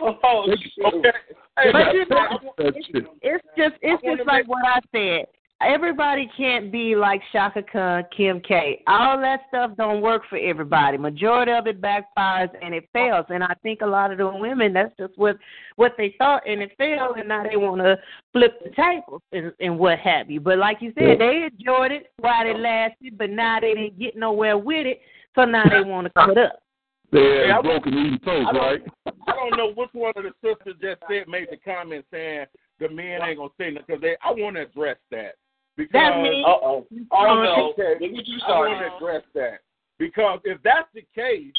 Oh, 0.00 0.46
okay. 0.86 1.10
Hey, 1.56 1.70
But 1.72 1.94
you 1.94 2.04
know- 2.06 2.16
I 2.16 2.36
want- 2.42 2.56
That 2.56 2.74
shit. 2.92 3.04
It's 3.22 3.44
just 3.56 3.74
it's 3.80 4.02
just 4.02 4.26
like 4.26 4.46
what 4.48 4.64
I 4.66 4.80
said. 4.92 5.26
Everybody 5.62 6.28
can't 6.36 6.70
be 6.70 6.96
like 6.96 7.22
Chaka 7.32 7.62
Khan, 7.62 8.04
Kim 8.14 8.40
K. 8.40 8.82
All 8.86 9.18
that 9.20 9.42
stuff 9.48 9.70
don't 9.78 10.02
work 10.02 10.22
for 10.28 10.36
everybody. 10.36 10.98
Majority 10.98 11.52
of 11.52 11.66
it 11.66 11.80
backfires 11.80 12.50
and 12.60 12.74
it 12.74 12.88
fails. 12.92 13.24
And 13.28 13.42
I 13.42 13.54
think 13.62 13.80
a 13.80 13.86
lot 13.86 14.10
of 14.10 14.18
the 14.18 14.28
women 14.28 14.72
that's 14.72 14.94
just 14.98 15.16
what 15.16 15.38
what 15.76 15.94
they 15.96 16.14
thought 16.18 16.42
and 16.46 16.60
it 16.60 16.72
failed 16.76 17.16
and 17.16 17.28
now 17.28 17.44
they 17.48 17.56
wanna 17.56 17.96
flip 18.32 18.60
the 18.62 18.70
tables 18.70 19.22
and, 19.32 19.52
and 19.60 19.78
what 19.78 19.98
have 20.00 20.30
you. 20.30 20.40
But 20.40 20.58
like 20.58 20.78
you 20.80 20.92
said, 20.98 21.20
they 21.20 21.48
enjoyed 21.50 21.92
it 21.92 22.10
while 22.18 22.46
it 22.46 22.58
lasted, 22.58 23.16
but 23.16 23.30
now 23.30 23.60
they 23.60 23.74
didn't 23.74 23.98
get 23.98 24.16
nowhere 24.16 24.58
with 24.58 24.86
it, 24.86 25.00
so 25.34 25.44
now 25.44 25.64
they 25.68 25.88
wanna 25.88 26.10
cut 26.10 26.36
up. 26.36 26.62
They 27.10 27.20
Hey, 27.20 27.50
I 27.50 27.56
had 27.56 27.62
broken 27.62 27.94
eating 27.94 28.18
toast, 28.24 28.48
I 28.52 28.58
right? 28.58 28.82
I 29.06 29.32
don't 29.32 29.56
know 29.56 29.72
which 29.72 29.90
one 29.92 30.12
of 30.16 30.24
the 30.24 30.32
sisters 30.42 30.74
just 30.82 31.00
said 31.08 31.28
made 31.28 31.46
the 31.50 31.58
comment 31.58 32.04
saying 32.10 32.46
the 32.80 32.88
men 32.88 33.22
ain't 33.22 33.38
gonna 33.38 33.50
say 33.56 33.70
nothing 33.70 33.84
because 33.86 34.02
they. 34.02 34.16
I 34.22 34.32
want 34.32 34.56
to 34.56 34.62
address 34.62 34.96
that 35.12 35.36
because 35.76 35.92
That's 35.92 36.16
me. 36.22 36.44
Uh 36.46 36.50
oh. 36.50 36.86
Oh 37.10 37.42
no. 37.42 37.72
Okay. 37.72 37.94
Look 38.00 38.12
what 38.12 38.26
you 38.26 38.38
I 38.46 38.50
want 38.58 38.76
started. 38.78 38.90
to 38.90 38.96
address 38.96 39.22
that 39.34 39.60
because 39.98 40.40
if 40.44 40.62
that's 40.62 40.88
the 40.94 41.04
case, 41.14 41.52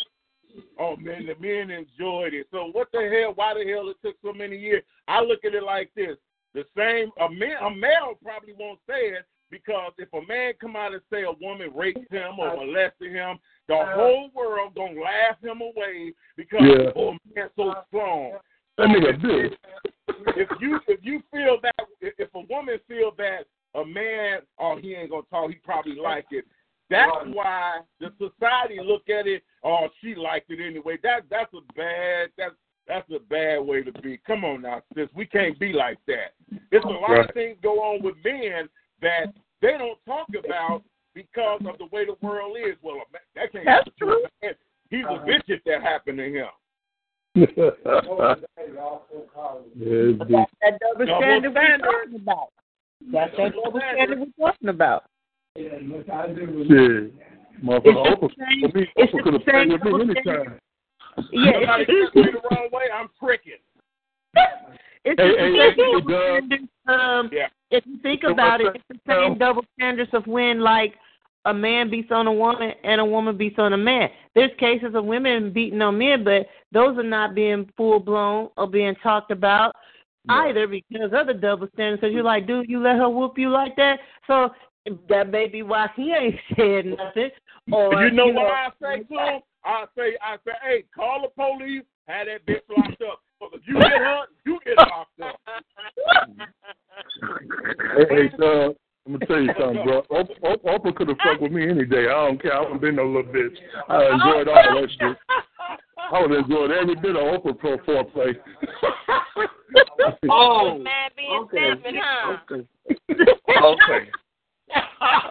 oh 0.79 0.95
man, 0.97 1.25
the 1.25 1.35
men 1.39 1.69
enjoyed 1.69 2.33
it. 2.33 2.47
So 2.51 2.69
what 2.71 2.87
the 2.93 3.09
hell? 3.11 3.33
Why 3.35 3.53
the 3.53 3.69
hell 3.69 3.89
it 3.89 3.97
took 4.03 4.15
so 4.23 4.33
many 4.33 4.57
years? 4.57 4.83
I 5.07 5.21
look 5.21 5.43
at 5.45 5.53
it 5.53 5.63
like 5.63 5.91
this: 5.95 6.17
the 6.53 6.63
same 6.77 7.11
a 7.19 7.29
man, 7.29 7.57
a 7.63 7.69
male 7.69 8.17
probably 8.23 8.53
won't 8.57 8.79
say 8.87 9.09
it 9.09 9.25
because 9.51 9.91
if 9.97 10.11
a 10.13 10.25
man 10.27 10.53
come 10.59 10.75
out 10.75 10.93
and 10.93 11.01
say 11.11 11.23
a 11.23 11.31
woman 11.45 11.71
raped 11.75 12.11
him 12.11 12.39
or 12.39 12.55
molested 12.55 13.11
him, 13.11 13.37
the 13.67 13.77
whole 13.95 14.29
world 14.33 14.75
gonna 14.75 14.99
laugh 14.99 15.37
him 15.41 15.61
away 15.61 16.13
because 16.37 16.61
Yeah. 16.63 16.91
oh 16.95 17.15
man, 17.35 17.49
so 17.55 17.73
strong. 17.87 18.33
That 18.77 18.87
nigga 18.87 19.21
did. 19.21 19.57
if 20.35 20.49
you 20.59 20.79
if 20.87 20.99
you 21.03 21.21
feel 21.31 21.57
that 21.63 21.75
if 22.01 22.29
a 22.33 22.39
woman 22.49 22.77
feel 22.87 23.11
that 23.17 23.45
a 23.75 23.85
man 23.85 24.39
oh, 24.59 24.77
he 24.77 24.93
ain't 24.95 25.09
gonna 25.11 25.23
talk. 25.29 25.49
He 25.49 25.55
probably 25.55 25.95
like 25.95 26.25
it. 26.31 26.45
That's 26.89 27.11
why 27.33 27.79
the 27.99 28.11
society 28.19 28.77
look 28.83 29.09
at 29.09 29.27
it. 29.27 29.43
Oh, 29.63 29.87
she 30.01 30.13
liked 30.15 30.51
it 30.51 30.59
anyway. 30.65 30.97
That 31.03 31.23
that's 31.29 31.53
a 31.53 31.61
bad. 31.73 32.29
That's 32.37 32.55
that's 32.87 33.09
a 33.09 33.19
bad 33.19 33.59
way 33.59 33.81
to 33.81 33.91
be. 34.01 34.17
Come 34.27 34.45
on 34.45 34.61
now, 34.61 34.81
sis. 34.95 35.09
We 35.15 35.25
can't 35.25 35.57
be 35.59 35.73
like 35.73 35.97
that. 36.07 36.33
There's 36.69 36.83
a 36.83 36.87
lot 36.87 37.09
Right. 37.09 37.27
of 37.29 37.33
things 37.33 37.57
go 37.63 37.81
on 37.81 38.03
with 38.03 38.15
men 38.23 38.69
that 39.01 39.33
they 39.61 39.77
don't 39.79 39.97
talk 40.05 40.27
about 40.37 40.83
because 41.15 41.61
of 41.67 41.79
the 41.79 41.87
way 41.91 42.05
the 42.05 42.15
world 42.21 42.55
is. 42.57 42.75
Well, 42.83 42.97
a 42.97 43.11
man- 43.11 43.21
that 43.33 43.51
can't 43.51 43.65
That's 43.65 43.89
happen 43.99 44.01
to 44.01 44.05
a 44.13 44.29
man. 44.45 44.55
He's 44.91 45.05
a 45.05 45.17
bitch 45.25 45.41
if 45.47 45.63
that 45.63 45.81
happened 45.81 46.19
to 46.19 46.25
him. 46.31 46.47
Yeah, 47.33 47.45
But 47.83 48.41
that 50.61 50.79
double 50.79 51.05
Double 51.05 51.21
standard 51.21 51.53
we're 51.53 51.65
standard. 51.65 51.83
talking 51.83 52.15
about. 52.21 52.49
That's 53.11 53.31
that 53.37 53.53
double 53.55 53.79
standard 53.93 54.19
we're 54.19 54.47
talking 54.47 54.69
about. 54.69 55.03
Shit. 55.57 55.67
It's 55.67 57.13
Motherfucker, 57.63 57.83
the 57.83 57.91
Oprah, 57.91 58.29
same- 58.37 58.71
for 58.71 58.77
me, 58.77 58.87
it's 58.97 59.13
Oprah 59.13 59.17
the 59.17 59.23
could 59.23 59.33
have 59.33 59.43
played 59.45 59.55
same 59.55 59.69
with 59.69 59.83
me 59.83 59.91
double 59.91 60.01
anytime. 60.01 60.59
Yeah, 61.31 61.51
Somebody 61.53 61.85
it's, 61.87 62.05
took 62.13 62.15
me 62.15 62.31
the 62.31 62.55
wrong 62.55 62.69
way. 62.73 62.83
I'm 62.93 63.07
pricking. 63.17 63.53
it's 64.35 64.51
Hey, 65.05 65.13
the 65.15 65.23
hey, 65.23 65.37
same 65.37 65.55
hey, 65.55 65.75
double 65.77 66.01
standards. 66.09 66.63
Um, 66.87 67.29
Yeah. 67.31 67.47
if 67.71 67.85
you 67.85 67.97
think 67.99 68.21
So 68.23 68.31
about 68.31 68.59
it, 68.61 68.75
it's 68.75 68.83
the 68.89 68.99
same 69.07 69.31
now? 69.33 69.47
double 69.47 69.63
standards 69.77 70.09
of 70.13 70.27
when 70.27 70.59
like 70.59 70.95
a 71.45 71.53
man 71.53 71.89
beats 71.89 72.11
on 72.11 72.27
a 72.27 72.33
woman 72.33 72.73
and 72.83 72.99
a 72.99 73.05
woman 73.05 73.37
beats 73.37 73.59
on 73.59 73.71
a 73.73 73.77
man. 73.77 74.09
There's 74.33 74.51
cases 74.59 74.93
of 74.95 75.05
women 75.05 75.53
beating 75.53 75.81
on 75.81 75.97
men, 75.97 76.23
but 76.25 76.47
those 76.73 76.97
are 76.97 77.03
not 77.03 77.33
being 77.35 77.69
full 77.77 77.99
blown 77.99 78.49
or 78.57 78.67
being 78.67 78.95
talked 79.01 79.31
about 79.31 79.73
either 80.29 80.67
because 80.67 81.11
of 81.13 81.27
the 81.27 81.33
double 81.33 81.67
standards. 81.73 82.01
Because 82.01 82.13
you're 82.13 82.23
like, 82.23 82.47
dude, 82.47 82.69
you 82.69 82.81
let 82.81 82.97
her 82.97 83.09
whoop 83.09 83.37
you 83.37 83.49
like 83.49 83.75
that, 83.75 83.99
so 84.27 84.49
that 85.09 85.29
may 85.29 85.47
be 85.47 85.63
why 85.63 85.87
he 85.95 86.13
ain't 86.13 86.35
said 86.55 86.85
nothing. 86.85 87.31
Or 87.71 88.03
you 88.03 88.11
know 88.11 88.27
what 88.27 88.45
I 88.45 88.69
say 88.81 89.03
to 89.03 89.13
him? 89.13 89.41
I 89.63 89.85
say, 89.97 90.15
I 90.21 90.37
say, 90.45 90.51
hey, 90.63 90.83
call 90.95 91.21
the 91.23 91.29
police, 91.29 91.83
have 92.07 92.27
that 92.27 92.45
bitch 92.45 92.61
locked 92.69 93.01
up. 93.01 93.21
But 93.39 93.49
if 93.53 93.61
you 93.67 93.79
get 93.79 93.91
her, 93.91 94.21
you 94.45 94.59
get 94.63 94.77
locked 94.77 95.19
up. 95.21 95.39
Hey, 97.97 98.05
hey, 98.09 98.29
uh, 98.41 98.73
I'm 99.07 99.13
gonna 99.13 99.25
tell 99.25 99.41
you 99.41 99.51
something, 99.59 99.83
bro. 99.83 100.01
Oprah, 100.11 100.39
Oprah, 100.43 100.79
Oprah 100.79 100.95
could 100.95 101.09
have 101.09 101.17
fucked 101.23 101.41
with 101.41 101.51
me 101.51 101.69
any 101.69 101.85
day. 101.85 102.05
I 102.07 102.25
don't 102.25 102.41
care. 102.41 102.57
I 102.57 102.63
haven't 102.63 102.81
been 102.81 102.95
no 102.95 103.05
little 103.05 103.31
bitch. 103.31 103.55
I 103.89 104.05
enjoyed 104.05 104.47
all 104.47 104.81
that 104.81 104.87
shit. 104.99 105.17
I 106.11 106.21
would 106.21 106.31
have 106.31 106.45
enjoyed 106.45 106.71
every 106.71 106.95
bit 106.95 107.15
of 107.15 107.21
Oprah 107.21 107.57
pro 107.57 107.77
foreplay. 107.79 108.35
Oh, 110.29 110.77
Man 110.77 111.09
being 111.15 111.31
okay. 111.43 111.73
snapping, 111.81 112.01
huh? 112.01 112.37
okay, 113.65 114.09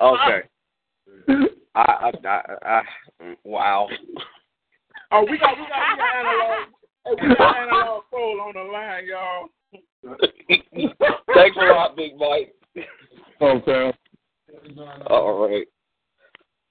okay. 0.03 0.43
I, 1.75 1.81
I, 1.81 2.11
I, 2.27 2.41
I, 2.65 2.83
wow. 3.45 3.89
Oh, 5.11 5.27
we 5.29 5.39
got, 5.39 5.57
we 5.57 5.65
got, 5.67 5.81
we 5.91 5.97
got 5.97 6.17
analog. 6.17 6.69
Hey, 7.05 7.29
we 7.29 7.35
got 7.35 7.57
analog 7.57 8.03
soul 8.11 8.41
on 8.41 8.53
the 8.55 8.73
line, 8.73 9.07
y'all. 9.07 9.49
Thanks 11.35 11.57
a 11.57 11.65
lot, 11.73 11.97
Big 11.97 12.17
Mike. 12.17 12.55
Hometown. 13.41 13.93
All 15.09 15.49
right. 15.49 15.67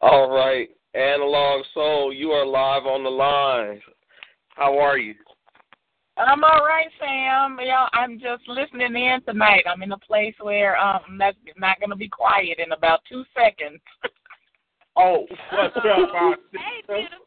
All 0.01 0.29
right. 0.29 0.69
Analog 0.95 1.65
Soul, 1.73 2.13
you 2.13 2.31
are 2.31 2.45
live 2.45 2.85
on 2.85 3.03
the 3.03 3.09
line. 3.09 3.81
How 4.49 4.77
are 4.77 4.97
you? 4.97 5.15
I'm 6.17 6.43
all 6.43 6.65
right, 6.65 6.87
Sam. 6.99 7.57
You 7.59 7.67
know, 7.67 7.87
I'm 7.93 8.19
just 8.19 8.47
listening 8.47 8.95
in 8.95 9.21
tonight. 9.25 9.63
I'm 9.67 9.81
in 9.81 9.91
a 9.91 9.97
place 9.97 10.35
where 10.41 10.77
um 10.77 11.17
that's 11.17 11.37
not 11.57 11.79
going 11.79 11.89
to 11.89 11.95
be 11.95 12.09
quiet 12.09 12.59
in 12.59 12.71
about 12.71 13.01
two 13.09 13.23
seconds. 13.35 13.79
Oh, 14.95 15.25
what's 15.51 15.75
up, 15.75 15.83
our 16.13 16.35
Hey, 16.51 16.83
beautiful. 16.87 17.17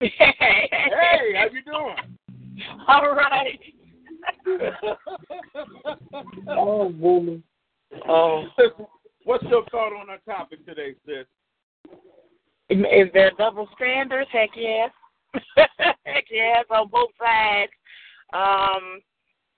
Hey, 0.00 1.34
how 1.36 1.44
you 1.52 1.62
doing? 1.62 2.16
all 2.88 3.14
right. 3.14 3.60
Oh, 6.48 6.88
woman. 6.98 7.42
Oh, 8.08 8.44
What's 9.24 9.44
your 9.44 9.64
thought 9.70 9.92
on 9.92 10.08
our 10.08 10.18
topic 10.26 10.64
today, 10.66 10.94
sis? 11.04 11.26
Is 12.70 13.08
there 13.12 13.32
double 13.36 13.68
standards? 13.76 14.30
Heck 14.32 14.50
yes. 14.56 14.90
Yes, 16.30 16.64
on 16.70 16.88
both 16.88 17.10
sides. 17.18 17.70
Um, 18.32 19.00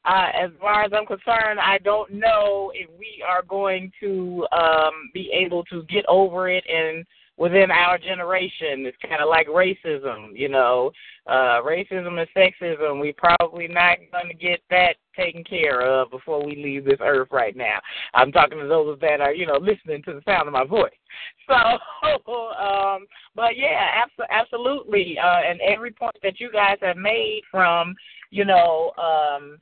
uh, 0.04 0.28
as 0.38 0.50
far 0.60 0.84
as 0.84 0.92
I'm 0.94 1.06
concerned, 1.06 1.58
I 1.58 1.78
don't 1.78 2.12
know 2.12 2.70
if 2.74 2.88
we 2.98 3.24
are 3.26 3.42
going 3.42 3.90
to 4.00 4.46
um, 4.52 5.10
be 5.14 5.30
able 5.32 5.64
to 5.64 5.82
get 5.84 6.04
over 6.06 6.48
it 6.48 6.64
and 6.68 7.04
within 7.38 7.70
our 7.70 7.98
generation. 7.98 8.86
It's 8.86 8.96
kind 9.02 9.20
of 9.20 9.28
like 9.28 9.48
racism, 9.48 10.30
you 10.32 10.48
know, 10.48 10.90
uh, 11.26 11.60
racism 11.62 12.18
and 12.18 12.28
sexism. 12.36 13.00
We're 13.00 13.14
probably 13.14 13.68
not 13.68 13.98
going 14.12 14.28
to 14.28 14.34
get 14.34 14.60
that 14.70 14.96
taken 15.16 15.42
care 15.44 15.80
of 15.80 16.10
before 16.10 16.44
we 16.44 16.56
leave 16.56 16.84
this 16.84 17.00
earth 17.00 17.28
right 17.30 17.56
now. 17.56 17.78
I'm 18.14 18.32
talking 18.32 18.58
to 18.58 18.66
those 18.66 18.98
that 19.00 19.20
are, 19.20 19.34
you 19.34 19.46
know, 19.46 19.58
listening 19.58 20.02
to 20.04 20.12
the 20.14 20.22
sound 20.24 20.46
of 20.46 20.52
my 20.52 20.64
voice. 20.64 20.92
So, 21.48 21.54
um, 21.54 23.06
but 23.34 23.56
yeah, 23.56 24.02
abso- 24.04 24.28
absolutely. 24.30 25.16
Uh, 25.18 25.40
and 25.48 25.60
every 25.60 25.92
point 25.92 26.16
that 26.22 26.40
you 26.40 26.50
guys 26.50 26.76
have 26.82 26.96
made 26.96 27.42
from, 27.50 27.94
you 28.30 28.44
know, 28.44 28.92
um, 28.98 29.58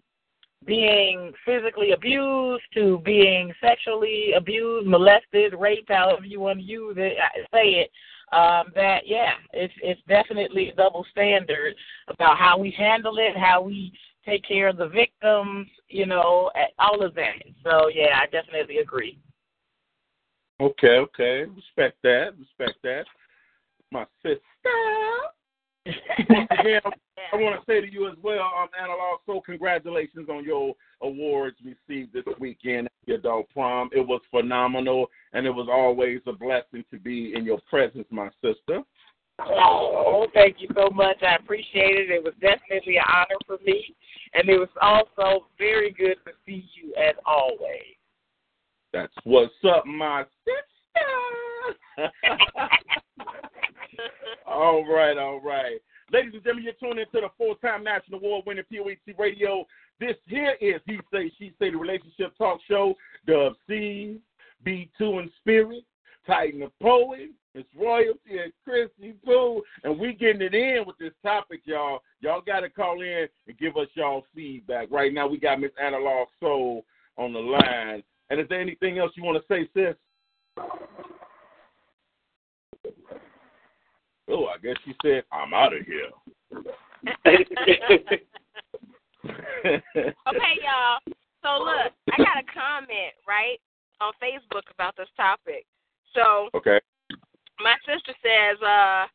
being 0.67 1.33
physically 1.45 1.93
abused 1.93 2.65
to 2.75 3.01
being 3.05 3.53
sexually 3.61 4.33
abused, 4.37 4.87
molested, 4.87 5.55
raped, 5.59 5.91
however 5.91 6.25
you 6.25 6.41
want 6.41 6.59
to 6.59 6.65
use 6.65 6.97
it, 6.99 7.17
uh, 7.19 7.43
say 7.53 7.85
it. 7.85 7.91
Um, 8.33 8.73
that 8.75 9.03
yeah, 9.07 9.35
it's 9.53 9.75
it's 9.83 10.01
definitely 10.09 10.71
a 10.71 10.75
double 10.75 11.07
standard 11.11 11.75
about 12.09 12.39
how 12.39 12.59
we 12.59 12.75
handle 12.77 13.19
it, 13.19 13.37
how 13.37 13.61
we 13.61 13.93
take 14.25 14.47
care 14.47 14.69
of 14.69 14.77
the 14.77 14.89
victims, 14.89 15.67
you 15.89 16.07
know, 16.07 16.51
all 16.79 17.05
of 17.05 17.15
that. 17.15 17.43
So 17.63 17.89
yeah, 17.89 18.19
I 18.21 18.27
definitely 18.27 18.79
agree. 18.79 19.19
Okay, 20.61 20.99
okay. 20.99 21.45
Respect 21.45 21.99
that. 22.03 22.35
Respect 22.39 22.79
that. 22.83 23.05
My 23.91 24.07
sister. 24.23 24.41
Again, 25.87 26.81
I 27.33 27.37
want 27.37 27.57
to 27.57 27.63
say 27.67 27.81
to 27.81 27.93
you 27.93 28.09
as 28.09 28.15
well, 28.23 28.51
um, 28.59 28.69
Analog, 28.81 29.21
so 29.27 29.41
congratulations 29.41 30.29
on 30.29 30.45
your 30.45 30.75
awards 31.03 31.57
received 31.63 32.15
this 32.15 32.25
weekend 32.39 32.87
at 32.87 33.09
your 33.09 33.19
dog 33.19 33.45
prom. 33.53 33.91
It 33.93 34.07
was 34.07 34.21
phenomenal, 34.31 35.11
and 35.33 35.47
it 35.47 35.51
was 35.51 35.69
always 35.71 36.21
a 36.27 36.33
blessing 36.33 36.85
to 36.91 36.99
be 36.99 37.35
in 37.35 37.45
your 37.45 37.61
presence, 37.69 38.07
my 38.11 38.31
sister. 38.43 38.83
Oh, 39.41 40.27
thank 40.33 40.57
you 40.61 40.69
so 40.75 40.91
much. 40.91 41.17
I 41.23 41.37
appreciate 41.37 41.97
it. 41.97 42.11
It 42.11 42.23
was 42.23 42.35
definitely 42.41 42.97
an 42.97 43.05
honor 43.13 43.39
for 43.47 43.59
me, 43.65 43.95
and 44.35 44.49
it 44.49 44.59
was 44.59 44.69
also 44.81 45.47
very 45.59 45.91
good 45.91 46.17
to 46.25 46.33
see 46.47 46.69
you 46.75 46.95
as 46.97 47.15
always. 47.27 47.97
That's 48.93 49.13
what's 49.25 49.53
up, 49.69 49.87
my 49.87 50.25
sister. 50.45 50.65
all 54.47 54.85
right, 54.87 55.19
all 55.19 55.41
right. 55.41 55.81
Ladies 56.13 56.35
and 56.35 56.45
gentlemen, 56.45 56.65
you're 56.65 56.75
tuned 56.75 57.01
into 57.01 57.21
the 57.21 57.29
full-time 57.37 57.83
national 57.83 58.21
award-winning 58.21 58.65
POET 58.73 59.19
Radio. 59.19 59.67
This 59.99 60.17
here 60.27 60.57
is 60.61 60.81
He 60.87 61.01
Say, 61.13 61.33
She 61.39 61.53
Say, 61.59 61.71
the 61.71 61.77
relationship 61.77 62.37
talk 62.39 62.61
show. 62.69 62.95
Dub 63.27 63.55
C, 63.67 64.21
B2 64.65 64.91
in 65.01 65.31
spirit, 65.41 65.85
Titan 66.27 66.61
the 66.61 66.71
Poet, 66.81 67.31
it's 67.55 67.69
Royalty 67.79 68.39
and 68.43 68.53
Chrissy 68.65 69.15
Pooh, 69.25 69.63
and 69.85 69.99
we 69.99 70.13
getting 70.13 70.43
it 70.43 70.55
in 70.55 70.85
with 70.87 70.99
this 70.99 71.13
topic, 71.23 71.61
y'all. 71.65 72.01
Y'all 72.21 72.41
got 72.41 72.61
to 72.61 72.69
call 72.69 73.01
in 73.01 73.29
and 73.47 73.59
give 73.59 73.77
us 73.77 73.87
y'all 73.95 74.27
feedback. 74.35 74.91
Right 74.91 75.13
now, 75.15 75.29
we 75.29 75.39
got 75.39 75.61
Miss 75.61 75.71
Analog 75.81 76.29
Soul 76.41 76.85
on 77.17 77.33
the 77.33 77.39
line. 77.39 78.03
And 78.31 78.41
is 78.41 78.49
there 78.49 78.61
anything 78.61 78.99
else 78.99 79.13
you 79.15 79.23
want 79.23 79.39
to 79.41 79.45
say, 79.55 79.69
sis? 79.73 79.95
Oh, 84.27 84.47
I 84.47 84.59
guess 84.63 84.75
she 84.85 84.95
said, 85.03 85.23
I'm 85.31 85.55
out 85.55 85.75
of 85.75 85.87
here. 85.87 86.11
okay, 89.65 90.55
y'all. 90.63 90.99
So 91.43 91.63
look, 91.63 91.93
I 92.11 92.17
got 92.17 92.39
a 92.39 92.45
comment 92.53 93.13
right 93.29 93.61
on 94.01 94.13
Facebook 94.23 94.63
about 94.73 94.97
this 94.97 95.09
topic. 95.17 95.67
So 96.15 96.49
okay. 96.55 96.81
My 97.61 97.77
sister 97.87 98.15
says, 98.19 98.59
uh, 98.63 99.07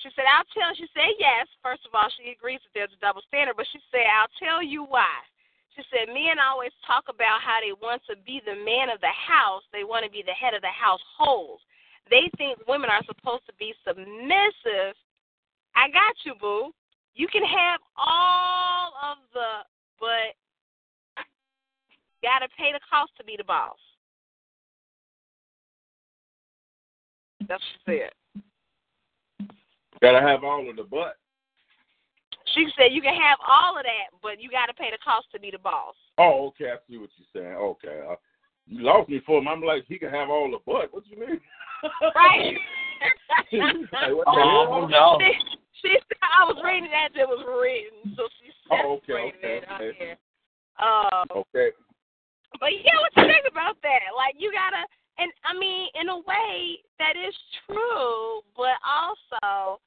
she 0.00 0.08
said, 0.16 0.24
I'll 0.24 0.48
tell. 0.56 0.72
She 0.72 0.88
said 0.96 1.12
yes. 1.20 1.44
First 1.60 1.84
of 1.84 1.92
all, 1.92 2.08
she 2.16 2.32
agrees 2.32 2.60
that 2.64 2.72
there's 2.72 2.96
a 2.96 3.04
double 3.04 3.20
standard, 3.28 3.56
but 3.56 3.68
she 3.68 3.80
said, 3.92 4.08
I'll 4.08 4.32
tell 4.40 4.64
you 4.64 4.84
why. 4.88 5.12
She 5.76 5.84
said, 5.92 6.08
men 6.08 6.40
always 6.40 6.72
talk 6.88 7.06
about 7.12 7.44
how 7.44 7.60
they 7.60 7.76
want 7.76 8.02
to 8.08 8.16
be 8.24 8.40
the 8.42 8.56
man 8.56 8.88
of 8.88 9.00
the 9.04 9.12
house. 9.12 9.62
They 9.70 9.84
want 9.84 10.04
to 10.04 10.10
be 10.10 10.24
the 10.24 10.34
head 10.34 10.56
of 10.56 10.64
the 10.64 10.72
household. 10.72 11.60
They 12.08 12.26
think 12.36 12.58
women 12.66 12.90
are 12.90 13.04
supposed 13.06 13.46
to 13.46 13.54
be 13.60 13.76
submissive. 13.86 14.96
I 15.76 15.92
got 15.92 16.16
you, 16.24 16.34
boo. 16.40 16.72
You 17.14 17.28
can 17.28 17.44
have 17.44 17.80
all 17.94 18.92
of 19.04 19.18
the, 19.32 19.62
but 20.00 20.34
gotta 22.22 22.48
pay 22.56 22.72
the 22.72 22.80
cost 22.88 23.12
to 23.18 23.24
be 23.24 23.36
the 23.36 23.44
boss. 23.44 23.78
That's 27.50 27.62
what 27.84 27.94
she 27.94 27.98
said. 27.98 29.50
Gotta 30.00 30.20
have 30.22 30.44
all 30.44 30.70
of 30.70 30.76
the 30.76 30.84
butt. 30.84 31.18
She 32.54 32.66
said 32.78 32.94
you 32.94 33.02
can 33.02 33.14
have 33.14 33.38
all 33.46 33.76
of 33.76 33.82
that, 33.82 34.14
but 34.22 34.40
you 34.40 34.50
got 34.50 34.66
to 34.66 34.74
pay 34.74 34.90
the 34.90 34.98
cost 35.04 35.26
to 35.34 35.40
be 35.40 35.50
the 35.50 35.58
boss. 35.58 35.94
Oh, 36.16 36.46
okay. 36.48 36.70
I 36.70 36.78
see 36.88 36.96
what 36.96 37.10
you're 37.18 37.30
saying. 37.34 37.54
Okay. 37.54 38.00
Uh, 38.08 38.14
you 38.66 38.82
lost 38.82 39.08
me 39.08 39.20
for 39.26 39.38
him. 39.38 39.48
I'm 39.48 39.62
like, 39.62 39.84
he 39.86 39.98
can 39.98 40.10
have 40.10 40.30
all 40.30 40.50
the 40.50 40.58
butt. 40.64 40.94
What 40.94 41.04
do 41.04 41.10
you 41.10 41.20
mean? 41.20 41.40
Right. 42.14 42.54
Like, 43.52 44.12
Oh 44.26 44.86
no. 44.90 45.18
She, 45.18 45.32
she 45.82 45.96
said 45.96 46.22
I 46.22 46.44
was 46.44 46.60
reading 46.64 46.90
that 46.90 47.18
it 47.18 47.26
was 47.26 47.42
written, 47.42 48.14
so 48.16 48.28
she 48.38 48.52
said 48.68 48.84
Oh, 48.84 49.00
okay, 49.00 49.32
it 49.42 49.64
okay, 49.64 49.90
okay. 49.90 50.14
Um, 50.78 51.26
Okay. 51.34 51.72
But 52.58 52.74
yeah, 52.74 52.98
what 53.00 53.12
you 53.16 53.32
think 53.32 53.46
about 53.50 53.76
that? 53.82 54.12
Like 54.16 54.34
you 54.38 54.52
gotta, 54.52 54.84
and 55.20 55.30
I 55.44 55.52
mean, 55.52 55.88
in 56.00 56.08
a 56.08 56.16
way, 56.16 56.80
that 56.98 57.14
is 57.14 57.34
true. 57.68 58.40
But 58.56 58.80
also, 58.80 59.80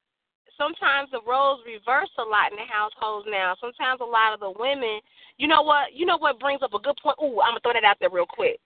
sometimes 0.58 1.10
the 1.10 1.26
roles 1.26 1.66
reverse 1.66 2.14
a 2.22 2.24
lot 2.24 2.54
in 2.54 2.58
the 2.62 2.70
households 2.70 3.28
now. 3.30 3.58
Sometimes 3.60 4.00
a 4.02 4.06
lot 4.06 4.34
of 4.34 4.40
the 4.40 4.54
women, 4.54 5.02
you 5.38 5.48
know 5.48 5.62
what? 5.62 5.94
You 5.94 6.06
know 6.06 6.18
what 6.18 6.40
brings 6.40 6.62
up 6.62 6.74
a 6.74 6.80
good 6.80 6.98
point. 7.02 7.18
Ooh, 7.18 7.42
I'm 7.42 7.58
gonna 7.58 7.66
throw 7.66 7.74
that 7.74 7.84
out 7.84 7.98
there 8.00 8.14
real 8.14 8.30
quick. 8.30 8.62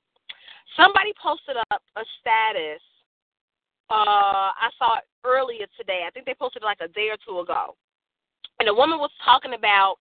Somebody 0.75 1.15
posted 1.21 1.55
up 1.71 1.81
a 1.95 2.03
status. 2.19 2.83
Uh, 3.89 4.51
I 4.51 4.67
saw 4.77 4.99
it 4.99 5.07
earlier 5.23 5.65
today. 5.79 6.03
I 6.05 6.11
think 6.11 6.25
they 6.25 6.35
posted 6.35 6.61
like 6.61 6.83
a 6.83 6.91
day 6.91 7.07
or 7.07 7.17
two 7.23 7.39
ago, 7.39 7.75
and 8.59 8.67
the 8.67 8.75
woman 8.75 8.99
was 8.99 9.11
talking 9.23 9.55
about 9.55 9.95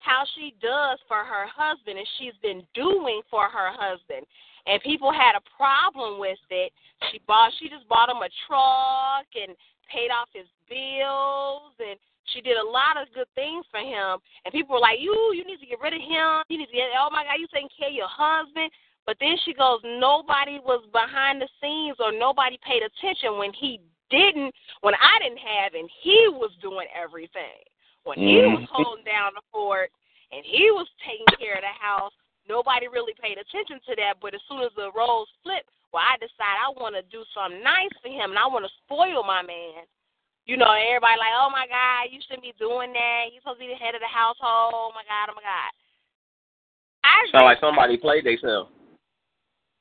how 0.00 0.24
she 0.34 0.54
does 0.62 0.98
for 1.06 1.24
her 1.24 1.46
husband 1.50 1.98
and 1.98 2.06
she's 2.18 2.36
been 2.42 2.62
doing 2.74 3.20
for 3.30 3.48
her 3.48 3.70
husband. 3.74 4.24
And 4.68 4.82
people 4.82 5.12
had 5.12 5.34
a 5.34 5.42
problem 5.56 6.20
with 6.20 6.38
it. 6.50 6.72
She 7.10 7.20
bought 7.26 7.52
she 7.58 7.68
just 7.68 7.88
bought 7.88 8.10
him 8.10 8.20
a 8.20 8.28
truck 8.46 9.26
and 9.34 9.56
paid 9.88 10.12
off 10.12 10.28
his 10.32 10.44
bills 10.68 11.72
and 11.80 11.96
she 12.34 12.44
did 12.44 12.60
a 12.60 12.64
lot 12.68 13.00
of 13.00 13.08
good 13.14 13.28
things 13.34 13.64
for 13.70 13.80
him. 13.80 14.20
And 14.44 14.52
people 14.52 14.76
were 14.76 14.84
like, 14.84 15.00
You, 15.00 15.32
you 15.34 15.44
need 15.44 15.60
to 15.60 15.66
get 15.66 15.80
rid 15.80 15.94
of 15.94 16.04
him. 16.04 16.44
You 16.48 16.58
need 16.58 16.68
to 16.68 16.76
get 16.76 16.92
oh 17.00 17.08
my 17.10 17.24
God, 17.24 17.40
you 17.40 17.48
taking 17.52 17.72
care 17.72 17.88
of 17.88 17.96
your 17.96 18.10
husband. 18.12 18.70
But 19.06 19.16
then 19.20 19.36
she 19.44 19.54
goes, 19.54 19.80
Nobody 19.84 20.60
was 20.60 20.84
behind 20.92 21.40
the 21.40 21.48
scenes 21.60 21.96
or 21.98 22.12
nobody 22.12 22.58
paid 22.60 22.84
attention 22.84 23.38
when 23.38 23.52
he 23.56 23.80
didn't 24.10 24.52
when 24.80 24.94
I 24.94 25.16
didn't 25.24 25.40
have 25.40 25.74
and 25.74 25.88
he 26.02 26.28
was 26.28 26.52
doing 26.60 26.86
everything. 26.92 27.64
When 28.04 28.18
he 28.18 28.40
was 28.40 28.64
Mhm. 28.64 28.68
holding 28.68 29.04
down 29.04 29.34
the 29.34 29.42
fort 29.52 29.90
and 30.32 30.44
he 30.44 30.70
was 30.70 30.88
taking 31.04 31.26
care 31.38 31.56
of 31.56 31.62
the 31.62 31.68
house, 31.68 32.12
nobody 32.48 32.88
really 32.88 33.14
paid 33.20 33.38
attention 33.38 33.78
to 33.86 33.92
that. 34.00 34.18
But 34.18 34.34
as 34.34 34.42
soon 34.48 34.64
as 34.64 34.72
the 34.74 34.90
roles 34.96 35.28
flipped, 35.44 35.70
well, 35.92 36.04
I 36.04 36.16
decide 36.20 36.58
I 36.58 36.72
want 36.76 36.96
to 36.96 37.04
do 37.08 37.24
something 37.32 37.62
nice 37.62 37.92
for 38.00 38.08
him 38.12 38.32
and 38.34 38.40
I 38.40 38.48
want 38.48 38.64
to 38.64 38.72
spoil 38.84 39.24
my 39.24 39.40
man. 39.40 39.84
You 40.48 40.56
know, 40.56 40.72
everybody 40.72 41.20
like, 41.20 41.36
oh 41.36 41.52
my 41.52 41.68
God, 41.68 42.08
you 42.08 42.20
shouldn't 42.24 42.44
be 42.44 42.56
doing 42.56 42.92
that. 42.96 43.32
You're 43.32 43.44
supposed 43.44 43.60
to 43.60 43.68
be 43.68 43.72
the 43.72 43.80
head 43.80 43.92
of 43.92 44.00
the 44.00 44.08
household. 44.08 44.72
Oh 44.72 44.90
my 44.96 45.04
God, 45.04 45.28
oh 45.28 45.36
my 45.36 45.44
God. 45.44 45.72
I 47.04 47.28
Sound 47.32 47.44
like 47.44 47.60
somebody 47.60 47.96
played 47.96 48.24
themselves. 48.24 48.72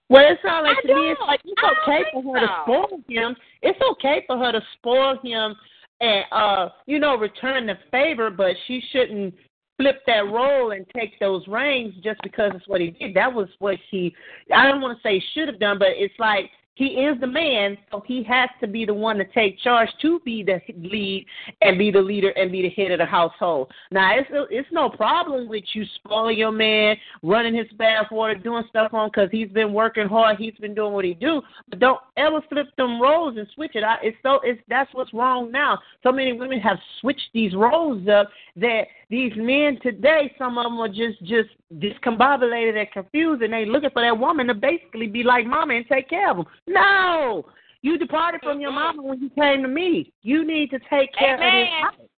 Well, 0.10 0.24
it 0.24 0.40
sounds 0.44 0.64
like 0.64 0.80
I 0.84 0.88
to 0.88 0.96
me 0.96 1.12
it's 1.12 1.20
don't. 1.20 1.28
like 1.28 1.42
it's 1.44 1.60
I 1.60 1.72
don't 1.72 1.84
okay 1.84 2.02
for 2.12 2.24
her 2.24 2.40
to 2.40 2.52
spoil 2.64 3.00
him. 3.08 3.36
It's 3.62 3.80
okay 3.96 4.24
for 4.28 4.38
her 4.38 4.52
to 4.52 4.62
spoil 4.80 5.20
him 5.24 5.56
and 6.00 6.26
uh, 6.32 6.70
you 6.86 7.00
know, 7.00 7.16
return 7.16 7.66
the 7.66 7.76
favor, 7.92 8.30
but 8.30 8.56
she 8.68 8.82
shouldn't 8.92 9.34
flip 9.78 10.02
that 10.08 10.26
role 10.26 10.72
and 10.72 10.86
take 10.96 11.20
those 11.20 11.48
reins 11.48 11.94
just 12.04 12.22
because 12.24 12.52
it's 12.56 12.68
what 12.68 12.82
he 12.82 12.92
did. 12.92 13.16
That 13.16 13.34
was 13.34 13.48
what 13.60 13.78
he 13.90 14.14
I 14.54 14.68
don't 14.68 14.82
want 14.82 14.98
to 14.98 15.04
say 15.08 15.24
should 15.34 15.48
have 15.48 15.60
done, 15.60 15.80
but 15.80 15.90
it's 15.92 16.14
like 16.20 16.50
he 16.78 16.86
is 16.86 17.20
the 17.20 17.28
man, 17.28 17.76
so 17.90 18.04
he 18.06 18.22
has 18.24 18.50
to 18.62 18.68
be 18.68 18.86
the 18.86 18.94
one 18.94 19.18
to 19.18 19.26
take 19.26 19.60
charge 19.60 19.90
to 20.04 20.20
be 20.20 20.44
the 20.44 20.62
lead 20.78 21.26
and 21.64 21.76
be 21.76 21.90
the 21.90 22.00
leader 22.00 22.30
and 22.30 22.52
be 22.52 22.62
the 22.62 22.70
head 22.70 22.92
of 22.92 23.00
the 23.00 23.06
household. 23.06 23.72
Now, 23.90 24.16
it's 24.16 24.30
it's 24.52 24.68
no 24.72 24.88
problem 24.88 25.50
with 25.50 25.64
you 25.74 25.86
spoiling 25.96 26.38
your 26.38 26.52
man, 26.52 26.96
running 27.24 27.56
his 27.56 27.66
bathwater, 27.80 28.42
doing 28.44 28.64
stuff 28.70 28.94
on 28.94 29.10
because 29.10 29.30
he's 29.32 29.50
been 29.50 29.74
working 29.74 30.08
hard, 30.08 30.38
he's 30.38 30.54
been 30.62 30.76
doing 30.76 30.94
what 30.94 31.04
he 31.04 31.16
do. 31.16 31.42
But 31.68 31.80
don't 31.80 32.00
ever 32.16 32.42
flip 32.48 32.68
them 32.78 33.02
roles 33.02 33.38
and 33.38 33.48
switch 33.56 33.76
it. 33.76 33.84
I, 33.84 33.98
it's 34.04 34.18
so 34.22 34.40
it's 34.44 34.62
that's 34.70 34.94
what's 34.94 35.14
wrong 35.16 35.52
now. 35.52 35.80
So 36.04 36.12
many 36.12 36.34
women 36.34 36.60
have 36.60 36.78
switched 37.02 37.30
these 37.34 37.56
roles 37.56 38.08
up 38.08 38.30
that 38.56 38.84
these 39.10 39.32
men 39.36 39.80
today, 39.82 40.34
some 40.38 40.58
of 40.60 40.66
them 40.66 40.80
are 40.80 40.88
just 40.88 41.24
just 41.24 41.50
discombobulated 41.76 42.78
and 42.78 42.92
confused, 42.92 43.42
and 43.42 43.54
they 43.54 43.66
looking 43.66 43.90
for 43.90 44.02
that 44.02 44.18
woman 44.18 44.48
to 44.48 44.54
basically 44.54 45.08
be 45.08 45.24
like 45.24 45.46
mama 45.46 45.76
and 45.76 45.86
take 45.88 46.10
care 46.10 46.30
of 46.30 46.38
them. 46.38 46.46
No, 46.68 47.46
you 47.82 47.98
departed 47.98 48.42
from 48.44 48.60
your 48.60 48.72
mama 48.72 49.02
when 49.02 49.22
you 49.22 49.30
came 49.30 49.62
to 49.62 49.68
me. 49.68 50.14
You 50.22 50.46
need 50.46 50.70
to 50.72 50.80
take 50.90 51.14
care 51.14 51.36
of 51.36 51.42
Amen. 51.42 51.66
this 51.66 51.70
house. 51.82 52.10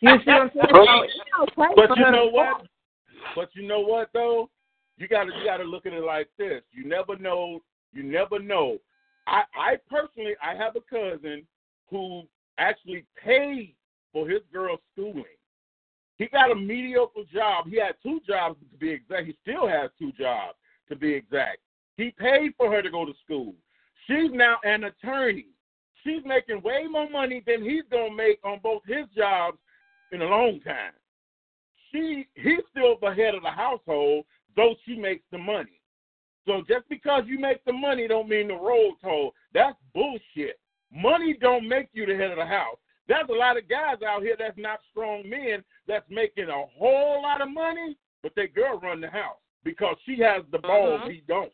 You 0.00 0.10
see 0.24 0.30
what 0.30 0.42
I'm 0.42 0.50
saying? 0.54 0.66
So 0.72 1.42
it's 1.42 1.58
okay 1.58 1.72
But 1.76 1.98
you 1.98 2.10
know 2.10 2.30
what? 2.30 2.62
But 3.34 3.48
you 3.54 3.66
know 3.66 3.80
what 3.80 4.10
though? 4.14 4.48
You 4.96 5.06
gotta 5.08 5.30
you 5.38 5.44
gotta 5.44 5.64
look 5.64 5.86
at 5.86 5.92
it 5.92 6.02
like 6.02 6.28
this. 6.38 6.62
You 6.72 6.86
never 6.86 7.16
know 7.16 7.60
you 7.92 8.02
never 8.02 8.38
know. 8.38 8.78
I 9.26 9.42
I 9.54 9.76
personally 9.88 10.34
I 10.42 10.54
have 10.54 10.76
a 10.76 10.80
cousin 10.80 11.46
who 11.90 12.22
actually 12.58 13.04
paid 13.22 13.74
for 14.12 14.28
his 14.28 14.40
girl's 14.52 14.80
schooling. 14.92 15.24
He 16.16 16.26
got 16.26 16.50
a 16.50 16.54
mediocre 16.54 17.20
job. 17.32 17.66
He 17.68 17.78
had 17.78 17.94
two 18.02 18.20
jobs 18.26 18.58
to 18.58 18.78
be 18.78 18.90
exact. 18.90 19.26
He 19.26 19.36
still 19.42 19.68
has 19.68 19.90
two 19.98 20.10
jobs 20.12 20.54
to 20.88 20.96
be 20.96 21.12
exact. 21.12 21.58
He 21.98 22.10
paid 22.12 22.54
for 22.56 22.70
her 22.70 22.80
to 22.80 22.90
go 22.90 23.04
to 23.04 23.12
school. 23.22 23.54
She's 24.06 24.30
now 24.32 24.56
an 24.64 24.84
attorney. 24.84 25.48
She's 26.04 26.24
making 26.24 26.62
way 26.62 26.86
more 26.88 27.10
money 27.10 27.42
than 27.44 27.62
he's 27.62 27.82
gonna 27.90 28.14
make 28.14 28.38
on 28.44 28.60
both 28.62 28.82
his 28.86 29.06
jobs 29.14 29.58
in 30.12 30.22
a 30.22 30.24
long 30.24 30.60
time. 30.60 30.92
She 31.90 32.26
he's 32.34 32.64
still 32.70 32.96
the 33.02 33.12
head 33.12 33.34
of 33.34 33.42
the 33.42 33.50
household, 33.50 34.24
though 34.56 34.76
she 34.86 34.96
makes 34.96 35.24
the 35.32 35.38
money. 35.38 35.80
So 36.46 36.62
just 36.66 36.88
because 36.88 37.24
you 37.26 37.38
make 37.38 37.64
the 37.64 37.72
money 37.72 38.06
don't 38.06 38.28
mean 38.28 38.48
the 38.48 38.54
roll 38.54 38.94
toll. 39.02 39.34
That's 39.52 39.76
bullshit. 39.92 40.58
Money 40.92 41.36
don't 41.38 41.68
make 41.68 41.88
you 41.92 42.06
the 42.06 42.14
head 42.14 42.30
of 42.30 42.38
the 42.38 42.46
house. 42.46 42.78
There's 43.08 43.28
a 43.28 43.32
lot 43.32 43.56
of 43.58 43.68
guys 43.68 43.96
out 44.06 44.22
here 44.22 44.36
that's 44.38 44.56
not 44.56 44.80
strong 44.90 45.28
men 45.28 45.64
that's 45.88 46.08
making 46.08 46.48
a 46.48 46.66
whole 46.78 47.22
lot 47.22 47.40
of 47.40 47.50
money, 47.50 47.96
but 48.22 48.34
their 48.36 48.48
girl 48.48 48.78
run 48.78 49.00
the 49.00 49.10
house 49.10 49.38
because 49.64 49.96
she 50.06 50.18
has 50.20 50.44
the 50.52 50.58
balls, 50.58 51.00
Mhm. 51.02 51.12
he 51.12 51.20
don't. 51.22 51.52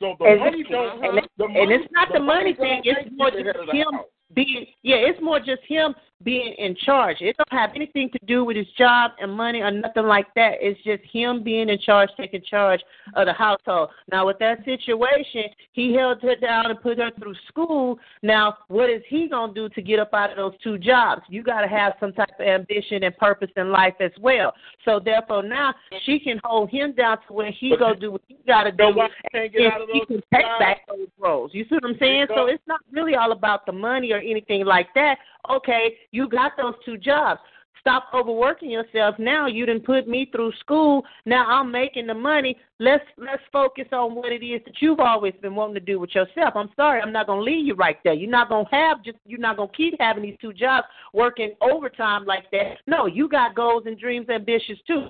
So 0.00 0.14
the 0.18 0.24
And 0.26 0.40
money 0.40 0.60
it's- 0.60 0.70
don't. 0.70 1.04
and 1.04 1.18
it- 1.18 1.30
the 1.38 1.44
and 1.44 1.72
it's 1.72 1.90
not 1.92 2.12
the 2.12 2.20
money 2.20 2.52
don't 2.52 2.54
thing, 2.54 2.82
it's 2.84 3.10
more 3.16 3.30
just 3.30 3.72
him. 3.72 3.88
Being 4.34 4.66
yeah, 4.82 4.96
it's 4.96 5.20
more 5.22 5.38
just 5.38 5.62
him 5.68 5.94
being 6.22 6.54
in 6.58 6.74
charge. 6.84 7.18
It 7.20 7.36
don't 7.36 7.60
have 7.60 7.70
anything 7.76 8.10
to 8.10 8.18
do 8.26 8.44
with 8.44 8.56
his 8.56 8.66
job 8.78 9.12
and 9.20 9.30
money 9.30 9.60
or 9.60 9.70
nothing 9.70 10.06
like 10.06 10.26
that. 10.34 10.54
It's 10.60 10.82
just 10.82 11.02
him 11.12 11.42
being 11.42 11.68
in 11.68 11.78
charge, 11.78 12.08
taking 12.16 12.42
charge 12.48 12.80
of 13.14 13.26
the 13.26 13.34
household. 13.34 13.90
Now 14.10 14.26
with 14.26 14.38
that 14.38 14.64
situation, 14.64 15.44
he 15.72 15.94
held 15.94 16.22
her 16.22 16.34
down 16.36 16.70
and 16.70 16.80
put 16.80 16.98
her 16.98 17.10
through 17.18 17.34
school. 17.48 17.98
Now 18.22 18.56
what 18.68 18.88
is 18.88 19.02
he 19.08 19.28
gonna 19.28 19.52
do 19.52 19.68
to 19.70 19.82
get 19.82 19.98
up 19.98 20.14
out 20.14 20.30
of 20.30 20.36
those 20.36 20.54
two 20.62 20.78
jobs? 20.78 21.22
You 21.28 21.42
gotta 21.42 21.68
have 21.68 21.94
some 22.00 22.12
type 22.12 22.30
of 22.40 22.46
ambition 22.46 23.04
and 23.04 23.16
purpose 23.18 23.50
in 23.56 23.70
life 23.70 23.94
as 24.00 24.12
well. 24.18 24.54
So 24.84 24.98
therefore 25.04 25.42
now 25.42 25.74
she 26.04 26.18
can 26.18 26.40
hold 26.44 26.70
him 26.70 26.92
down 26.92 27.18
to 27.28 27.32
where 27.32 27.52
he 27.52 27.70
But 27.70 27.78
go 27.78 27.94
do 27.94 28.12
what 28.12 28.22
he 28.26 28.38
gotta 28.46 28.72
do 28.72 28.84
why 28.94 29.06
you 29.06 29.30
can't 29.30 29.52
get 29.52 29.72
out 29.72 29.82
of 29.82 29.88
he 29.92 30.04
can 30.06 30.22
take 30.32 30.46
back 30.58 30.80
those 30.88 31.08
roles. 31.18 31.50
You 31.52 31.64
see 31.64 31.74
what 31.74 31.84
I'm 31.84 31.96
saying? 31.98 32.26
So 32.34 32.46
it's 32.46 32.62
not 32.66 32.80
really 32.90 33.14
all 33.14 33.32
about 33.32 33.66
the 33.66 33.72
money 33.72 34.12
or 34.16 34.20
anything 34.20 34.64
like 34.64 34.88
that. 34.94 35.18
Okay, 35.50 35.96
you 36.10 36.28
got 36.28 36.52
those 36.56 36.74
two 36.84 36.96
jobs. 36.98 37.40
Stop 37.80 38.08
overworking 38.12 38.68
yourself. 38.68 39.14
Now 39.16 39.46
you 39.46 39.64
didn't 39.64 39.84
put 39.84 40.08
me 40.08 40.28
through 40.32 40.52
school. 40.58 41.04
Now 41.24 41.46
I'm 41.46 41.70
making 41.70 42.08
the 42.08 42.14
money. 42.14 42.56
Let's 42.80 43.04
let's 43.16 43.42
focus 43.52 43.84
on 43.92 44.16
what 44.16 44.32
it 44.32 44.44
is 44.44 44.60
that 44.64 44.74
you've 44.80 44.98
always 44.98 45.34
been 45.40 45.54
wanting 45.54 45.74
to 45.74 45.80
do 45.80 46.00
with 46.00 46.12
yourself. 46.12 46.54
I'm 46.56 46.70
sorry, 46.74 47.00
I'm 47.00 47.12
not 47.12 47.28
gonna 47.28 47.42
leave 47.42 47.64
you 47.64 47.76
right 47.76 47.96
there. 48.02 48.12
You're 48.12 48.28
not 48.28 48.48
gonna 48.48 48.68
have 48.72 49.04
just 49.04 49.18
you're 49.24 49.38
not 49.38 49.56
gonna 49.56 49.70
keep 49.76 49.94
having 50.00 50.24
these 50.24 50.36
two 50.40 50.52
jobs 50.52 50.88
working 51.12 51.52
overtime 51.60 52.24
like 52.24 52.50
that. 52.50 52.78
No, 52.88 53.06
you 53.06 53.28
got 53.28 53.54
goals 53.54 53.84
and 53.86 53.96
dreams, 53.96 54.28
ambitions 54.30 54.80
too. 54.84 55.06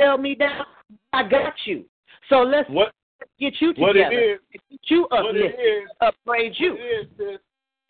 Tell 0.00 0.16
me 0.16 0.34
down, 0.34 0.64
I 1.12 1.28
got 1.28 1.52
you. 1.66 1.84
So 2.30 2.36
let's 2.36 2.68
What 2.70 2.92
get 3.38 3.52
you 3.60 3.74
what 3.76 3.92
together. 3.92 4.16
it 4.18 4.40
is 4.54 4.60
Get 4.70 4.80
you 4.86 5.06
what 5.10 5.36
it 5.36 5.54
is 5.60 5.90
upgrade 6.00 6.54
you. 6.56 6.70
What 6.70 6.80
it 6.80 7.34
is, 7.34 7.40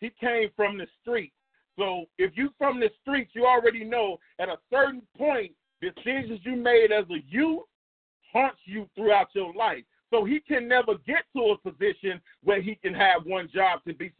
he 0.05 0.25
came 0.25 0.49
from 0.55 0.77
the 0.77 0.87
street. 1.01 1.33
So 1.77 2.05
if 2.17 2.31
you 2.35 2.49
from 2.57 2.79
the 2.79 2.89
streets, 3.01 3.31
you 3.33 3.45
already 3.45 3.83
know 3.83 4.17
at 4.39 4.49
a 4.49 4.57
certain 4.71 5.01
point, 5.17 5.51
decisions 5.81 6.39
you 6.43 6.55
made 6.55 6.91
as 6.91 7.05
a 7.09 7.23
youth 7.27 7.63
haunts 8.31 8.59
you 8.65 8.87
throughout 8.95 9.27
your 9.33 9.53
life. 9.53 9.83
So 10.11 10.23
he 10.23 10.39
can 10.39 10.67
never 10.67 10.93
get 11.05 11.23
to 11.35 11.55
a 11.55 11.57
position 11.57 12.21
where 12.43 12.61
he 12.61 12.75
can 12.75 12.93
have 12.93 13.25
one 13.25 13.49
job 13.53 13.79
to 13.87 13.93
be 13.93 14.13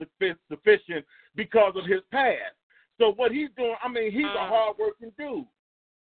sufficient 0.49 1.05
because 1.35 1.73
of 1.75 1.85
his 1.85 2.01
past. 2.11 2.55
So 2.97 3.13
what 3.13 3.31
he's 3.31 3.49
doing, 3.55 3.75
I 3.83 3.87
mean, 3.87 4.11
he's 4.11 4.25
a 4.25 4.41
uh. 4.41 4.49
hardworking 4.49 5.11
dude. 5.17 5.45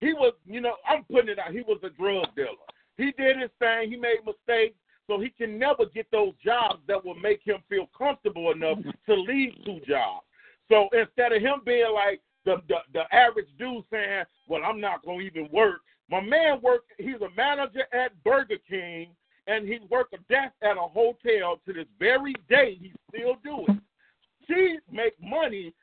He 0.01 0.13
was, 0.13 0.35
you 0.45 0.61
know, 0.61 0.75
I'm 0.89 1.05
putting 1.05 1.31
it 1.31 1.39
out. 1.39 1.53
He 1.53 1.63
was 1.63 1.79
a 1.83 1.91
drug 1.91 2.27
dealer. 2.37 2.49
He 2.99 3.13
did 3.13 3.39
his 3.39 3.51
thing. 3.59 3.91
He 3.91 3.97
made 3.97 4.19
mistakes. 4.27 4.77
So 5.07 5.21
he 5.21 5.31
can 5.31 5.59
never 5.59 5.87
get 5.87 6.07
those 6.11 6.33
jobs 6.45 6.81
that 6.87 7.05
will 7.05 7.15
make 7.15 7.41
him 7.45 7.59
feel 7.69 7.89
comfortable 7.97 8.53
enough 8.53 8.79
mm-hmm. 8.79 8.91
to 9.07 9.15
leave 9.15 9.53
two 9.65 9.81
jobs. 9.87 10.25
So 10.71 10.89
instead 10.93 11.33
of 11.33 11.43
him 11.43 11.61
being 11.65 11.93
like 11.93 12.21
the 12.45 12.57
the, 12.69 12.77
the 12.93 13.15
average 13.15 13.49
dude 13.59 13.85
saying, 13.91 14.25
"Well, 14.49 14.63
I'm 14.65 14.81
not 14.81 15.05
going 15.05 15.21
to 15.21 15.27
even 15.27 15.49
work," 15.53 15.81
my 16.11 16.21
man 16.21 16.61
worked. 16.63 16.93
He's 16.99 17.21
a 17.21 17.35
manager 17.37 17.85
at 17.93 18.23
Burger 18.25 18.59
King, 18.69 19.15
and 19.47 19.67
he 19.67 19.81
worked 19.91 20.15
a 20.15 20.19
desk 20.33 20.55
at 20.63 20.77
a 20.77 20.81
hotel 20.81 21.61
to 21.67 21.73
this 21.73 21.87
very 21.99 22.35
day. 22.49 22.79
He's 22.81 22.93
still 23.09 23.37
doing. 23.45 23.81
She 24.47 24.79
make 24.91 25.15
money. 25.21 25.75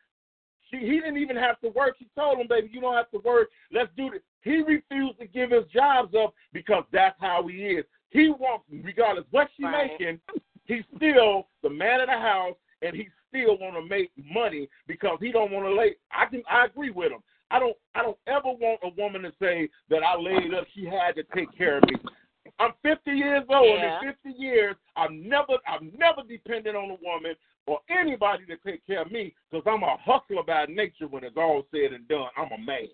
She 0.70 0.78
he 0.78 0.99
didn't 0.99 1.17
even 1.17 1.38
have 1.38 1.59
to 1.61 1.70
work. 1.70 1.95
She 1.99 2.07
told 2.15 2.39
him, 2.39 2.47
"Baby, 2.47 2.70
you 2.72 2.82
don't 2.82 2.95
have 2.95 3.11
to 3.11 3.20
work. 3.20 3.49
Let's 3.72 3.91
do 3.95 4.09
this." 4.11 4.22
He 4.41 4.61
refused 4.61 5.20
to 5.20 5.28
give 5.28 5.51
his 5.51 5.65
jobs 5.74 6.15
up 6.15 6.34
because 6.53 6.84
that's 6.91 7.20
how 7.20 7.45
he 7.47 7.57
is. 7.57 7.86
He 8.10 8.30
wants, 8.30 8.66
regardless 8.84 9.26
what 9.32 9.49
she 9.55 9.64
Right. 9.64 9.91
making, 9.91 10.20
he's 10.66 10.84
still 10.95 11.47
the 11.62 11.70
man 11.70 12.01
of 12.01 12.07
the 12.07 12.18
house, 12.18 12.55
and 12.82 12.95
he 12.95 13.10
still 13.28 13.57
want 13.57 13.76
to 13.76 13.82
make 13.84 14.12
money 14.18 14.68
because 14.88 15.20
he 15.20 15.32
don't 15.32 15.51
want 15.51 15.66
to 15.66 15.74
lay. 15.74 15.95
I 16.12 16.26
can, 16.26 16.43
I 16.49 16.66
agree 16.66 16.89
with 16.89 17.12
him. 17.12 17.22
I 17.51 17.60
don't, 17.60 17.78
I 17.95 18.03
don't 18.03 18.18
ever 18.28 18.49
want 18.49 18.80
a 18.84 18.89
woman 18.89 19.24
to 19.24 19.34
say 19.39 19.70
that 19.89 20.03
I 20.03 20.16
laid 20.16 20.53
up. 20.53 20.66
She 20.74 20.86
had 20.86 21.16
to 21.16 21.24
take 21.36 21.55
care 21.57 21.78
of 21.78 21.84
me. 21.89 21.95
I'm 22.60 22.74
50 22.84 23.12
years 23.12 23.43
old, 23.49 23.80
Yeah. 23.80 23.99
and 23.99 24.10
in 24.10 24.16
50 24.34 24.41
years, 24.41 24.76
I've 24.95 25.12
never, 25.12 25.53
I've 25.68 25.82
never 25.97 26.24
depended 26.28 26.76
on 26.76 26.91
a 26.91 26.97
woman 27.01 27.36
or 27.68 27.80
anybody 27.89 28.45
to 28.47 28.57
take 28.57 28.86
care 28.88 29.01
of 29.03 29.12
me 29.12 29.36
because 29.51 29.64
I'm 29.68 29.84
a 29.84 29.97
hustler 29.97 30.43
by 30.43 30.66
nature. 30.66 31.07
When 31.07 31.24
it's 31.24 31.38
all 31.38 31.64
said 31.72 31.93
and 31.93 32.07
done, 32.07 32.28
I'm 32.38 32.51
a 32.51 32.57
man. 32.57 32.88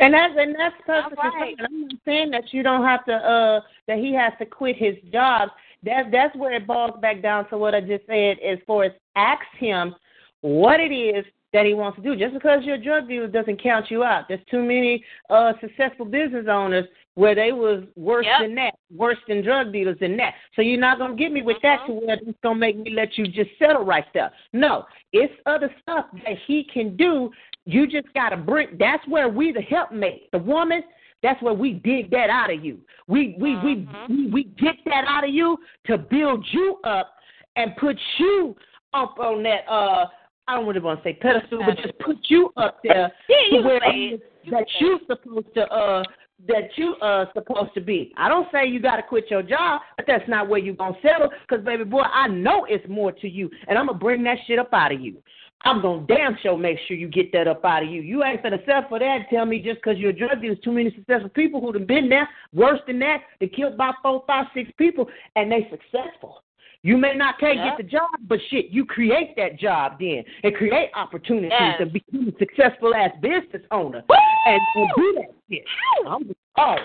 And 0.00 0.14
that's 0.14 0.34
and 0.36 0.54
that's 0.58 0.74
perfectly 0.86 1.16
right. 1.22 1.56
fine. 1.58 1.66
I'm 1.66 1.80
not 1.82 1.92
saying 2.04 2.30
that 2.30 2.52
you 2.52 2.62
don't 2.62 2.84
have 2.84 3.04
to 3.04 3.12
uh 3.12 3.60
that 3.86 3.98
he 3.98 4.14
has 4.14 4.32
to 4.38 4.46
quit 4.46 4.76
his 4.76 4.96
job. 5.12 5.50
That 5.84 6.10
that's 6.10 6.34
where 6.36 6.52
it 6.52 6.66
boils 6.66 6.98
back 7.00 7.22
down 7.22 7.48
to 7.50 7.58
what 7.58 7.74
I 7.74 7.80
just 7.80 8.06
said 8.06 8.38
as 8.40 8.58
far 8.66 8.84
as 8.84 8.92
ask 9.14 9.44
him 9.58 9.94
what 10.40 10.80
it 10.80 10.92
is 10.92 11.24
that 11.52 11.66
he 11.66 11.74
wants 11.74 11.96
to 11.96 12.02
do. 12.02 12.16
Just 12.16 12.34
because 12.34 12.60
you're 12.64 12.76
a 12.76 12.82
drug 12.82 13.08
dealer 13.08 13.28
doesn't 13.28 13.62
count 13.62 13.90
you 13.90 14.02
out. 14.02 14.24
There's 14.28 14.44
too 14.50 14.62
many 14.62 15.04
uh 15.28 15.52
successful 15.60 16.06
business 16.06 16.46
owners 16.48 16.86
where 17.14 17.34
they 17.34 17.52
was 17.52 17.84
worse 17.96 18.24
Yep. 18.24 18.40
than 18.40 18.54
that, 18.54 18.74
worse 18.94 19.18
than 19.28 19.42
drug 19.42 19.72
dealers 19.72 19.98
than 19.98 20.16
that. 20.16 20.34
So 20.56 20.62
you're 20.62 20.80
not 20.80 20.98
gonna 20.98 21.16
get 21.16 21.32
me 21.32 21.42
with 21.42 21.60
that 21.62 21.84
to 21.86 21.92
where 21.92 22.16
it's 22.16 22.38
gonna 22.42 22.58
make 22.58 22.78
me 22.78 22.92
let 22.92 23.18
you 23.18 23.26
just 23.26 23.50
settle 23.58 23.84
right 23.84 24.06
there. 24.14 24.32
No, 24.54 24.86
it's 25.12 25.34
other 25.44 25.74
stuff 25.82 26.06
that 26.24 26.38
he 26.46 26.64
can 26.64 26.96
do. 26.96 27.30
You 27.66 27.86
just 27.86 28.12
gotta 28.14 28.36
bring. 28.36 28.76
That's 28.78 29.06
where 29.08 29.28
we 29.28 29.52
the 29.52 29.62
helpmate, 29.62 30.30
the 30.32 30.38
woman. 30.38 30.82
That's 31.22 31.40
where 31.42 31.52
we 31.54 31.74
dig 31.74 32.10
that 32.12 32.30
out 32.30 32.52
of 32.52 32.64
you. 32.64 32.78
We 33.06 33.36
we 33.38 33.56
we, 33.58 33.88
we 34.08 34.30
we 34.30 34.44
get 34.44 34.76
that 34.86 35.04
out 35.06 35.24
of 35.24 35.30
you 35.30 35.58
to 35.86 35.98
build 35.98 36.46
you 36.52 36.78
up 36.84 37.14
and 37.56 37.76
put 37.76 37.96
you 38.18 38.56
up 38.94 39.18
on 39.18 39.42
that. 39.44 39.68
uh 39.70 40.06
I 40.48 40.56
don't 40.56 40.66
really 40.66 40.80
want 40.80 41.00
to 41.00 41.08
say 41.08 41.12
pedestal, 41.12 41.62
but 41.64 41.76
just 41.76 41.96
put 42.00 42.16
you 42.28 42.50
up 42.56 42.78
there 42.82 43.12
Yeah, 43.28 43.58
to 43.58 43.64
where 43.64 43.80
can 43.80 43.90
say 43.92 43.96
it 43.98 44.12
it. 44.14 44.14
is 44.46 44.50
that 44.50 44.66
you 44.80 44.98
supposed 45.06 45.54
to 45.54 45.62
uh 45.72 46.02
that 46.48 46.70
you 46.76 46.94
uh 46.96 47.26
supposed 47.34 47.74
to 47.74 47.80
be. 47.80 48.12
I 48.16 48.28
don't 48.28 48.48
say 48.50 48.66
you 48.66 48.80
got 48.80 48.96
to 48.96 49.02
quit 49.02 49.30
your 49.30 49.42
job, 49.42 49.82
but 49.96 50.06
that's 50.08 50.26
not 50.28 50.48
where 50.48 50.58
you 50.58 50.72
gonna 50.72 50.96
settle. 51.02 51.28
Cause 51.48 51.60
baby 51.64 51.84
boy, 51.84 52.00
I 52.02 52.26
know 52.28 52.64
it's 52.64 52.88
more 52.88 53.12
to 53.12 53.28
you, 53.28 53.50
and 53.68 53.78
I'm 53.78 53.86
gonna 53.86 53.98
bring 53.98 54.22
that 54.24 54.38
shit 54.46 54.58
up 54.58 54.70
out 54.72 54.92
of 54.92 55.00
you. 55.00 55.22
I'm 55.62 55.82
gonna 55.82 56.06
damn 56.06 56.36
sure 56.42 56.56
make 56.56 56.78
sure 56.88 56.96
you 56.96 57.08
get 57.08 57.32
that 57.32 57.46
up 57.46 57.64
out 57.64 57.82
of 57.82 57.90
you. 57.90 58.00
You 58.00 58.24
ain't 58.24 58.42
gonna 58.42 58.58
settle 58.64 58.84
for 58.88 58.98
that. 58.98 59.28
Tell 59.30 59.44
me 59.44 59.60
just 59.60 59.76
because 59.82 59.98
you're 59.98 60.10
a 60.10 60.12
drug 60.16 60.40
dealer, 60.40 60.54
there's 60.54 60.64
too 60.64 60.72
many 60.72 60.90
successful 60.94 61.28
people 61.30 61.60
who've 61.60 61.86
been 61.86 62.08
there. 62.08 62.28
Worse 62.54 62.80
than 62.86 62.98
that, 63.00 63.18
they 63.40 63.48
killed 63.48 63.76
by 63.76 63.92
four, 64.02 64.24
five, 64.26 64.46
six 64.54 64.70
people, 64.78 65.06
and 65.36 65.52
they 65.52 65.68
successful. 65.70 66.42
You 66.82 66.96
may 66.96 67.14
not 67.14 67.38
can't 67.38 67.56
Yep. 67.58 67.66
get 67.66 67.76
the 67.76 67.90
job, 67.90 68.08
but 68.22 68.38
shit, 68.48 68.70
you 68.70 68.86
create 68.86 69.36
that 69.36 69.58
job 69.58 69.98
then 70.00 70.24
and 70.44 70.54
create 70.54 70.88
opportunities 70.94 71.50
Yes. 71.52 71.78
to 71.78 71.84
become 71.86 72.28
a 72.28 72.38
successful 72.38 72.94
ass 72.94 73.10
business 73.20 73.62
owner 73.70 74.02
and, 74.46 74.60
and 74.76 74.90
do 74.96 75.12
that 75.18 75.34
shit. 75.50 75.64
I'm 76.06 76.24
just 76.24 76.38
oh, 76.56 76.76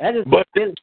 that 0.00 0.14
is 0.14 0.24
But- 0.26 0.46
business. 0.54 0.74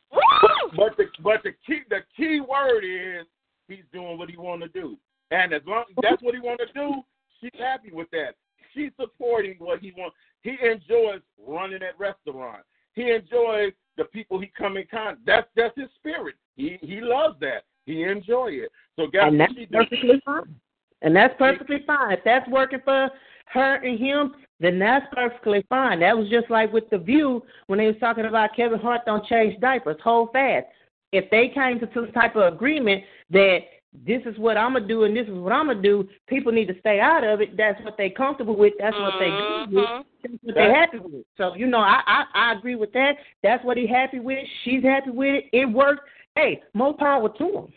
But 0.76 0.98
the 0.98 1.06
but 1.22 1.44
the 1.44 1.52
key 1.68 1.82
the 1.90 2.00
key 2.16 2.40
word 2.42 2.84
is 2.84 3.28
he's 3.68 3.86
doing 3.94 4.18
what 4.18 4.30
he 4.30 4.38
want 4.38 4.64
to 4.64 4.68
do, 4.70 4.98
and 5.32 5.54
as 5.54 5.62
long 5.68 5.84
as 5.90 5.96
that's 6.02 6.22
what 6.24 6.34
he 6.34 6.42
want 6.42 6.60
to 6.60 6.74
do, 6.74 7.04
she's 7.42 7.60
happy 7.60 7.92
with 7.92 8.10
that. 8.12 8.36
She's 8.74 8.92
supporting 9.00 9.56
what 9.60 9.80
he 9.80 9.94
wants. 9.98 10.16
He 10.42 10.58
enjoys 10.64 11.22
running 11.46 11.80
that 11.80 11.98
restaurant. 11.98 12.64
He 12.94 13.12
enjoys 13.12 13.74
the 13.98 14.06
people 14.06 14.40
he 14.40 14.52
come 14.58 14.78
in 14.78 14.86
contact. 14.90 15.26
That's 15.26 15.48
that's 15.56 15.78
his 15.78 15.90
spirit. 16.00 16.36
He 16.56 16.78
he 16.82 17.00
loves 17.02 17.40
that. 17.42 17.64
He 17.86 18.04
enjoy 18.04 18.50
it. 18.52 18.72
So 18.96 19.08
guess 19.08 19.24
and 19.26 19.40
that's 19.40 19.54
perfectly 19.72 20.22
fine. 20.26 20.56
And 21.02 21.16
that's 21.16 21.34
perfectly 21.38 21.84
fine. 21.86 22.14
If 22.14 22.20
that's 22.26 22.50
working 22.50 22.80
for 22.84 23.10
her 23.54 23.76
and 23.76 24.00
him, 24.00 24.34
then 24.60 24.80
that's 24.80 25.06
perfectly 25.14 25.64
fine. 25.70 26.00
That 26.00 26.18
was 26.18 26.30
just 26.30 26.50
like 26.50 26.74
with 26.74 26.90
the 26.90 26.98
View 26.98 27.44
when 27.68 27.80
they 27.80 27.88
was 27.88 27.96
talking 28.00 28.26
about 28.26 28.56
Kevin 28.56 28.80
Hart 28.80 29.02
don't 29.06 29.26
change 29.26 29.60
diapers. 29.60 29.98
Hold 30.04 30.32
fast. 30.34 30.66
If 31.12 31.30
they 31.30 31.50
came 31.50 31.80
to 31.80 31.90
some 31.94 32.12
type 32.12 32.36
of 32.36 32.54
agreement 32.54 33.04
that 33.30 33.60
this 34.06 34.22
is 34.26 34.38
what 34.38 34.58
I'm 34.58 34.74
gonna 34.74 34.88
do 34.88 35.04
and 35.04 35.16
this 35.16 35.28
is 35.28 35.34
what 35.34 35.54
I'm 35.54 35.68
gonna 35.68 35.82
do, 35.82 36.08
people 36.28 36.52
need 36.52 36.68
to 36.68 36.80
stay 36.80 37.00
out 37.00 37.24
of 37.24 37.42
it. 37.42 37.58
That's 37.58 37.82
what 37.84 37.98
they 37.98 38.10
comfortable 38.10 38.56
with. 38.56 38.74
That's 38.80 38.96
what 38.98 39.14
they 39.20 39.30
good 39.30 39.76
with. 39.76 39.86
Mhm. 39.86 40.06
That's 40.22 40.44
what 40.44 40.56
they're 40.56 40.76
happy 40.76 41.00
with. 41.00 41.26
So 41.38 41.56
you 41.56 41.68
know, 41.68 41.80
I, 41.80 42.02
I 42.06 42.26
I 42.34 42.52
agree 42.54 42.76
with 42.76 42.92
that. 42.94 43.18
That's 43.44 43.64
what 43.64 43.78
he 43.78 43.88
happy 43.88 44.20
with. 44.20 44.46
She's 44.64 44.84
happy 44.84 45.12
with 45.12 45.44
it. 45.44 45.50
It 45.54 45.66
worked. 45.66 46.08
Hey, 46.36 46.62
more 46.74 46.94
power 46.96 47.30
to 47.30 47.44
him. 47.44 47.74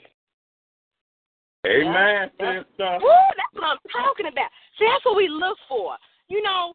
Amen, 1.66 2.30
Yeah. 2.40 2.62
sister. 2.62 2.98
Woo, 3.02 3.08
that's 3.36 3.54
what 3.54 3.64
I'm 3.64 3.78
talking 3.92 4.26
about. 4.26 4.50
See, 4.78 4.86
that's 4.86 5.04
what 5.04 5.16
we 5.16 5.28
look 5.28 5.58
for. 5.68 5.96
You 6.28 6.42
know, 6.42 6.74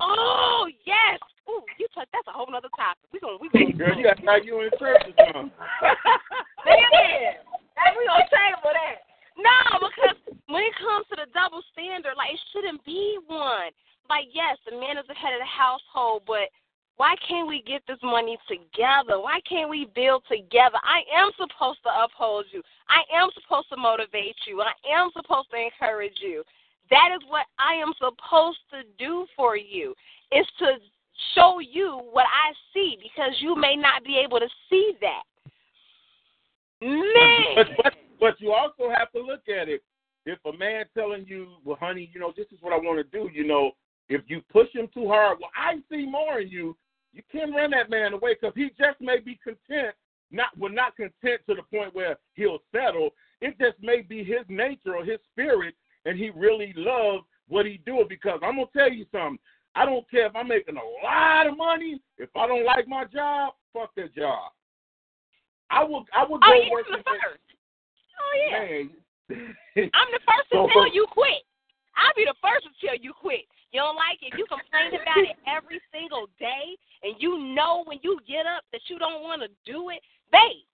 oh 0.00 0.68
yes. 0.84 1.18
Ooh, 1.48 1.62
you 1.78 1.86
touch 1.94 2.08
that's 2.12 2.28
a 2.28 2.32
whole 2.32 2.46
other 2.54 2.68
topic. 2.76 3.02
We 3.12 3.18
gonna 3.20 3.38
we 3.40 3.48
gonna 3.48 3.72
Girl, 3.72 3.96
you 3.96 4.04
got 4.04 4.24
how 4.24 4.36
you 4.36 4.60
in 4.60 4.70
church 4.78 5.02
or 5.18 5.26
something. 5.32 5.50
Hey, 7.80 7.96
we 7.96 8.04
gonna 8.04 8.28
table 8.28 8.76
that. 8.76 9.08
No, 9.40 9.88
because 9.88 10.16
when 10.52 10.62
it 10.62 10.76
comes 10.76 11.08
to 11.08 11.16
the 11.16 11.28
double 11.32 11.64
standard, 11.72 12.12
like 12.16 12.36
it 12.36 12.40
shouldn't 12.52 12.84
be 12.84 13.16
one. 13.26 13.72
Like, 14.08 14.28
yes, 14.34 14.58
the 14.68 14.76
man 14.76 14.98
is 14.98 15.06
the 15.08 15.14
head 15.14 15.32
of 15.32 15.40
the 15.40 15.48
household, 15.48 16.26
but 16.26 16.50
why 17.00 17.14
can't 17.26 17.48
we 17.48 17.62
get 17.62 17.80
this 17.88 18.02
money 18.02 18.36
together? 18.44 19.16
Why 19.22 19.40
can't 19.48 19.70
we 19.70 19.88
build 19.94 20.24
together? 20.28 20.76
I 20.84 21.00
am 21.16 21.30
supposed 21.38 21.78
to 21.88 21.92
uphold 22.04 22.44
you. 22.52 22.60
I 22.90 23.00
am 23.16 23.30
supposed 23.32 23.70
to 23.70 23.78
motivate 23.78 24.36
you. 24.46 24.60
I 24.60 24.74
am 24.84 25.08
supposed 25.16 25.48
to 25.50 25.56
encourage 25.56 26.18
you. 26.20 26.44
That 26.90 27.16
is 27.16 27.22
what 27.28 27.46
I 27.58 27.80
am 27.80 27.94
supposed 27.96 28.60
to 28.72 28.82
do 28.98 29.24
for 29.36 29.56
you. 29.56 29.94
Is 30.32 30.44
to 30.58 30.76
show 31.34 31.60
you 31.60 32.02
what 32.10 32.26
I 32.26 32.52
see 32.74 32.98
because 33.00 33.32
you 33.40 33.56
may 33.56 33.76
not 33.76 34.04
be 34.04 34.20
able 34.22 34.40
to 34.40 34.48
see 34.68 34.92
that. 35.00 35.22
Man. 36.80 37.54
But, 37.54 37.66
but 37.82 37.92
but 38.20 38.40
you 38.40 38.52
also 38.52 38.92
have 38.96 39.10
to 39.12 39.20
look 39.20 39.48
at 39.48 39.68
it. 39.68 39.82
If 40.26 40.38
a 40.44 40.56
man 40.56 40.84
telling 40.96 41.24
you, 41.26 41.48
well, 41.64 41.78
honey, 41.80 42.10
you 42.12 42.20
know, 42.20 42.32
this 42.36 42.46
is 42.52 42.58
what 42.60 42.74
I 42.74 42.76
want 42.76 42.98
to 42.98 43.18
do, 43.18 43.30
you 43.32 43.46
know, 43.46 43.72
if 44.10 44.20
you 44.28 44.42
push 44.52 44.68
him 44.74 44.88
too 44.92 45.08
hard, 45.08 45.38
well, 45.40 45.50
I 45.56 45.76
see 45.90 46.04
more 46.04 46.40
in 46.40 46.48
you. 46.48 46.76
You 47.12 47.22
can't 47.32 47.54
run 47.54 47.70
that 47.70 47.90
man 47.90 48.12
away 48.12 48.36
because 48.38 48.54
he 48.54 48.70
just 48.78 49.00
may 49.00 49.18
be 49.18 49.38
content, 49.42 49.94
not 50.30 50.56
well, 50.58 50.70
not 50.70 50.96
content 50.96 51.40
to 51.48 51.54
the 51.54 51.62
point 51.74 51.94
where 51.94 52.18
he'll 52.34 52.58
settle. 52.70 53.10
It 53.40 53.58
just 53.58 53.82
may 53.82 54.02
be 54.02 54.22
his 54.22 54.44
nature 54.48 54.96
or 54.96 55.04
his 55.04 55.18
spirit, 55.32 55.74
and 56.04 56.18
he 56.18 56.30
really 56.30 56.72
loves 56.76 57.24
what 57.48 57.66
he 57.66 57.80
doing. 57.86 58.06
Because 58.08 58.38
I'm 58.42 58.56
gonna 58.56 58.68
tell 58.76 58.92
you 58.92 59.06
something. 59.10 59.38
I 59.74 59.84
don't 59.86 60.08
care 60.10 60.26
if 60.26 60.36
I'm 60.36 60.48
making 60.48 60.76
a 60.76 61.04
lot 61.06 61.46
of 61.46 61.56
money. 61.56 62.00
If 62.18 62.28
I 62.36 62.46
don't 62.46 62.64
like 62.64 62.86
my 62.86 63.04
job, 63.06 63.54
fuck 63.72 63.94
that 63.96 64.14
job. 64.14 64.52
I 65.70 65.84
will. 65.84 66.04
I 66.14 66.24
will 66.26 66.38
oh, 66.42 66.46
go 66.46 66.50
Oh, 66.50 66.54
yeah, 66.54 66.70
work 66.70 66.86
I'm 66.90 66.98
the 66.98 67.04
first. 67.06 67.46
Oh, 68.18 68.32
yeah. 68.50 68.58
I'm 69.94 70.10
the 70.10 70.22
first 70.26 70.46
to 70.50 70.56
So- 70.56 70.68
tell 70.72 70.92
you 70.92 71.06
quit. 71.10 71.42
I'll 71.96 72.16
be 72.16 72.24
the 72.24 72.34
first 72.40 72.64
to 72.66 72.72
tell 72.86 72.96
you 72.96 73.12
quit. 73.12 73.44
You 73.72 73.80
don't 73.80 73.94
like 73.96 74.18
it. 74.22 74.34
You 74.36 74.46
complain 74.50 74.98
about 74.98 75.22
it 75.22 75.36
every 75.46 75.80
single 75.92 76.26
day, 76.38 76.74
and 77.02 77.14
you 77.18 77.54
know 77.54 77.84
when 77.86 77.98
you 78.02 78.18
get 78.26 78.46
up 78.46 78.64
that 78.72 78.80
you 78.88 78.98
don't 78.98 79.22
want 79.22 79.42
to 79.42 79.48
do 79.70 79.90
it. 79.90 80.00
Babe, 80.32 80.66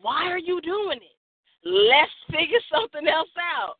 why 0.00 0.26
are 0.26 0.38
you 0.38 0.60
doing 0.60 0.98
it? 0.98 1.16
Let's 1.64 2.10
figure 2.30 2.58
something 2.72 3.06
else 3.06 3.30
out. 3.38 3.78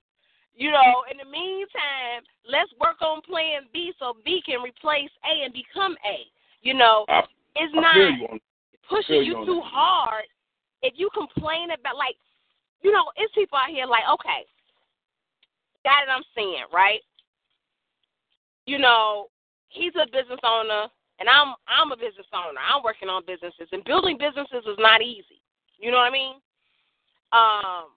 You 0.55 0.71
know, 0.71 1.03
in 1.11 1.17
the 1.17 1.25
meantime, 1.25 2.23
let's 2.47 2.71
work 2.79 3.01
on 3.01 3.23
plan 3.23 3.63
B 3.73 3.93
so 3.99 4.15
B 4.25 4.43
can 4.45 4.61
replace 4.61 5.11
A 5.25 5.45
and 5.45 5.53
become 5.53 5.97
A. 6.05 6.29
You 6.61 6.75
know, 6.75 7.07
I, 7.09 7.23
it's 7.57 7.73
I 7.75 7.81
not 7.81 7.97
you 7.97 8.27
on 8.31 8.41
pushing 8.89 9.25
you 9.25 9.41
you 9.41 9.47
too 9.47 9.61
that. 9.65 9.71
hard, 9.73 10.25
if 10.83 10.95
you 10.97 11.09
complain 11.15 11.71
about 11.71 11.97
like, 11.97 12.17
you 12.83 12.93
know, 12.93 13.05
it's 13.17 13.35
people 13.35 13.59
out 13.59 13.71
here 13.71 13.87
like, 13.87 14.05
okay, 14.13 14.47
got 15.85 16.03
it, 16.03 16.11
I'm 16.11 16.27
seeing, 16.35 16.65
right? 16.73 17.01
You 18.67 18.79
know, 18.79 19.29
he's 19.69 19.93
a 19.97 20.07
business 20.07 20.41
owner 20.45 20.87
and 21.19 21.29
I'm 21.29 21.55
I'm 21.67 21.93
a 21.93 21.97
business 21.97 22.27
owner. 22.33 22.59
I'm 22.59 22.83
working 22.83 23.09
on 23.09 23.23
businesses 23.27 23.69
and 23.73 23.85
building 23.85 24.19
businesses 24.19 24.67
is 24.67 24.79
not 24.79 25.03
easy. 25.03 25.43
You 25.79 25.91
know 25.91 25.99
what 25.99 26.11
I 26.11 26.13
mean? 26.13 26.35
um, 27.33 27.97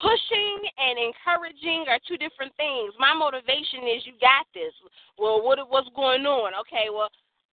pushing 0.00 0.60
and 0.76 1.00
encouraging 1.00 1.88
are 1.88 2.00
two 2.06 2.20
different 2.20 2.52
things. 2.56 2.92
My 3.00 3.16
motivation 3.16 3.88
is 3.88 4.04
you 4.04 4.12
got 4.20 4.46
this. 4.54 4.72
Well, 5.18 5.42
what 5.42 5.58
what's 5.68 5.88
going 5.96 6.24
on? 6.28 6.52
Okay, 6.60 6.92
well, 6.92 7.08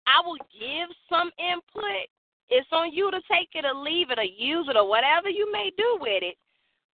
I 0.08 0.24
will 0.26 0.39
give 0.56 0.89
some 1.12 1.30
input. 1.38 2.08
It's 2.50 2.68
on 2.72 2.91
you 2.93 3.12
to 3.12 3.22
take 3.32 3.50
it 3.54 3.66
or 3.66 3.76
leave 3.76 4.10
it 4.10 4.20
or 4.20 4.24
use 4.24 4.68
it 4.70 4.76
or 4.76 4.88
whatever 4.88 5.30
you 5.30 5.52
may 5.52 5.72
do 5.78 5.97
with 6.02 6.24
it. 6.24 6.36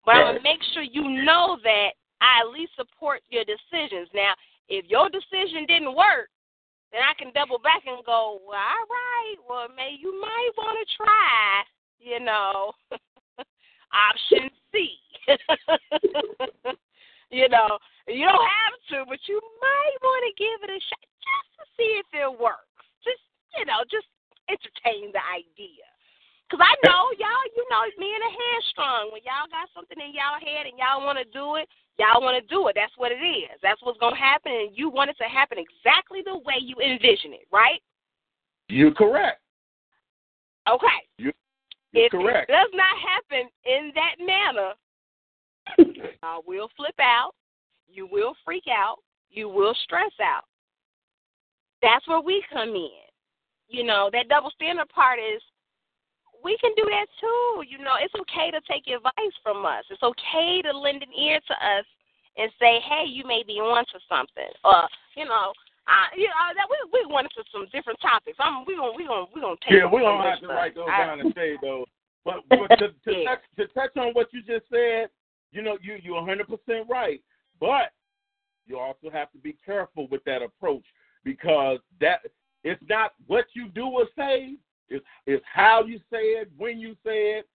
But 0.05 0.15
I'm 0.15 0.35
gonna 0.35 0.43
make 0.43 0.61
sure 0.73 0.83
you 0.83 1.23
know 1.23 1.57
that 1.63 1.91
I 2.21 2.41
at 2.41 2.51
least 2.51 2.75
support 2.75 3.21
your 3.29 3.43
decisions. 3.45 4.09
Now, 4.13 4.33
if 4.67 4.85
your 4.89 5.09
decision 5.09 5.65
didn't 5.67 5.95
work, 5.95 6.29
then 6.91 7.01
I 7.01 7.13
can 7.17 7.31
double 7.33 7.59
back 7.59 7.83
and 7.85 8.05
go, 8.05 8.39
well, 8.45 8.57
all 8.57 8.85
right, 8.89 9.35
well, 9.49 9.67
may 9.75 9.97
you 9.99 10.13
might 10.19 10.51
want 10.57 10.77
to 10.77 10.85
try, 10.95 11.63
you 11.99 12.19
know, 12.19 12.71
option 13.93 14.49
C. 14.71 14.97
you 17.31 17.49
know, 17.49 17.77
you 18.07 18.25
don't 18.25 18.49
have 18.61 18.77
to, 18.91 19.05
but 19.09 19.19
you 19.27 19.41
might 19.61 19.97
want 20.01 20.23
to 20.27 20.33
give 20.37 20.69
it 20.69 20.69
a 20.69 20.79
shot 20.79 21.07
just 21.17 21.49
to 21.57 21.63
see 21.77 21.97
if 21.97 22.05
it 22.13 22.29
works. 22.29 22.69
Just, 23.03 23.23
you 23.57 23.65
know, 23.65 23.81
just 23.89 24.07
entertain 24.49 25.11
the 25.11 25.23
idea. 25.31 25.87
Cause 26.51 26.61
I 26.61 26.75
know 26.85 27.09
y'all, 27.17 27.49
you 27.57 27.65
know, 27.71 27.81
me 27.97 28.13
and 28.13 28.25
a 28.29 28.31
headstrong. 28.31 29.09
When 29.09 29.25
y'all 29.25 29.49
got 29.49 29.73
something 29.73 29.97
in 29.97 30.13
y'all 30.13 30.37
head 30.37 30.69
and 30.69 30.77
y'all 30.77 31.01
want 31.01 31.17
to 31.17 31.25
do 31.33 31.55
it, 31.57 31.65
y'all 31.97 32.21
want 32.21 32.37
to 32.37 32.45
do 32.45 32.67
it. 32.67 32.77
That's 32.77 32.93
what 32.97 33.11
it 33.11 33.23
is. 33.25 33.57
That's 33.63 33.81
what's 33.81 33.97
gonna 33.97 34.15
happen, 34.15 34.51
and 34.51 34.77
you 34.77 34.89
want 34.89 35.09
it 35.09 35.17
to 35.17 35.25
happen 35.25 35.57
exactly 35.57 36.21
the 36.21 36.37
way 36.45 36.61
you 36.61 36.75
envision 36.77 37.33
it, 37.33 37.49
right? 37.49 37.81
You're 38.69 38.93
correct. 38.93 39.41
Okay. 40.69 40.99
You, 41.17 41.33
if 41.93 42.13
you're 42.13 42.21
correct. 42.21 42.49
it 42.49 42.53
does 42.53 42.69
not 42.73 42.95
happen 43.01 43.49
in 43.65 43.91
that 43.97 44.15
manner, 44.21 44.73
y'all 46.21 46.43
will 46.45 46.69
flip 46.75 46.95
out. 46.99 47.31
You 47.87 48.07
will 48.11 48.35
freak 48.45 48.65
out. 48.69 48.97
You 49.29 49.49
will 49.49 49.75
stress 49.83 50.13
out. 50.21 50.45
That's 51.81 52.07
where 52.07 52.21
we 52.21 52.43
come 52.51 52.75
in. 52.75 53.03
You 53.73 53.83
know, 53.83 54.07
that 54.13 54.29
double 54.29 54.53
standard 54.53 54.87
part 54.89 55.17
is 55.17 55.41
we 56.45 56.55
can 56.61 56.71
do 56.77 56.85
that 56.93 57.09
too. 57.17 57.65
You 57.65 57.81
know, 57.81 57.97
it's 57.97 58.13
okay 58.13 58.53
to 58.53 58.61
take 58.69 58.85
advice 58.85 59.35
from 59.41 59.65
us. 59.65 59.81
It's 59.89 60.03
okay 60.03 60.61
to 60.61 60.77
lend 60.77 61.01
an 61.01 61.09
ear 61.09 61.39
to 61.41 61.55
us 61.57 61.85
and 62.37 62.51
say, 62.61 62.79
"Hey, 62.85 63.09
you 63.09 63.25
may 63.25 63.41
be 63.41 63.57
on 63.57 63.83
to 63.85 63.99
something," 64.07 64.53
or 64.63 64.87
you 65.17 65.25
know, 65.25 65.53
uh, 65.89 66.07
you 66.15 66.29
know 66.29 66.53
that 66.53 66.69
we 66.69 66.77
we 66.93 67.11
went 67.11 67.33
into 67.33 67.41
some 67.49 67.65
different 67.73 67.99
topics. 67.99 68.37
I'm 68.39 68.63
we 68.65 68.77
gonna 68.77 68.93
we 68.93 69.07
gonna 69.07 69.25
we 69.33 69.41
gonna 69.41 69.57
take. 69.65 69.81
Yeah, 69.81 69.89
we 69.89 70.01
don't 70.01 70.21
have 70.21 70.39
to 70.41 70.47
write 70.47 70.75
those 70.75 70.89
I- 70.93 71.05
down 71.09 71.19
and 71.21 71.33
say 71.33 71.57
those. 71.59 71.87
But, 72.25 72.45
but 72.49 72.69
to, 72.77 72.87
to, 72.93 73.25
touch, 73.25 73.41
to 73.57 73.67
touch 73.73 73.97
on 73.97 74.13
what 74.13 74.31
you 74.31 74.41
just 74.43 74.69
said, 74.69 75.09
you 75.51 75.61
know, 75.61 75.77
you 75.81 75.97
you're 76.01 76.21
100 76.21 76.45
percent 76.47 76.87
right. 76.87 77.21
But 77.59 77.91
you 78.65 78.77
also 78.77 79.09
have 79.11 79.31
to 79.31 79.39
be 79.39 79.57
careful 79.65 80.07
with 80.09 80.23
that 80.25 80.41
approach 80.41 80.85
because 81.23 81.79
that 81.99 82.21
it's 82.63 82.81
not 82.89 83.13
what 83.27 83.45
you 83.53 83.67
do 83.69 83.85
or 83.85 84.05
say. 84.17 84.55
It's 84.89 85.05
it's 85.25 85.43
how 85.51 85.83
you 85.83 85.97
say 86.11 86.23
it, 86.39 86.51
when 86.57 86.79
you 86.79 86.95
say 87.05 87.37
it, 87.37 87.47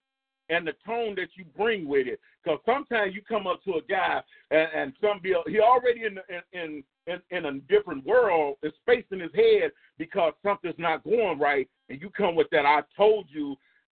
and 0.51 0.67
the 0.67 0.75
tone 0.85 1.15
that 1.17 1.29
you 1.35 1.45
bring 1.57 1.87
with 1.87 2.07
it. 2.07 2.21
Because 2.43 2.59
sometimes 2.65 3.15
you 3.15 3.23
come 3.23 3.47
up 3.47 3.63
to 3.65 3.75
a 3.75 3.83
guy 3.83 4.23
and, 4.51 4.69
and 4.75 4.93
some 5.01 5.21
be 5.23 5.35
he 5.47 5.61
already 5.61 6.05
in, 6.05 6.19
in 6.53 6.83
in 7.07 7.21
in 7.31 7.45
a 7.47 7.53
different 7.73 8.05
world, 8.05 8.57
is 8.63 8.73
space 8.83 9.05
in 9.11 9.21
his 9.21 9.35
head 9.35 9.73
because 9.99 10.33
something's 10.45 10.75
not 10.79 11.05
going 11.05 11.39
right, 11.39 11.69
and 11.89 12.01
you 12.01 12.11
come 12.11 12.35
with 12.35 12.49
that. 12.51 12.67
I 12.67 12.83
told 12.97 13.27
you, 13.29 13.57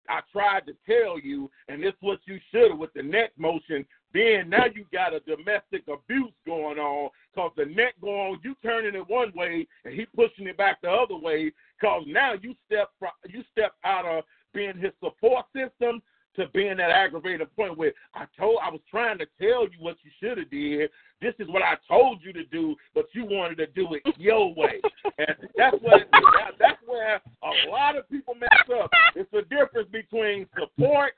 I 0.08 0.20
tried 0.32 0.66
to 0.66 0.74
tell 0.86 1.18
you, 1.18 1.50
and 1.68 1.82
this 1.82 1.92
what 2.00 2.20
you 2.24 2.38
should 2.50 2.70
have 2.70 2.78
with 2.78 2.92
the 2.94 3.02
neck 3.02 3.32
motion. 3.36 3.84
Then 4.12 4.50
now 4.50 4.64
you 4.74 4.84
got 4.92 5.14
a 5.14 5.20
domestic 5.20 5.84
abuse 5.86 6.32
going 6.44 6.78
on 6.78 7.10
because 7.32 7.52
the 7.56 7.66
neck 7.66 7.94
going, 8.00 8.40
you 8.42 8.56
turning 8.62 8.94
it 8.94 9.08
one 9.08 9.32
way 9.36 9.66
and 9.84 9.94
he 9.94 10.06
pushing 10.16 10.48
it 10.48 10.56
back 10.56 10.80
the 10.82 10.90
other 10.90 11.16
way. 11.16 11.52
Because 11.80 12.02
now 12.06 12.34
you 12.40 12.54
step 12.66 12.90
you 13.28 13.44
step 13.52 13.72
out 13.84 14.04
of 14.06 14.24
being 14.52 14.76
his 14.78 14.92
support 15.02 15.46
system 15.54 16.02
to 16.40 16.48
being 16.48 16.76
that 16.78 16.90
aggravated 16.90 17.54
point 17.54 17.78
where 17.78 17.92
I 18.14 18.24
told 18.38 18.58
I 18.62 18.70
was 18.70 18.80
trying 18.90 19.18
to 19.18 19.26
tell 19.40 19.62
you 19.64 19.78
what 19.78 19.96
you 20.02 20.10
should 20.20 20.38
have 20.38 20.50
did. 20.50 20.90
This 21.20 21.34
is 21.38 21.48
what 21.48 21.62
I 21.62 21.76
told 21.86 22.22
you 22.22 22.32
to 22.32 22.44
do, 22.44 22.74
but 22.94 23.06
you 23.12 23.24
wanted 23.24 23.58
to 23.58 23.66
do 23.68 23.94
it 23.94 24.02
your 24.18 24.52
way, 24.54 24.80
and 25.18 25.36
that's 25.56 25.76
what 25.82 26.02
that, 26.12 26.52
that's 26.58 26.78
where 26.86 27.20
a 27.42 27.70
lot 27.70 27.96
of 27.96 28.08
people 28.10 28.34
mess 28.34 28.48
up. 28.82 28.90
It's 29.14 29.30
the 29.30 29.42
difference 29.42 29.88
between 29.92 30.46
support 30.58 31.12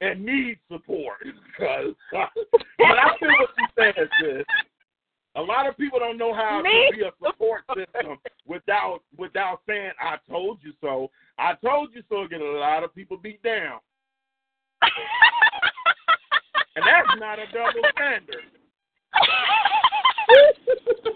and 0.00 0.24
need 0.24 0.58
support. 0.70 1.18
'Cause- 1.58 1.94
but 2.10 2.98
I 2.98 3.16
feel 3.18 3.28
what 3.28 3.50
you're 3.58 3.92
saying, 3.94 4.08
sis. 4.20 4.44
A 5.36 5.40
lot 5.40 5.66
of 5.66 5.78
people 5.78 5.98
don't 5.98 6.18
know 6.18 6.34
how 6.34 6.60
Me? 6.60 6.88
to 6.90 6.96
be 6.96 7.02
a 7.04 7.12
support 7.24 7.62
system 7.74 8.18
without 8.46 9.00
without 9.16 9.60
saying 9.66 9.92
"I 9.98 10.16
told 10.28 10.58
you 10.62 10.72
so." 10.80 11.10
I 11.38 11.54
told 11.54 11.94
you 11.94 12.02
so. 12.10 12.26
Get 12.28 12.40
a 12.42 12.44
lot 12.44 12.82
of 12.84 12.94
people 12.94 13.16
beat 13.16 13.42
down, 13.42 13.78
and 16.76 16.84
that's 16.86 17.08
not 17.18 17.38
a 17.38 17.46
double 17.52 17.82
standard. 17.94 18.44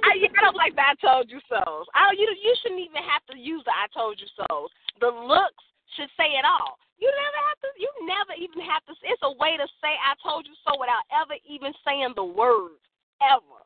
I, 0.05 0.13
I 0.23 0.41
don't 0.43 0.57
like 0.57 0.75
the 0.75 0.83
I 0.83 0.95
told 1.01 1.31
you 1.31 1.41
so's. 1.49 1.87
I 1.95 2.13
you 2.17 2.29
you 2.43 2.55
shouldn't 2.63 2.81
even 2.81 3.03
have 3.03 3.25
to 3.31 3.39
use 3.39 3.63
the 3.65 3.73
I 3.73 3.87
told 3.93 4.21
you 4.21 4.27
so's. 4.37 4.71
The 5.01 5.09
looks 5.09 5.65
should 5.97 6.11
say 6.17 6.37
it 6.37 6.45
all. 6.45 6.79
You 6.99 7.13
never 7.13 7.41
have 7.49 7.59
to. 7.61 7.69
You 7.77 7.91
never 8.09 8.33
even 8.41 8.61
have 8.65 8.85
to. 8.89 8.93
It's 9.05 9.23
a 9.23 9.33
way 9.37 9.57
to 9.57 9.67
say 9.81 9.93
I 10.01 10.17
told 10.25 10.47
you 10.47 10.55
so 10.65 10.79
without 10.81 11.05
ever 11.13 11.37
even 11.45 11.73
saying 11.85 12.13
the 12.17 12.25
word 12.25 12.81
ever. 13.21 13.61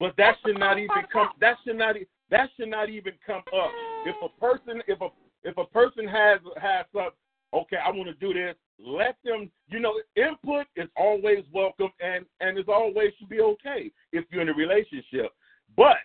But 0.00 0.16
that 0.16 0.36
should 0.44 0.58
not 0.58 0.78
even 0.78 1.04
come. 1.12 1.30
That 1.40 1.56
should 1.64 1.76
not. 1.76 1.96
That 2.30 2.48
should 2.56 2.68
not 2.68 2.88
even 2.88 3.12
come 3.24 3.44
up. 3.52 3.70
If 4.06 4.16
a 4.22 4.28
person, 4.40 4.82
if 4.88 5.00
a 5.00 5.08
if 5.44 5.56
a 5.58 5.66
person 5.66 6.08
has 6.08 6.40
has 6.60 6.86
something, 6.92 7.12
okay, 7.52 7.76
I 7.76 7.90
want 7.90 8.08
to 8.08 8.14
do 8.14 8.32
this. 8.32 8.56
Let 8.78 9.16
them. 9.24 9.50
You 9.68 9.80
know, 9.80 9.94
input 10.16 10.66
is 10.76 10.88
always 10.96 11.44
welcome, 11.52 11.90
and 12.00 12.24
and 12.40 12.58
is 12.58 12.64
always 12.68 13.12
should 13.18 13.28
be 13.28 13.40
okay 13.40 13.90
if 14.12 14.24
you're 14.30 14.42
in 14.42 14.48
a 14.48 14.54
relationship. 14.54 15.30
But 15.76 15.96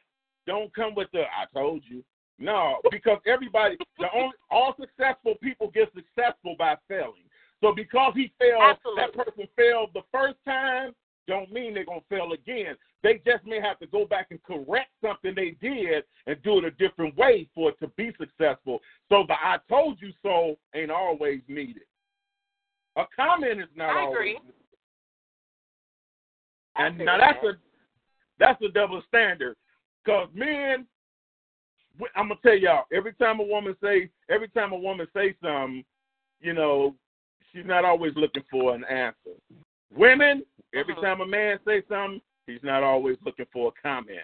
don't 0.45 0.73
come 0.73 0.95
with 0.95 1.09
the 1.11 1.21
I 1.21 1.45
told 1.53 1.83
you. 1.85 2.03
No, 2.39 2.77
because 2.91 3.17
everybody, 3.25 3.77
the 3.97 4.07
only 4.13 4.35
all 4.51 4.75
successful 4.79 5.35
people 5.41 5.71
get 5.73 5.91
successful 5.95 6.55
by 6.57 6.75
failing. 6.87 7.25
So 7.61 7.73
because 7.73 8.13
he 8.15 8.31
failed, 8.39 8.77
that 8.97 9.13
person 9.13 9.47
failed 9.55 9.89
the 9.95 10.03
first 10.11 10.35
time, 10.45 10.91
don't 11.27 11.51
mean 11.51 11.73
they're 11.73 11.85
gonna 11.85 12.01
fail 12.09 12.31
again. 12.33 12.75
They 13.01 13.21
just 13.25 13.43
may 13.45 13.59
have 13.59 13.79
to 13.79 13.87
go 13.87 14.05
back 14.05 14.27
and 14.29 14.41
correct 14.43 14.91
something 15.03 15.33
they 15.35 15.55
did 15.61 16.03
and 16.27 16.41
do 16.43 16.59
it 16.59 16.65
a 16.65 16.71
different 16.71 17.17
way 17.17 17.49
for 17.55 17.69
it 17.69 17.79
to 17.79 17.87
be 17.97 18.11
successful. 18.19 18.79
So 19.09 19.25
the 19.27 19.33
I 19.33 19.57
told 19.67 19.99
you 19.99 20.11
so 20.21 20.57
ain't 20.75 20.91
always 20.91 21.41
needed. 21.47 21.83
A 22.97 23.05
comment 23.15 23.59
is 23.59 23.67
not 23.75 23.95
I 23.95 24.01
always 24.01 24.15
agree. 24.15 24.33
needed. 24.33 24.53
And 26.77 26.97
now 26.97 27.17
that's 27.17 27.43
a 27.43 27.51
that's 28.39 28.61
a 28.61 28.69
double 28.69 29.01
standard. 29.07 29.55
Cause 30.05 30.27
men, 30.33 30.85
I'm 32.15 32.29
gonna 32.29 32.39
tell 32.43 32.57
y'all, 32.57 32.85
every 32.91 33.13
time 33.13 33.39
a 33.39 33.43
woman 33.43 33.75
say, 33.83 34.09
every 34.29 34.49
time 34.49 34.71
a 34.73 34.77
woman 34.77 35.07
say 35.15 35.35
something, 35.41 35.83
you 36.41 36.53
know, 36.53 36.95
she's 37.51 37.65
not 37.65 37.85
always 37.85 38.13
looking 38.15 38.43
for 38.49 38.73
an 38.73 38.83
answer. 38.85 39.37
Women, 39.95 40.43
every 40.73 40.95
time 40.95 41.21
a 41.21 41.25
man 41.25 41.59
say 41.65 41.83
something, 41.89 42.21
he's 42.45 42.63
not 42.63 42.83
always 42.83 43.17
looking 43.25 43.47
for 43.53 43.71
a 43.75 43.81
comment. 43.81 44.19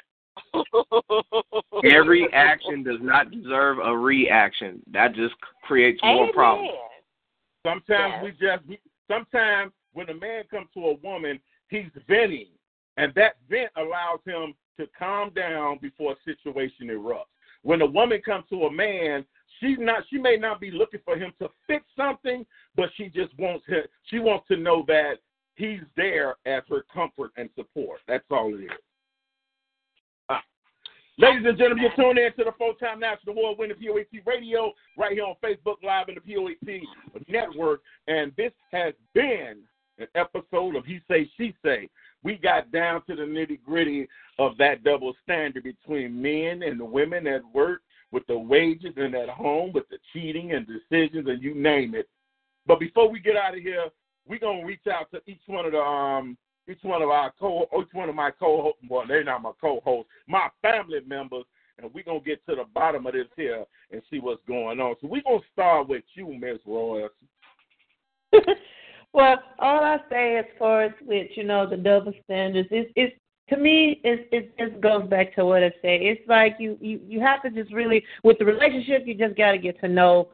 Every 1.84 2.28
action 2.34 2.84
does 2.84 3.00
not 3.02 3.30
deserve 3.32 3.78
a 3.84 3.96
reaction. 3.96 4.82
That 4.92 5.14
just 5.14 5.34
creates 5.64 6.00
more 6.04 6.32
problems. 6.34 6.72
Sometimes 7.66 8.24
we 8.24 8.32
just, 8.32 8.66
we, 8.68 8.80
sometimes 9.08 9.72
when 9.94 10.10
a 10.10 10.14
man 10.14 10.44
comes 10.52 10.68
to 10.74 10.88
a 10.88 10.94
woman, 10.96 11.40
he's 11.70 11.90
venting, 12.08 12.48
and 12.98 13.14
that 13.16 13.36
vent 13.50 13.72
allows 13.78 14.20
him 14.26 14.54
to 14.80 14.88
calm 14.98 15.32
down 15.34 15.80
before 15.82 16.14
a 16.14 16.16
situation 16.26 16.88
erupts. 16.88 17.26
When 17.62 17.82
a 17.82 17.86
woman 17.86 18.22
comes 18.26 18.46
to 18.50 18.64
a 18.64 18.72
man, 18.72 19.26
she's 19.60 19.78
not, 19.80 20.04
she 20.10 20.18
may 20.18 20.36
not 20.36 20.60
be 20.60 20.72
looking 20.72 21.00
for 21.06 21.18
him 21.18 21.32
to 21.40 21.50
fix 21.68 21.86
something, 21.96 22.46
but 22.76 22.90
she 22.96 23.08
just 23.08 23.38
wants 23.40 23.66
him, 23.68 23.84
she 24.04 24.20
wants 24.20 24.48
to 24.50 24.58
know 24.58 24.84
that 24.88 25.20
he's 25.56 25.82
there 25.96 26.36
as 26.46 26.64
her 26.70 26.84
comfort 26.94 27.32
and 27.38 27.50
support. 27.56 28.00
That's 28.08 28.26
all 28.30 28.54
it 28.54 28.64
is. 28.64 28.72
Ladies 31.20 31.46
and 31.46 31.58
gentlemen, 31.60 31.84
you're 31.84 31.96
tuned 31.96 32.18
in 32.18 32.34
to 32.34 32.44
the 32.44 32.58
full-time 32.58 33.00
national 33.00 33.38
award-winning 33.38 33.78
POET 33.78 34.26
Radio 34.26 34.74
right 34.98 35.12
here 35.12 35.26
on 35.26 35.36
Facebook 35.44 35.76
Live 35.84 36.08
and 36.08 36.18
the 36.18 36.22
POET 36.22 36.82
Network, 37.28 37.82
and 38.08 38.32
this 38.36 38.52
has 38.72 38.96
been 39.14 39.60
an 40.00 40.08
episode 40.16 40.76
of 40.76 40.86
He 40.86 41.02
Say, 41.08 41.30
She 41.38 41.54
Say. 41.64 41.88
We 42.24 42.38
got 42.38 42.72
down 42.72 43.04
to 43.06 43.16
the 43.16 43.22
nitty-gritty 43.22 44.08
of 44.40 44.58
that 44.58 44.84
double 44.84 45.14
standard 45.22 45.64
between 45.64 46.20
men 46.20 46.64
and 46.64 46.80
the 46.80 46.86
women 46.86 47.28
at 47.28 47.42
work, 47.54 47.82
with 48.12 48.26
the 48.26 48.38
wages 48.38 48.94
and 48.98 49.14
at 49.14 49.30
home, 49.30 49.72
with 49.72 49.88
the 49.90 49.98
cheating 50.14 50.54
and 50.54 50.66
decisions, 50.66 51.28
and 51.28 51.44
you 51.44 51.54
name 51.54 51.94
it. 51.94 52.10
But 52.66 52.80
before 52.80 53.08
we 53.08 53.20
get 53.20 53.36
out 53.36 53.56
of 53.56 53.62
here, 53.62 53.86
we're 54.28 54.40
gonna 54.40 54.66
reach 54.66 54.88
out 54.92 55.12
to 55.12 55.22
each 55.28 55.42
one 55.46 55.68
of 55.68 55.74
the 55.74 55.80
um 55.80 56.40
each 56.70 56.80
one 56.84 57.02
of 57.02 57.10
our 57.10 57.32
co 57.40 57.68
oh, 57.72 57.82
each 57.82 57.94
one 57.94 58.10
of 58.10 58.16
my 58.16 58.32
co 58.32 58.74
well 58.90 59.04
they're 59.08 59.24
not 59.24 59.42
my 59.42 59.52
co-hosts, 59.60 60.10
my 60.28 60.48
family 60.62 61.00
members, 61.06 61.46
and 61.78 61.94
we're 61.94 62.04
gonna 62.04 62.20
get 62.20 62.46
to 62.46 62.56
the 62.56 62.64
bottom 62.74 63.06
of 63.06 63.14
this 63.14 63.28
here 63.36 63.66
and 63.92 64.02
see 64.10 64.20
what's 64.20 64.42
going 64.48 64.80
on. 64.80 64.96
So 65.02 65.08
we're 65.08 65.24
gonna 65.24 65.40
start 65.52 65.90
with 65.90 66.04
you, 66.14 66.28
Miss 66.40 66.60
Royce. 66.66 67.10
well, 69.14 69.38
all 69.60 69.84
I 69.84 69.98
say 70.10 70.38
as 70.38 70.46
far 70.58 70.84
as 70.84 70.92
with 71.02 71.28
you 71.36 71.44
know 71.44 71.70
the 71.70 71.78
double 71.78 72.14
standards 72.24 72.70
is 72.72 72.86
it's 72.96 73.16
to 73.50 73.58
me 73.58 74.00
it 74.04 74.30
it 74.32 74.58
just 74.58 74.82
goes 74.82 75.08
back 75.10 75.36
to 75.36 75.46
what 75.46 75.64
I 75.64 75.70
say. 75.82 75.98
It's 75.98 76.28
like 76.28 76.56
you 76.60 76.78
you 76.80 77.00
you 77.06 77.20
have 77.20 77.42
to 77.44 77.50
just 77.50 77.74
really 77.74 78.04
with 78.24 78.40
the 78.40 78.46
relationship 78.46 79.04
you 79.06 79.16
just 79.16 79.36
got 79.36 79.52
to 79.52 79.58
get 79.58 79.80
to 79.82 79.88
know 79.88 80.30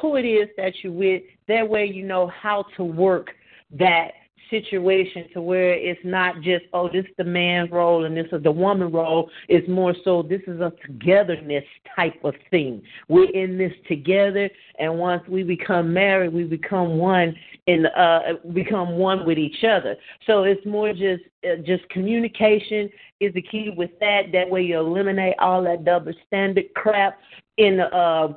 who 0.00 0.16
it 0.16 0.22
is 0.24 0.48
that 0.56 0.72
you're 0.82 0.92
with. 0.92 1.22
That 1.48 1.68
way 1.68 1.86
you 1.86 2.06
know 2.06 2.28
how 2.28 2.64
to 2.76 2.84
work 2.84 3.30
that 3.78 4.12
situation 4.52 5.28
to 5.32 5.40
where 5.40 5.72
it's 5.72 6.00
not 6.04 6.36
just 6.42 6.64
oh 6.74 6.88
this 6.88 7.04
is 7.06 7.14
the 7.16 7.24
man 7.24 7.68
role 7.70 8.04
and 8.04 8.16
this 8.16 8.26
is 8.30 8.42
the 8.42 8.52
woman 8.52 8.92
role. 8.92 9.30
It's 9.48 9.66
more 9.68 9.94
so 10.04 10.22
this 10.22 10.42
is 10.46 10.60
a 10.60 10.72
togetherness 10.86 11.64
type 11.96 12.22
of 12.22 12.34
thing. 12.50 12.82
We're 13.08 13.30
in 13.30 13.56
this 13.56 13.72
together 13.88 14.50
and 14.78 14.98
once 14.98 15.22
we 15.26 15.42
become 15.42 15.92
married 15.92 16.32
we 16.32 16.44
become 16.44 16.98
one 16.98 17.34
and 17.66 17.86
uh 17.96 18.20
become 18.52 18.96
one 18.96 19.24
with 19.24 19.38
each 19.38 19.64
other. 19.64 19.96
So 20.26 20.44
it's 20.44 20.64
more 20.66 20.92
just 20.92 21.22
uh, 21.44 21.56
just 21.64 21.88
communication 21.88 22.90
is 23.20 23.32
the 23.34 23.42
key 23.42 23.72
with 23.76 23.90
that. 24.00 24.32
That 24.32 24.50
way 24.50 24.62
you 24.62 24.78
eliminate 24.78 25.34
all 25.38 25.64
that 25.64 25.84
double 25.84 26.12
standard 26.26 26.66
crap 26.74 27.18
in 27.56 27.78
the 27.78 27.86
uh 27.86 28.34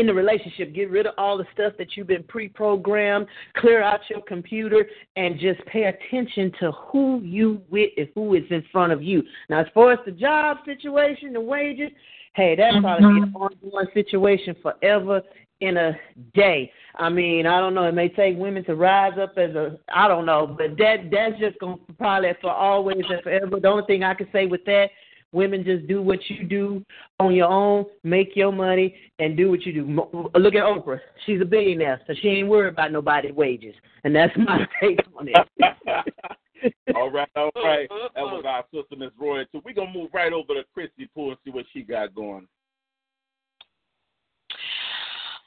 in 0.00 0.06
the 0.06 0.14
relationship. 0.14 0.74
Get 0.74 0.90
rid 0.90 1.06
of 1.06 1.14
all 1.18 1.38
the 1.38 1.46
stuff 1.52 1.74
that 1.78 1.96
you've 1.96 2.06
been 2.06 2.24
pre 2.24 2.48
programmed, 2.48 3.26
clear 3.56 3.82
out 3.82 4.00
your 4.08 4.22
computer, 4.22 4.86
and 5.16 5.38
just 5.38 5.64
pay 5.66 5.84
attention 5.84 6.52
to 6.60 6.72
who 6.72 7.20
you 7.22 7.62
with 7.70 7.90
and 7.96 8.08
who 8.14 8.34
is 8.34 8.44
in 8.50 8.64
front 8.72 8.92
of 8.92 9.02
you. 9.02 9.22
Now, 9.48 9.60
as 9.60 9.66
far 9.72 9.92
as 9.92 9.98
the 10.04 10.12
job 10.12 10.58
situation, 10.64 11.32
the 11.32 11.40
wages, 11.40 11.90
hey, 12.34 12.56
that's 12.56 12.74
mm-hmm. 12.74 12.84
probably 12.84 13.22
an 13.22 13.32
ongoing 13.34 13.86
situation 13.94 14.56
forever 14.62 15.22
in 15.60 15.76
a 15.76 15.92
day. 16.34 16.72
I 16.96 17.08
mean, 17.08 17.46
I 17.46 17.60
don't 17.60 17.74
know. 17.74 17.84
It 17.84 17.94
may 17.94 18.08
take 18.08 18.36
women 18.36 18.64
to 18.64 18.74
rise 18.74 19.18
up 19.20 19.34
as 19.36 19.54
a, 19.54 19.78
I 19.94 20.08
don't 20.08 20.26
know, 20.26 20.46
but 20.46 20.76
that 20.78 21.10
that's 21.12 21.38
just 21.38 21.58
gonna 21.60 21.76
probably 21.98 22.30
for 22.40 22.50
always 22.50 23.04
and 23.08 23.22
forever. 23.22 23.60
The 23.60 23.68
only 23.68 23.84
thing 23.86 24.02
I 24.02 24.14
can 24.14 24.28
say 24.32 24.46
with 24.46 24.64
that 24.64 24.88
Women 25.32 25.64
just 25.64 25.86
do 25.86 26.02
what 26.02 26.18
you 26.28 26.44
do 26.44 26.84
on 27.20 27.34
your 27.34 27.48
own, 27.48 27.84
make 28.02 28.34
your 28.34 28.52
money, 28.52 28.94
and 29.20 29.36
do 29.36 29.50
what 29.50 29.62
you 29.62 29.72
do. 29.72 29.84
Look 30.34 30.54
at 30.54 30.64
Oprah; 30.64 30.98
she's 31.24 31.40
a 31.40 31.44
billionaire, 31.44 32.00
so 32.06 32.14
she 32.20 32.28
ain't 32.28 32.48
worried 32.48 32.72
about 32.72 32.90
nobody's 32.90 33.32
wages, 33.32 33.74
and 34.02 34.14
that's 34.14 34.32
my 34.36 34.66
take 34.80 34.98
on 35.16 35.28
it. 35.28 36.74
all 36.96 37.10
right, 37.10 37.28
all 37.36 37.50
right. 37.54 37.88
That 38.14 38.22
was 38.22 38.44
our 38.46 38.64
sister 38.74 38.96
Miss 38.96 39.10
Roy. 39.18 39.44
So 39.52 39.62
we're 39.64 39.74
gonna 39.74 39.92
move 39.92 40.10
right 40.12 40.32
over 40.32 40.54
to 40.54 40.64
Christy 40.74 41.08
Poole 41.14 41.30
and 41.30 41.38
see 41.44 41.50
what 41.50 41.64
she 41.72 41.82
got 41.82 42.14
going. 42.14 42.48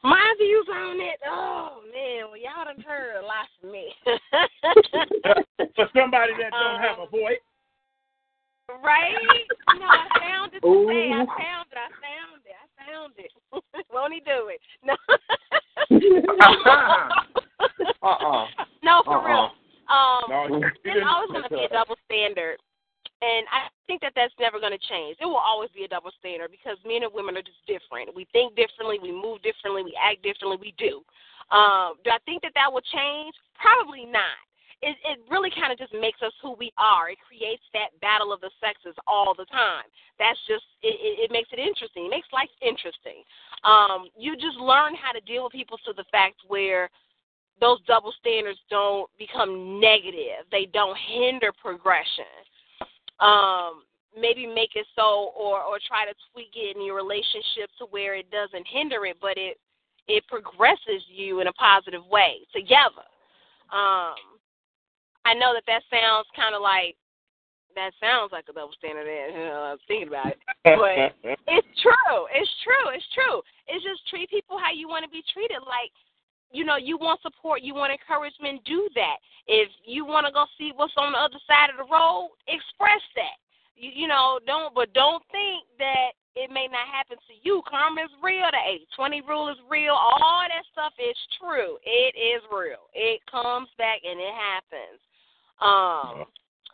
My 0.03 0.33
views 0.37 0.67
on 0.69 0.99
it, 0.99 1.19
oh 1.25 1.81
man, 1.93 2.25
well 2.29 2.37
y'all 2.37 2.65
done 2.65 2.83
heard 2.85 3.17
a 3.17 3.25
lot 3.25 3.47
from 3.59 3.71
me. 3.71 3.93
For 5.75 5.87
somebody 5.95 6.33
that 6.39 6.51
don't 6.51 6.75
um, 6.75 6.81
have 6.81 6.99
a 6.99 7.09
voice. 7.09 7.39
Right? 8.69 9.13
Know, 9.79 9.85
I 9.85 10.07
found 10.19 10.53
it 10.53 10.61
today. 10.61 11.11
I 11.11 11.25
found 11.25 11.67
it. 11.67 11.77
I 11.77 11.89
found 11.99 12.41
it. 12.47 12.55
I 12.55 12.67
found 12.87 13.13
it. 13.17 13.31
Won't 13.93 14.13
he 14.13 14.19
do 14.21 14.49
it? 14.49 14.61
No. 14.83 14.95
uh-uh. 18.01 18.45
No, 18.83 19.03
for 19.05 19.19
uh-uh. 19.19 19.27
real. 19.27 19.51
Um, 19.87 20.23
no, 20.29 20.71
there's 20.83 21.03
always 21.05 21.31
going 21.31 21.43
to 21.43 21.49
be 21.49 21.63
a 21.63 21.69
double 21.69 21.95
standard. 22.05 22.57
And 23.23 23.47
I 23.51 23.71
think 23.87 24.01
that 24.01 24.11
that's 24.15 24.33
never 24.39 24.59
going 24.59 24.75
to 24.75 24.87
change. 24.89 25.17
It 25.21 25.25
will 25.25 25.39
always 25.39 25.69
be 25.71 25.83
a 25.83 25.87
double 25.87 26.11
standard 26.19 26.51
because 26.51 26.75
men 26.83 27.03
and 27.03 27.13
women 27.13 27.37
are 27.37 27.45
just 27.45 27.63
different. 27.67 28.11
We 28.15 28.27
think 28.35 28.55
differently, 28.55 28.99
we 28.99 29.11
move 29.11 29.39
differently, 29.43 29.83
we 29.83 29.95
act 29.95 30.23
differently, 30.23 30.59
we 30.59 30.75
do. 30.75 30.99
Um, 31.55 31.95
do 32.03 32.11
I 32.11 32.19
think 32.25 32.43
that 32.43 32.51
that 32.55 32.71
will 32.71 32.83
change? 32.83 33.35
Probably 33.55 34.03
not 34.03 34.35
it, 34.83 34.97
it 35.07 35.17
really 35.31 35.49
kind 35.55 35.71
of 35.71 35.79
just 35.79 35.95
makes 35.95 36.19
us 36.21 36.35
who 36.43 36.53
we 36.59 36.71
are. 36.77 37.09
It 37.09 37.17
creates 37.23 37.63
that 37.71 37.95
battle 38.03 38.35
of 38.35 38.41
the 38.41 38.51
sexes 38.59 38.95
all 39.07 39.33
the 39.33 39.47
time. 39.47 39.87
That's 40.19 40.39
just 40.47 40.67
it, 40.83 40.99
it, 40.99 41.31
makes 41.31 41.49
it 41.55 41.59
interesting. 41.59 42.05
It 42.05 42.11
makes 42.11 42.27
life 42.35 42.51
interesting. 42.59 43.23
Um, 43.63 44.11
you 44.19 44.35
just 44.35 44.59
learn 44.59 44.93
how 44.99 45.15
to 45.15 45.23
deal 45.23 45.47
with 45.47 45.55
people 45.55 45.79
to 45.87 45.93
the 45.95 46.03
fact 46.11 46.43
where 46.47 46.91
those 47.63 47.79
double 47.87 48.13
standards 48.19 48.59
don't 48.69 49.09
become 49.17 49.79
negative. 49.79 50.43
They 50.51 50.67
don't 50.67 50.97
hinder 51.07 51.55
progression. 51.55 52.27
Um, 53.23 53.87
maybe 54.19 54.45
make 54.45 54.75
it 54.75 54.85
so 54.95 55.31
or 55.31 55.63
or 55.63 55.79
try 55.87 56.05
to 56.05 56.13
tweak 56.31 56.53
it 56.55 56.75
in 56.75 56.85
your 56.85 56.95
relationship 56.95 57.71
to 57.79 57.85
where 57.89 58.15
it 58.15 58.29
doesn't 58.29 58.67
hinder 58.67 59.05
it, 59.05 59.17
but 59.21 59.37
it 59.37 59.57
it 60.07 60.27
progresses 60.27 61.01
you 61.07 61.39
in 61.39 61.47
a 61.47 61.53
positive 61.53 62.03
way 62.11 62.43
together. 62.53 63.07
Um, 63.71 64.32
I 65.25 65.33
know 65.33 65.53
that 65.53 65.63
that 65.67 65.83
sounds 65.89 66.27
kind 66.35 66.55
of 66.55 66.61
like 66.61 66.95
that 67.75 67.93
sounds 67.99 68.31
like 68.31 68.45
a 68.49 68.53
double 68.53 68.73
standard. 68.77 69.07
Eh, 69.07 69.33
you 69.33 69.45
know, 69.49 69.61
I 69.65 69.71
was 69.73 69.85
thinking 69.87 70.07
about 70.07 70.27
it, 70.29 70.39
but 70.63 71.13
it's 71.47 71.73
true. 71.81 72.19
It's 72.29 72.53
true. 72.61 72.87
It's 72.93 73.09
true. 73.13 73.41
It's 73.67 73.83
just 73.83 74.07
treat 74.09 74.29
people 74.29 74.57
how 74.57 74.71
you 74.71 74.87
want 74.87 75.03
to 75.03 75.09
be 75.09 75.23
treated. 75.33 75.61
Like, 75.65 75.91
you 76.51 76.63
know, 76.63 76.77
you 76.77 76.97
want 76.97 77.21
support, 77.21 77.61
you 77.61 77.73
want 77.73 77.91
encouragement. 77.91 78.61
Do 78.65 78.87
that. 78.95 79.17
If 79.47 79.69
you 79.85 80.05
want 80.05 80.27
to 80.27 80.33
go 80.33 80.45
see 80.57 80.71
what's 80.75 80.93
on 80.97 81.13
the 81.13 81.19
other 81.19 81.41
side 81.47 81.73
of 81.73 81.81
the 81.81 81.89
road, 81.89 82.31
express 82.47 83.01
that. 83.17 83.37
You, 83.75 84.05
you 84.05 84.07
know, 84.07 84.39
don't. 84.45 84.73
But 84.75 84.93
don't 84.93 85.23
think 85.31 85.65
that 85.79 86.13
it 86.35 86.49
may 86.49 86.69
not 86.69 86.89
happen 86.89 87.17
to 87.17 87.33
you. 87.41 87.61
Karma 87.65 88.05
is 88.05 88.13
real. 88.21 88.45
The 88.53 88.85
80 88.85 88.87
20 88.95 89.21
rule 89.25 89.49
is 89.49 89.57
real. 89.69 89.93
All 89.93 90.45
that 90.45 90.65
stuff 90.71 90.93
is 90.97 91.17
true. 91.41 91.77
It 91.83 92.13
is 92.13 92.41
real. 92.53 92.89
It 92.93 93.21
comes 93.29 93.69
back 93.77 94.05
and 94.05 94.19
it 94.19 94.33
happens. 94.33 95.01
Um, 95.61 96.25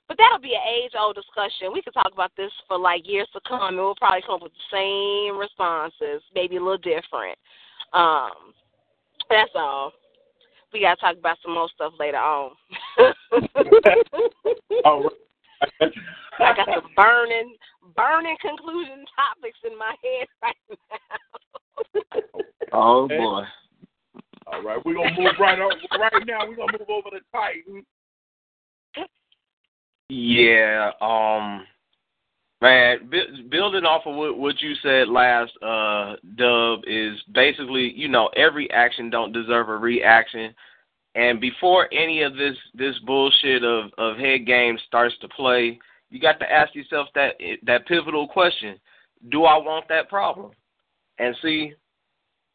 but 0.08 0.18
that'll 0.18 0.42
be 0.42 0.56
an 0.56 0.62
age 0.68 0.92
old 1.00 1.16
discussion. 1.16 1.72
We 1.72 1.82
could 1.82 1.94
talk 1.94 2.12
about 2.12 2.32
this 2.36 2.52
for 2.68 2.78
like 2.78 3.08
years 3.08 3.28
to 3.34 3.40
come, 3.48 3.62
and 3.62 3.78
we'll 3.78 3.96
probably 3.96 4.24
come 4.26 4.36
up 4.36 4.44
with 4.44 4.54
the 4.54 4.76
same 4.76 5.38
responses, 5.38 6.24
maybe 6.34 6.58
a 6.58 6.60
little 6.60 6.78
different. 6.78 7.38
Um, 7.94 8.54
that's 9.30 9.52
all. 9.56 9.94
We 10.74 10.82
gotta 10.82 11.00
talk 11.00 11.18
about 11.18 11.38
some 11.44 11.54
more 11.54 11.70
stuff 11.74 11.94
later 12.00 12.18
on. 12.18 12.52
all 14.86 15.04
right. 15.04 15.12
I 16.40 16.56
got 16.56 16.68
some 16.74 16.90
burning, 16.96 17.56
burning 17.96 18.38
conclusion 18.42 19.06
topics 19.16 19.60
in 19.64 19.78
my 19.78 19.94
head 20.04 20.28
right 20.42 20.56
now. 20.70 22.32
oh 22.74 23.08
boy. 23.08 23.44
All 24.48 24.64
right, 24.64 24.84
we're 24.86 24.96
gonna 24.96 25.16
move 25.18 25.34
right 25.40 25.60
on. 25.60 25.72
Right 26.00 26.26
now, 26.26 26.48
we're 26.48 26.56
gonna 26.56 26.78
move 26.80 26.90
over 26.90 27.10
to 27.12 27.22
Titan. 27.32 27.86
Yeah, 30.10 30.92
um, 31.02 31.68
man, 32.62 33.12
building 33.52 33.86
off 33.86 34.08
of 34.08 34.16
what, 34.16 34.38
what 34.40 34.60
you 34.60 34.74
said 34.82 35.08
last, 35.08 35.52
uh, 35.62 36.16
Dub 36.36 36.80
is 36.88 37.20
basically, 37.32 37.94
you 37.96 38.08
know, 38.08 38.30
every 38.36 38.70
action 38.72 39.12
don't 39.12 39.32
deserve 39.32 39.70
a 39.70 39.78
reaction, 39.78 40.54
and 41.14 41.40
before 41.40 41.88
any 41.94 42.24
of 42.24 42.36
this 42.36 42.56
this 42.74 42.96
bullshit 43.06 43.64
of 43.64 43.92
of 44.00 44.18
head 44.18 44.48
games 44.48 44.82
starts 44.88 45.16
to 45.22 45.28
play, 45.30 45.80
you 46.10 46.20
got 46.20 46.40
to 46.40 46.52
ask 46.52 46.74
yourself 46.74 47.08
that 47.14 47.34
that 47.64 47.88
pivotal 47.88 48.28
question: 48.28 48.80
Do 49.30 49.46
I 49.46 49.58
want 49.58 49.88
that 49.90 50.10
problem? 50.10 50.52
And 51.20 51.36
see, 51.44 51.74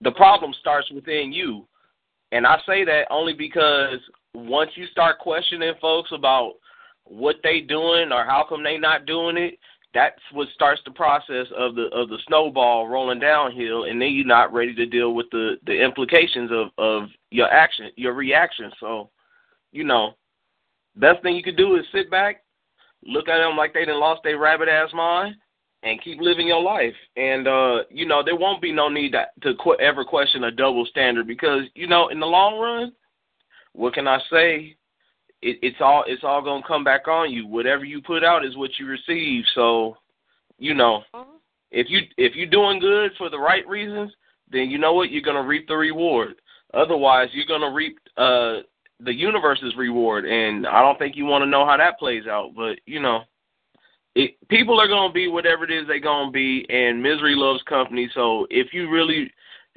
the 0.01 0.13
problem 0.13 0.53
starts 0.59 0.91
within 0.91 1.33
you, 1.33 1.67
and 2.33 2.47
I 2.47 2.59
say 2.67 2.85
that 2.85 3.07
only 3.11 3.33
because 3.33 3.99
once 4.35 4.73
you 4.75 4.87
start 4.87 5.21
questioning 5.21 5.75
folks 5.81 6.11
about 6.13 6.55
what 7.05 7.37
they 7.43 7.61
doing 7.61 8.13
or 8.13 8.25
how 8.25 8.45
come 8.49 8.63
they 8.63 8.79
not 8.79 9.07
doing 9.07 9.37
it, 9.37 9.59
that's 9.93 10.21
what 10.33 10.49
starts 10.55 10.81
the 10.85 10.91
process 10.91 11.47
of 11.57 11.77
the 11.77 11.85
of 11.93 12.09
the 12.09 12.19
snowball 12.27 12.89
rolling 12.89 13.21
downhill 13.21 13.85
and 13.85 14.03
then 14.03 14.13
you're 14.13 14.27
not 14.27 14.53
ready 14.53 14.75
to 14.75 14.87
deal 14.87 15.15
with 15.15 15.27
the 15.31 15.57
the 15.67 15.85
implications 15.85 16.51
of 16.53 16.69
of 16.79 17.09
your 17.31 17.49
action 17.49 17.91
your 17.97 18.13
reaction. 18.13 18.73
So 18.81 19.11
you 19.71 19.85
know 19.85 20.15
best 20.97 21.23
thing 21.23 21.37
you 21.37 21.43
could 21.43 21.57
do 21.57 21.77
is 21.77 21.85
sit 21.93 22.11
back 22.11 22.43
look 23.05 23.29
at 23.29 23.39
them 23.39 23.57
like 23.57 23.73
they 23.73 23.85
done 23.85 24.01
lost 24.01 24.23
their 24.25 24.39
rabbit 24.39 24.69
ass 24.69 24.91
mind 24.93 25.37
and 25.83 26.03
keep 26.03 26.21
living 26.21 26.49
your 26.49 26.63
life. 26.63 26.95
And 27.17 27.47
uh 27.47 27.85
you 27.89 28.05
know 28.07 28.23
there 28.25 28.37
won't 28.37 28.63
be 28.63 28.73
no 28.73 28.89
need 28.89 29.13
to, 29.13 29.27
to 29.43 29.55
qu- 29.63 29.77
ever 29.77 30.05
question 30.05 30.45
a 30.45 30.51
double 30.51 30.87
standard 30.87 31.29
because 31.29 31.63
you 31.77 31.87
know 31.87 32.09
in 32.09 32.19
the 32.19 32.27
long 32.27 32.59
run 32.59 32.93
what 33.75 33.93
can 33.93 34.07
i 34.07 34.19
say 34.31 34.77
it, 35.45 35.59
it's 35.61 35.77
all 35.81 36.05
it's 36.07 36.25
all 36.25 36.43
gonna 36.43 36.67
come 36.67 36.83
back 36.83 37.07
on 37.07 37.31
you. 37.31 37.47
Whatever 37.47 37.85
you 37.85 38.01
put 38.01 38.25
out 38.25 38.45
is 38.45 38.57
what 38.57 38.71
you 38.79 38.87
receive. 38.87 39.45
So, 39.55 39.97
you 40.59 40.75
know, 40.75 41.03
mm-hmm. 41.15 41.37
if 41.71 41.89
you 41.91 42.01
if 42.17 42.35
you're 42.35 42.47
doing 42.47 42.81
good 42.81 43.13
for 43.19 43.29
the 43.29 43.39
right 43.39 43.67
reasons, 43.69 44.11
then 44.51 44.71
you 44.71 44.79
know 44.79 44.95
what 44.95 45.11
you're 45.11 45.23
gonna 45.23 45.43
reap 45.43 45.69
the 45.69 45.77
reward. 45.77 46.37
Otherwise, 46.73 47.29
you're 47.33 47.47
gonna 47.47 47.73
reap 47.73 47.99
uh 48.17 48.61
the 49.01 49.13
universe's 49.13 49.75
reward, 49.77 50.25
and 50.25 50.67
I 50.67 50.81
don't 50.81 50.99
think 50.99 51.15
you 51.15 51.27
want 51.27 51.43
to 51.43 51.51
know 51.51 51.67
how 51.67 51.77
that 51.77 51.99
plays 51.99 52.27
out. 52.27 52.53
But 52.57 52.79
you 52.87 53.01
know, 53.01 53.21
it, 54.15 54.37
people 54.49 54.81
are 54.81 54.89
gonna 54.89 55.13
be 55.13 55.29
whatever 55.29 55.65
it 55.65 55.71
is 55.71 55.87
they're 55.87 56.01
gonna 56.01 56.31
be, 56.31 56.65
and 56.71 57.03
misery 57.03 57.35
loves 57.37 57.63
company. 57.69 58.09
So 58.15 58.47
if 58.49 58.73
you 58.73 58.91
really, 58.91 59.31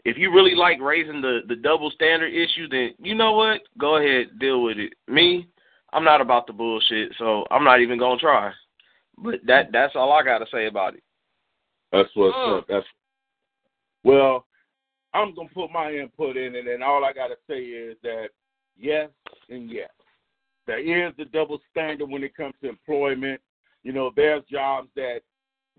if 0.05 0.18
you 0.18 0.34
really 0.34 0.55
like 0.55 0.80
raising 0.80 1.20
the 1.20 1.41
the 1.49 1.57
double 1.57 1.91
standard 1.91 2.34
issue, 2.34 2.70
then 2.70 2.93
you 2.99 3.15
know 3.15 3.34
what, 3.34 3.61
go 3.78 3.97
ahead, 3.97 4.39
deal 4.39 4.63
with 4.63 4.78
it. 4.78 4.93
Me, 5.09 5.45
I'm 5.94 6.04
not 6.04 6.22
about 6.22 6.48
the 6.48 6.54
bullshit, 6.54 7.14
so 7.18 7.46
I'm 7.50 7.64
not 7.64 7.82
even 7.82 7.98
gonna 7.98 8.20
try. 8.20 8.52
But 9.18 9.40
that 9.46 9.72
that's 9.72 9.96
all 9.96 10.12
I 10.12 10.24
gotta 10.24 10.46
say 10.52 10.68
about 10.68 10.96
it. 10.96 11.04
That's 11.92 12.10
what's 12.16 12.36
Mm. 12.36 12.58
up. 12.60 12.68
That's 12.68 12.88
well, 14.04 14.46
I'm 15.14 15.34
gonna 15.34 15.50
put 15.50 15.72
my 15.72 15.92
input 15.94 16.38
in 16.38 16.56
it, 16.56 16.68
and 16.68 16.84
all 16.84 17.04
I 17.04 17.14
gotta 17.14 17.38
say 17.48 17.64
is 17.64 17.98
that 18.02 18.30
yes 18.78 19.10
and 19.50 19.70
yes. 19.70 19.90
There 20.66 20.80
is 20.80 21.16
the 21.16 21.26
double 21.26 21.60
standard 21.72 22.10
when 22.10 22.24
it 22.24 22.36
comes 22.36 22.54
to 22.62 22.70
employment. 22.70 23.42
You 23.84 23.94
know, 23.94 24.12
there's 24.16 24.44
jobs 24.46 24.90
that 24.96 25.22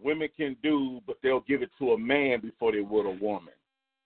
women 0.00 0.28
can 0.34 0.56
do, 0.62 1.00
but 1.06 1.18
they'll 1.22 1.40
give 1.40 1.62
it 1.62 1.70
to 1.78 1.92
a 1.92 1.98
man 1.98 2.40
before 2.40 2.72
they 2.72 2.80
would 2.80 3.06
a 3.06 3.10
woman. 3.10 3.52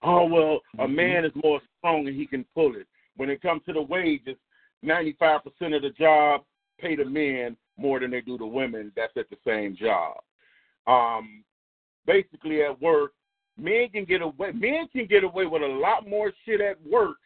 Oh 0.02 0.24
well, 0.26 0.60
a 0.80 0.88
man 0.88 1.24
is 1.24 1.32
more 1.36 1.60
strong 1.78 2.08
and 2.08 2.16
he 2.16 2.26
can 2.26 2.44
pull 2.54 2.74
it. 2.74 2.88
When 3.16 3.30
it 3.30 3.40
comes 3.40 3.62
to 3.66 3.72
the 3.72 3.82
wages, 3.82 4.36
95% 4.84 5.40
of 5.76 5.82
the 5.82 5.90
job 5.98 6.42
pay 6.80 6.96
the 6.96 7.04
men 7.04 7.56
more 7.76 8.00
than 8.00 8.10
they 8.10 8.20
do 8.20 8.36
the 8.36 8.46
women. 8.46 8.92
That's 8.96 9.16
at 9.16 9.30
the 9.30 9.36
same 9.46 9.76
job. 9.76 10.16
Um, 10.86 11.44
basically, 12.06 12.62
at 12.62 12.80
work, 12.80 13.12
men 13.56 13.88
can 13.92 14.04
get 14.04 14.22
away. 14.22 14.52
Men 14.52 14.88
can 14.92 15.06
get 15.06 15.24
away 15.24 15.46
with 15.46 15.62
a 15.62 15.66
lot 15.66 16.08
more 16.08 16.32
shit 16.44 16.60
at 16.60 16.76
work 16.86 17.16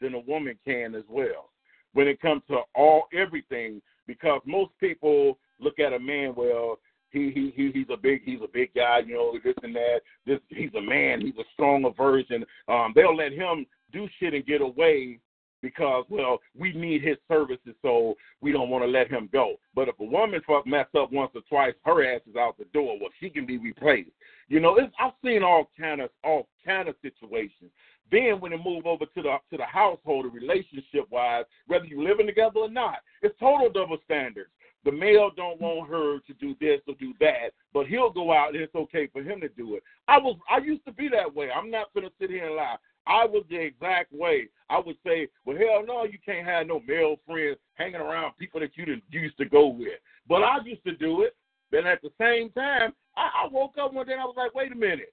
than 0.00 0.14
a 0.14 0.20
woman 0.20 0.58
can 0.64 0.94
as 0.94 1.04
well. 1.08 1.50
When 1.92 2.06
it 2.06 2.20
comes 2.20 2.42
to 2.48 2.60
all 2.74 3.04
everything, 3.12 3.82
because 4.06 4.40
most 4.46 4.70
people 4.78 5.38
look 5.58 5.78
at 5.78 5.92
a 5.92 5.98
man 5.98 6.34
well. 6.36 6.78
He 7.10 7.32
he 7.32 7.52
he 7.56 7.72
he's 7.72 7.88
a 7.92 7.96
big 7.96 8.22
he's 8.24 8.40
a 8.42 8.48
big 8.52 8.72
guy, 8.72 9.00
you 9.04 9.14
know, 9.14 9.36
this 9.42 9.54
and 9.64 9.74
that. 9.74 10.00
This 10.26 10.38
he's 10.48 10.72
a 10.76 10.80
man, 10.80 11.20
he's 11.20 11.36
a 11.38 11.48
stronger 11.54 11.90
version. 11.90 12.44
Um, 12.68 12.92
they'll 12.94 13.16
let 13.16 13.32
him 13.32 13.66
do 13.92 14.08
shit 14.18 14.32
and 14.32 14.46
get 14.46 14.60
away 14.60 15.18
because 15.62 16.04
well, 16.08 16.38
we 16.58 16.72
need 16.72 17.02
his 17.02 17.16
services, 17.28 17.74
so 17.82 18.14
we 18.40 18.52
don't 18.52 18.70
want 18.70 18.84
to 18.84 18.90
let 18.90 19.10
him 19.10 19.28
go. 19.32 19.56
But 19.74 19.88
if 19.88 19.98
a 20.00 20.04
woman 20.04 20.40
fuck 20.46 20.66
mess 20.66 20.86
up 20.98 21.12
once 21.12 21.32
or 21.34 21.42
twice, 21.48 21.74
her 21.84 22.04
ass 22.04 22.20
is 22.28 22.36
out 22.36 22.58
the 22.58 22.64
door. 22.72 22.98
Well, 23.00 23.10
she 23.20 23.30
can 23.30 23.46
be 23.46 23.58
replaced. 23.58 24.10
You 24.48 24.60
know, 24.60 24.76
it's, 24.76 24.92
I've 24.98 25.12
seen 25.24 25.42
all 25.42 25.70
kind 25.78 26.00
of 26.00 26.10
all 26.24 26.48
kind 26.64 26.88
of 26.88 26.96
situations. 27.02 27.70
Then 28.10 28.40
when 28.40 28.52
it 28.52 28.60
move 28.64 28.86
over 28.86 29.04
to 29.06 29.22
the 29.22 29.36
to 29.50 29.56
the 29.56 29.64
household, 29.64 30.26
relationship 30.32 31.06
wise, 31.10 31.44
whether 31.66 31.84
you 31.84 32.02
living 32.02 32.26
together 32.26 32.60
or 32.60 32.70
not, 32.70 32.96
it's 33.22 33.38
total 33.38 33.70
double 33.70 33.98
standards. 34.04 34.50
The 34.84 34.92
male 34.92 35.30
don't 35.36 35.60
want 35.60 35.90
her 35.90 36.20
to 36.20 36.34
do 36.40 36.54
this 36.58 36.80
or 36.88 36.94
do 36.98 37.12
that, 37.20 37.50
but 37.74 37.86
he'll 37.86 38.10
go 38.10 38.32
out 38.32 38.54
and 38.54 38.62
it's 38.62 38.74
okay 38.74 39.08
for 39.12 39.22
him 39.22 39.40
to 39.42 39.48
do 39.50 39.76
it. 39.76 39.82
I 40.08 40.18
was 40.18 40.36
I 40.50 40.58
used 40.58 40.84
to 40.86 40.92
be 40.92 41.08
that 41.08 41.34
way. 41.34 41.50
I'm 41.50 41.70
not 41.70 41.92
gonna 41.94 42.10
sit 42.18 42.30
here 42.30 42.46
and 42.46 42.56
lie. 42.56 42.76
I 43.06 43.24
was 43.24 43.44
the 43.48 43.60
exact 43.60 44.12
way. 44.12 44.48
I 44.68 44.78
would 44.78 44.96
say, 45.04 45.28
well, 45.44 45.56
hell 45.56 45.84
no, 45.86 46.04
you 46.04 46.18
can't 46.24 46.46
have 46.46 46.66
no 46.66 46.80
male 46.86 47.16
friends 47.26 47.58
hanging 47.74 47.96
around 47.96 48.36
people 48.38 48.60
that 48.60 48.76
you 48.76 48.84
didn't 48.84 49.04
used 49.10 49.38
to 49.38 49.44
go 49.44 49.68
with. 49.68 49.98
But 50.28 50.42
I 50.42 50.58
used 50.64 50.84
to 50.84 50.94
do 50.94 51.22
it. 51.22 51.34
Then 51.72 51.86
at 51.86 52.02
the 52.02 52.10
same 52.20 52.50
time, 52.50 52.92
I, 53.16 53.44
I 53.44 53.48
woke 53.50 53.76
up 53.78 53.92
one 53.92 54.06
day 54.06 54.12
and 54.12 54.20
I 54.20 54.24
was 54.24 54.34
like, 54.36 54.54
wait 54.54 54.72
a 54.72 54.76
minute. 54.76 55.12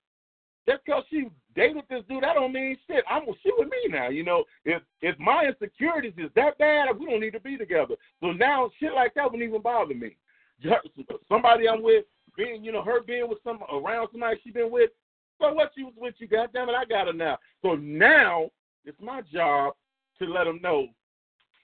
Just 0.68 0.84
because 0.86 1.04
she 1.10 1.28
dated 1.56 1.84
this 1.90 2.04
dude, 2.10 2.24
that 2.24 2.34
don't 2.34 2.52
mean 2.52 2.78
shit. 2.88 3.04
I'm 3.10 3.24
she 3.42 3.52
with 3.58 3.70
me 3.70 3.78
now. 3.90 4.10
You 4.10 4.24
know, 4.24 4.44
if 4.66 4.82
if 5.02 5.18
my 5.18 5.46
insecurities 5.46 6.14
is 6.18 6.30
that 6.36 6.58
bad, 6.58 6.88
we 7.00 7.06
don't 7.06 7.22
need 7.22 7.32
to 7.32 7.40
be 7.40 7.58
together. 7.58 7.96
So 8.20 8.32
now 8.34 8.70
shit 8.80 8.94
like 8.94 9.14
that 9.14 9.32
wouldn't 9.32 9.48
even 9.48 9.62
bother 9.62 9.94
me. 9.94 10.18
Somebody 11.30 11.70
I'm 11.70 11.82
with, 11.82 12.04
being 12.36 12.64
you 12.64 12.74
know 12.74 12.84
her 12.84 13.02
being 13.02 13.30
with 13.30 13.40
some 13.44 13.60
around 13.74 14.10
somebody 14.12 14.40
she 14.44 14.52
been 14.52 14.70
with. 14.70 14.90
So 15.40 15.54
what 15.54 15.72
she 15.76 15.84
was 15.84 15.94
with 15.98 16.16
you? 16.18 16.28
Goddamn 16.28 16.70
it, 16.70 16.76
I 16.76 16.86
got 16.86 17.08
her 17.08 17.14
now. 17.14 17.38
So 17.62 17.76
now 17.76 18.50
it's 18.86 19.00
my 19.02 19.22
job 19.32 19.74
to 20.20 20.26
let 20.26 20.46
them 20.46 20.60
know 20.62 20.88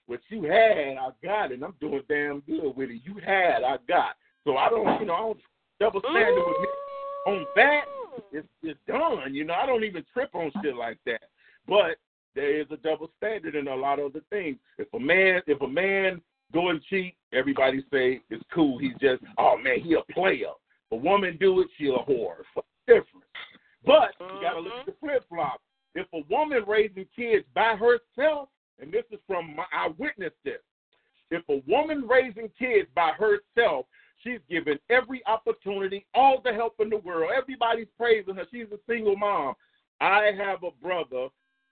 what 0.07 0.19
you 0.29 0.43
had, 0.43 0.97
I 0.97 1.09
got 1.23 1.51
it. 1.51 1.55
And 1.55 1.63
I'm 1.63 1.75
doing 1.79 2.01
damn 2.09 2.41
good 2.41 2.75
with 2.75 2.89
it. 2.89 3.01
You 3.03 3.15
had, 3.25 3.63
I 3.63 3.77
got. 3.87 4.15
So 4.43 4.57
I 4.57 4.69
don't, 4.69 4.99
you 4.99 5.07
know, 5.07 5.13
I 5.13 5.19
don't 5.19 5.39
double 5.79 6.01
standard 6.01 6.35
with 6.35 6.59
me 6.59 6.67
on 7.27 7.45
that. 7.55 7.81
It's 8.31 8.47
it's 8.61 8.79
done. 8.87 9.33
You 9.33 9.45
know, 9.45 9.53
I 9.53 9.65
don't 9.65 9.83
even 9.83 10.03
trip 10.13 10.35
on 10.35 10.51
shit 10.61 10.75
like 10.75 10.97
that. 11.05 11.21
But 11.67 11.97
there 12.35 12.59
is 12.59 12.67
a 12.71 12.77
double 12.77 13.09
standard 13.17 13.55
in 13.55 13.67
a 13.67 13.75
lot 13.75 13.99
of 13.99 14.11
other 14.11 14.21
things. 14.29 14.57
If 14.77 14.87
a 14.93 14.99
man, 14.99 15.41
if 15.47 15.61
a 15.61 15.67
man 15.67 16.21
go 16.53 16.69
and 16.69 16.81
cheat, 16.89 17.15
everybody 17.31 17.83
say 17.91 18.21
it's 18.29 18.43
cool. 18.53 18.77
He's 18.77 18.93
just, 18.99 19.23
oh 19.37 19.57
man, 19.57 19.79
he 19.79 19.95
a 19.95 20.13
player. 20.13 20.51
A 20.91 20.95
woman 20.95 21.37
do 21.39 21.61
it, 21.61 21.67
she 21.77 21.87
a 21.87 21.97
whore. 22.09 22.35
It's 22.55 22.67
different. 22.85 23.22
But 23.85 24.11
you 24.19 24.41
gotta 24.41 24.59
look 24.59 24.73
mm-hmm. 24.73 24.79
at 24.79 24.85
the 24.85 24.95
flip 24.99 25.25
flop. 25.29 25.61
If 25.95 26.07
a 26.13 26.21
woman 26.29 26.63
raising 26.67 27.05
kids 27.15 27.45
by 27.53 27.75
herself, 27.75 28.49
and 28.79 28.91
this 28.91 29.03
is 29.11 29.19
from 29.27 29.55
my, 29.55 29.65
I 29.71 29.89
witnessed 29.97 30.35
this. 30.43 30.59
If 31.29 31.43
a 31.49 31.61
woman 31.69 32.07
raising 32.07 32.49
kids 32.57 32.87
by 32.95 33.11
herself, 33.11 33.85
she's 34.23 34.39
given 34.49 34.79
every 34.89 35.21
opportunity, 35.25 36.05
all 36.13 36.41
the 36.43 36.53
help 36.53 36.75
in 36.79 36.89
the 36.89 36.97
world. 36.97 37.31
Everybody's 37.35 37.87
praising 37.97 38.35
her. 38.35 38.45
She's 38.51 38.67
a 38.71 38.79
single 38.87 39.15
mom. 39.15 39.55
I 40.01 40.31
have 40.37 40.63
a 40.63 40.71
brother, 40.81 41.29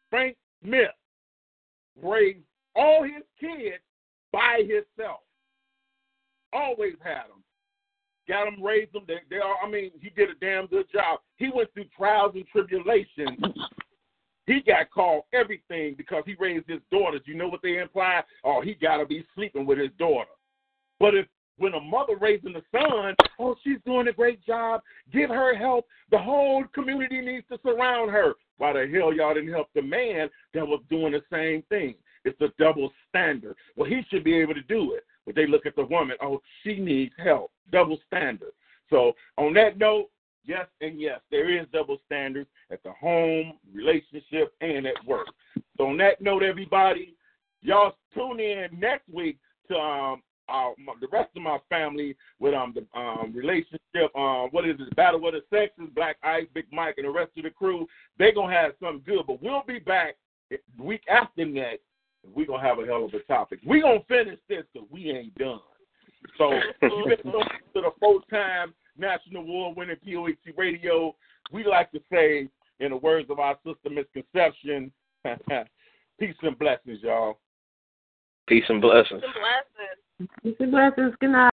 Frank 0.09 0.37
Smith, 0.63 0.89
raised 2.01 2.39
all 2.75 3.03
his 3.03 3.23
kids 3.39 3.83
by 4.31 4.61
himself. 4.61 5.19
Always 6.53 6.95
had 7.03 7.23
them. 7.23 7.40
Got 8.27 8.45
them, 8.45 8.63
raised 8.63 8.93
them. 8.93 9.03
They, 9.07 9.17
they 9.29 9.37
are, 9.37 9.55
I 9.63 9.69
mean, 9.69 9.91
he 9.99 10.09
did 10.09 10.29
a 10.29 10.35
damn 10.39 10.67
good 10.67 10.85
job. 10.91 11.19
He 11.37 11.49
went 11.53 11.73
through 11.73 11.85
trials 11.95 12.33
and 12.35 12.45
tribulations. 12.47 13.39
He 14.47 14.61
got 14.61 14.91
called 14.91 15.23
everything 15.33 15.95
because 15.97 16.23
he 16.25 16.35
raised 16.39 16.69
his 16.69 16.81
daughters. 16.91 17.21
You 17.25 17.35
know 17.35 17.47
what 17.47 17.61
they 17.61 17.79
imply? 17.79 18.21
Oh, 18.43 18.61
he 18.61 18.73
got 18.75 18.97
to 18.97 19.05
be 19.05 19.25
sleeping 19.35 19.65
with 19.65 19.77
his 19.77 19.91
daughter. 19.97 20.29
But 20.99 21.15
if 21.15 21.25
when 21.57 21.73
a 21.73 21.79
mother 21.79 22.15
raising 22.19 22.55
a 22.55 22.61
son, 22.71 23.15
oh, 23.39 23.55
she's 23.63 23.77
doing 23.85 24.07
a 24.07 24.13
great 24.13 24.43
job. 24.45 24.81
Give 25.13 25.29
her 25.29 25.55
help. 25.55 25.85
The 26.09 26.17
whole 26.17 26.63
community 26.73 27.21
needs 27.21 27.45
to 27.51 27.59
surround 27.63 28.11
her. 28.11 28.33
Why 28.57 28.73
the 28.73 28.91
hell 28.91 29.13
y'all 29.13 29.33
didn't 29.33 29.53
help 29.53 29.67
the 29.75 29.81
man 29.81 30.29
that 30.53 30.67
was 30.67 30.81
doing 30.89 31.13
the 31.13 31.21
same 31.31 31.63
thing? 31.69 31.95
It's 32.25 32.39
a 32.41 32.49
double 32.59 32.91
standard. 33.09 33.55
Well, 33.75 33.89
he 33.89 34.01
should 34.09 34.23
be 34.23 34.37
able 34.37 34.53
to 34.53 34.61
do 34.63 34.93
it. 34.93 35.03
But 35.25 35.35
they 35.35 35.47
look 35.47 35.65
at 35.65 35.75
the 35.75 35.85
woman, 35.85 36.17
oh, 36.21 36.41
she 36.63 36.79
needs 36.79 37.13
help. 37.17 37.51
Double 37.71 37.99
standard. 38.07 38.51
So 38.89 39.13
on 39.37 39.53
that 39.53 39.77
note, 39.77 40.09
yes 40.43 40.67
and 40.81 40.99
yes, 40.99 41.19
there 41.29 41.49
is 41.49 41.67
double 41.71 41.99
standards 42.05 42.49
at 42.71 42.83
the 42.83 42.91
home, 42.91 43.53
relationship, 43.73 44.53
and 44.61 44.85
at 44.85 45.05
work. 45.05 45.27
So 45.77 45.87
on 45.87 45.97
that 45.97 46.21
note, 46.21 46.43
everybody, 46.43 47.15
y'all 47.61 47.95
tune 48.13 48.39
in 48.39 48.67
next 48.77 49.07
week 49.09 49.37
to 49.69 49.75
um 49.75 50.21
our, 50.49 50.73
the 50.99 51.07
rest 51.11 51.29
of 51.35 51.41
my 51.43 51.57
family 51.69 52.15
with 52.39 52.53
um 52.53 52.73
the 52.75 52.99
um 52.99 53.31
relationship 53.33 54.13
um 54.15 54.49
what 54.51 54.67
is 54.67 54.75
it 54.79 54.95
battle 54.95 55.25
of 55.27 55.33
the 55.33 55.41
sexes 55.49 55.89
Black 55.95 56.17
Ice 56.23 56.47
Big 56.53 56.65
Mike 56.71 56.95
and 56.97 57.05
the 57.05 57.11
rest 57.11 57.31
of 57.37 57.43
the 57.43 57.49
crew 57.49 57.87
they 58.17 58.31
gonna 58.31 58.53
have 58.53 58.73
something 58.81 59.03
good 59.05 59.25
but 59.27 59.41
we'll 59.41 59.63
be 59.65 59.79
back 59.79 60.15
week 60.77 61.03
after 61.09 61.45
next 61.45 61.83
we 62.33 62.45
gonna 62.45 62.61
have 62.61 62.79
a 62.79 62.85
hell 62.85 63.05
of 63.05 63.13
a 63.13 63.19
topic 63.19 63.59
We're 63.65 63.81
gonna 63.81 63.99
finish 64.07 64.39
this 64.47 64.63
because 64.73 64.87
we 64.91 65.11
ain't 65.11 65.35
done 65.35 65.59
so 66.37 66.51
you've 66.81 67.23
been 67.23 67.31
to 67.31 67.41
the 67.75 67.91
full 67.99 68.21
time 68.29 68.73
national 68.97 69.43
award 69.43 69.77
winning 69.77 69.97
POET 70.05 70.55
radio 70.57 71.15
we 71.51 71.63
like 71.65 71.91
to 71.91 71.99
say 72.11 72.47
in 72.79 72.91
the 72.91 72.97
words 72.97 73.29
of 73.29 73.39
our 73.39 73.57
sister 73.65 73.89
misconception 73.89 74.91
peace 76.19 76.35
and 76.41 76.57
blessings 76.59 76.99
y'all 77.01 77.37
Peace 78.47 78.65
and 78.67 78.81
blessings. 78.81 79.21
Blessings. 79.21 80.29
Peace 80.43 80.55
and 80.59 80.71
blessings. 80.71 81.13
Good 81.21 81.29
night. 81.29 81.50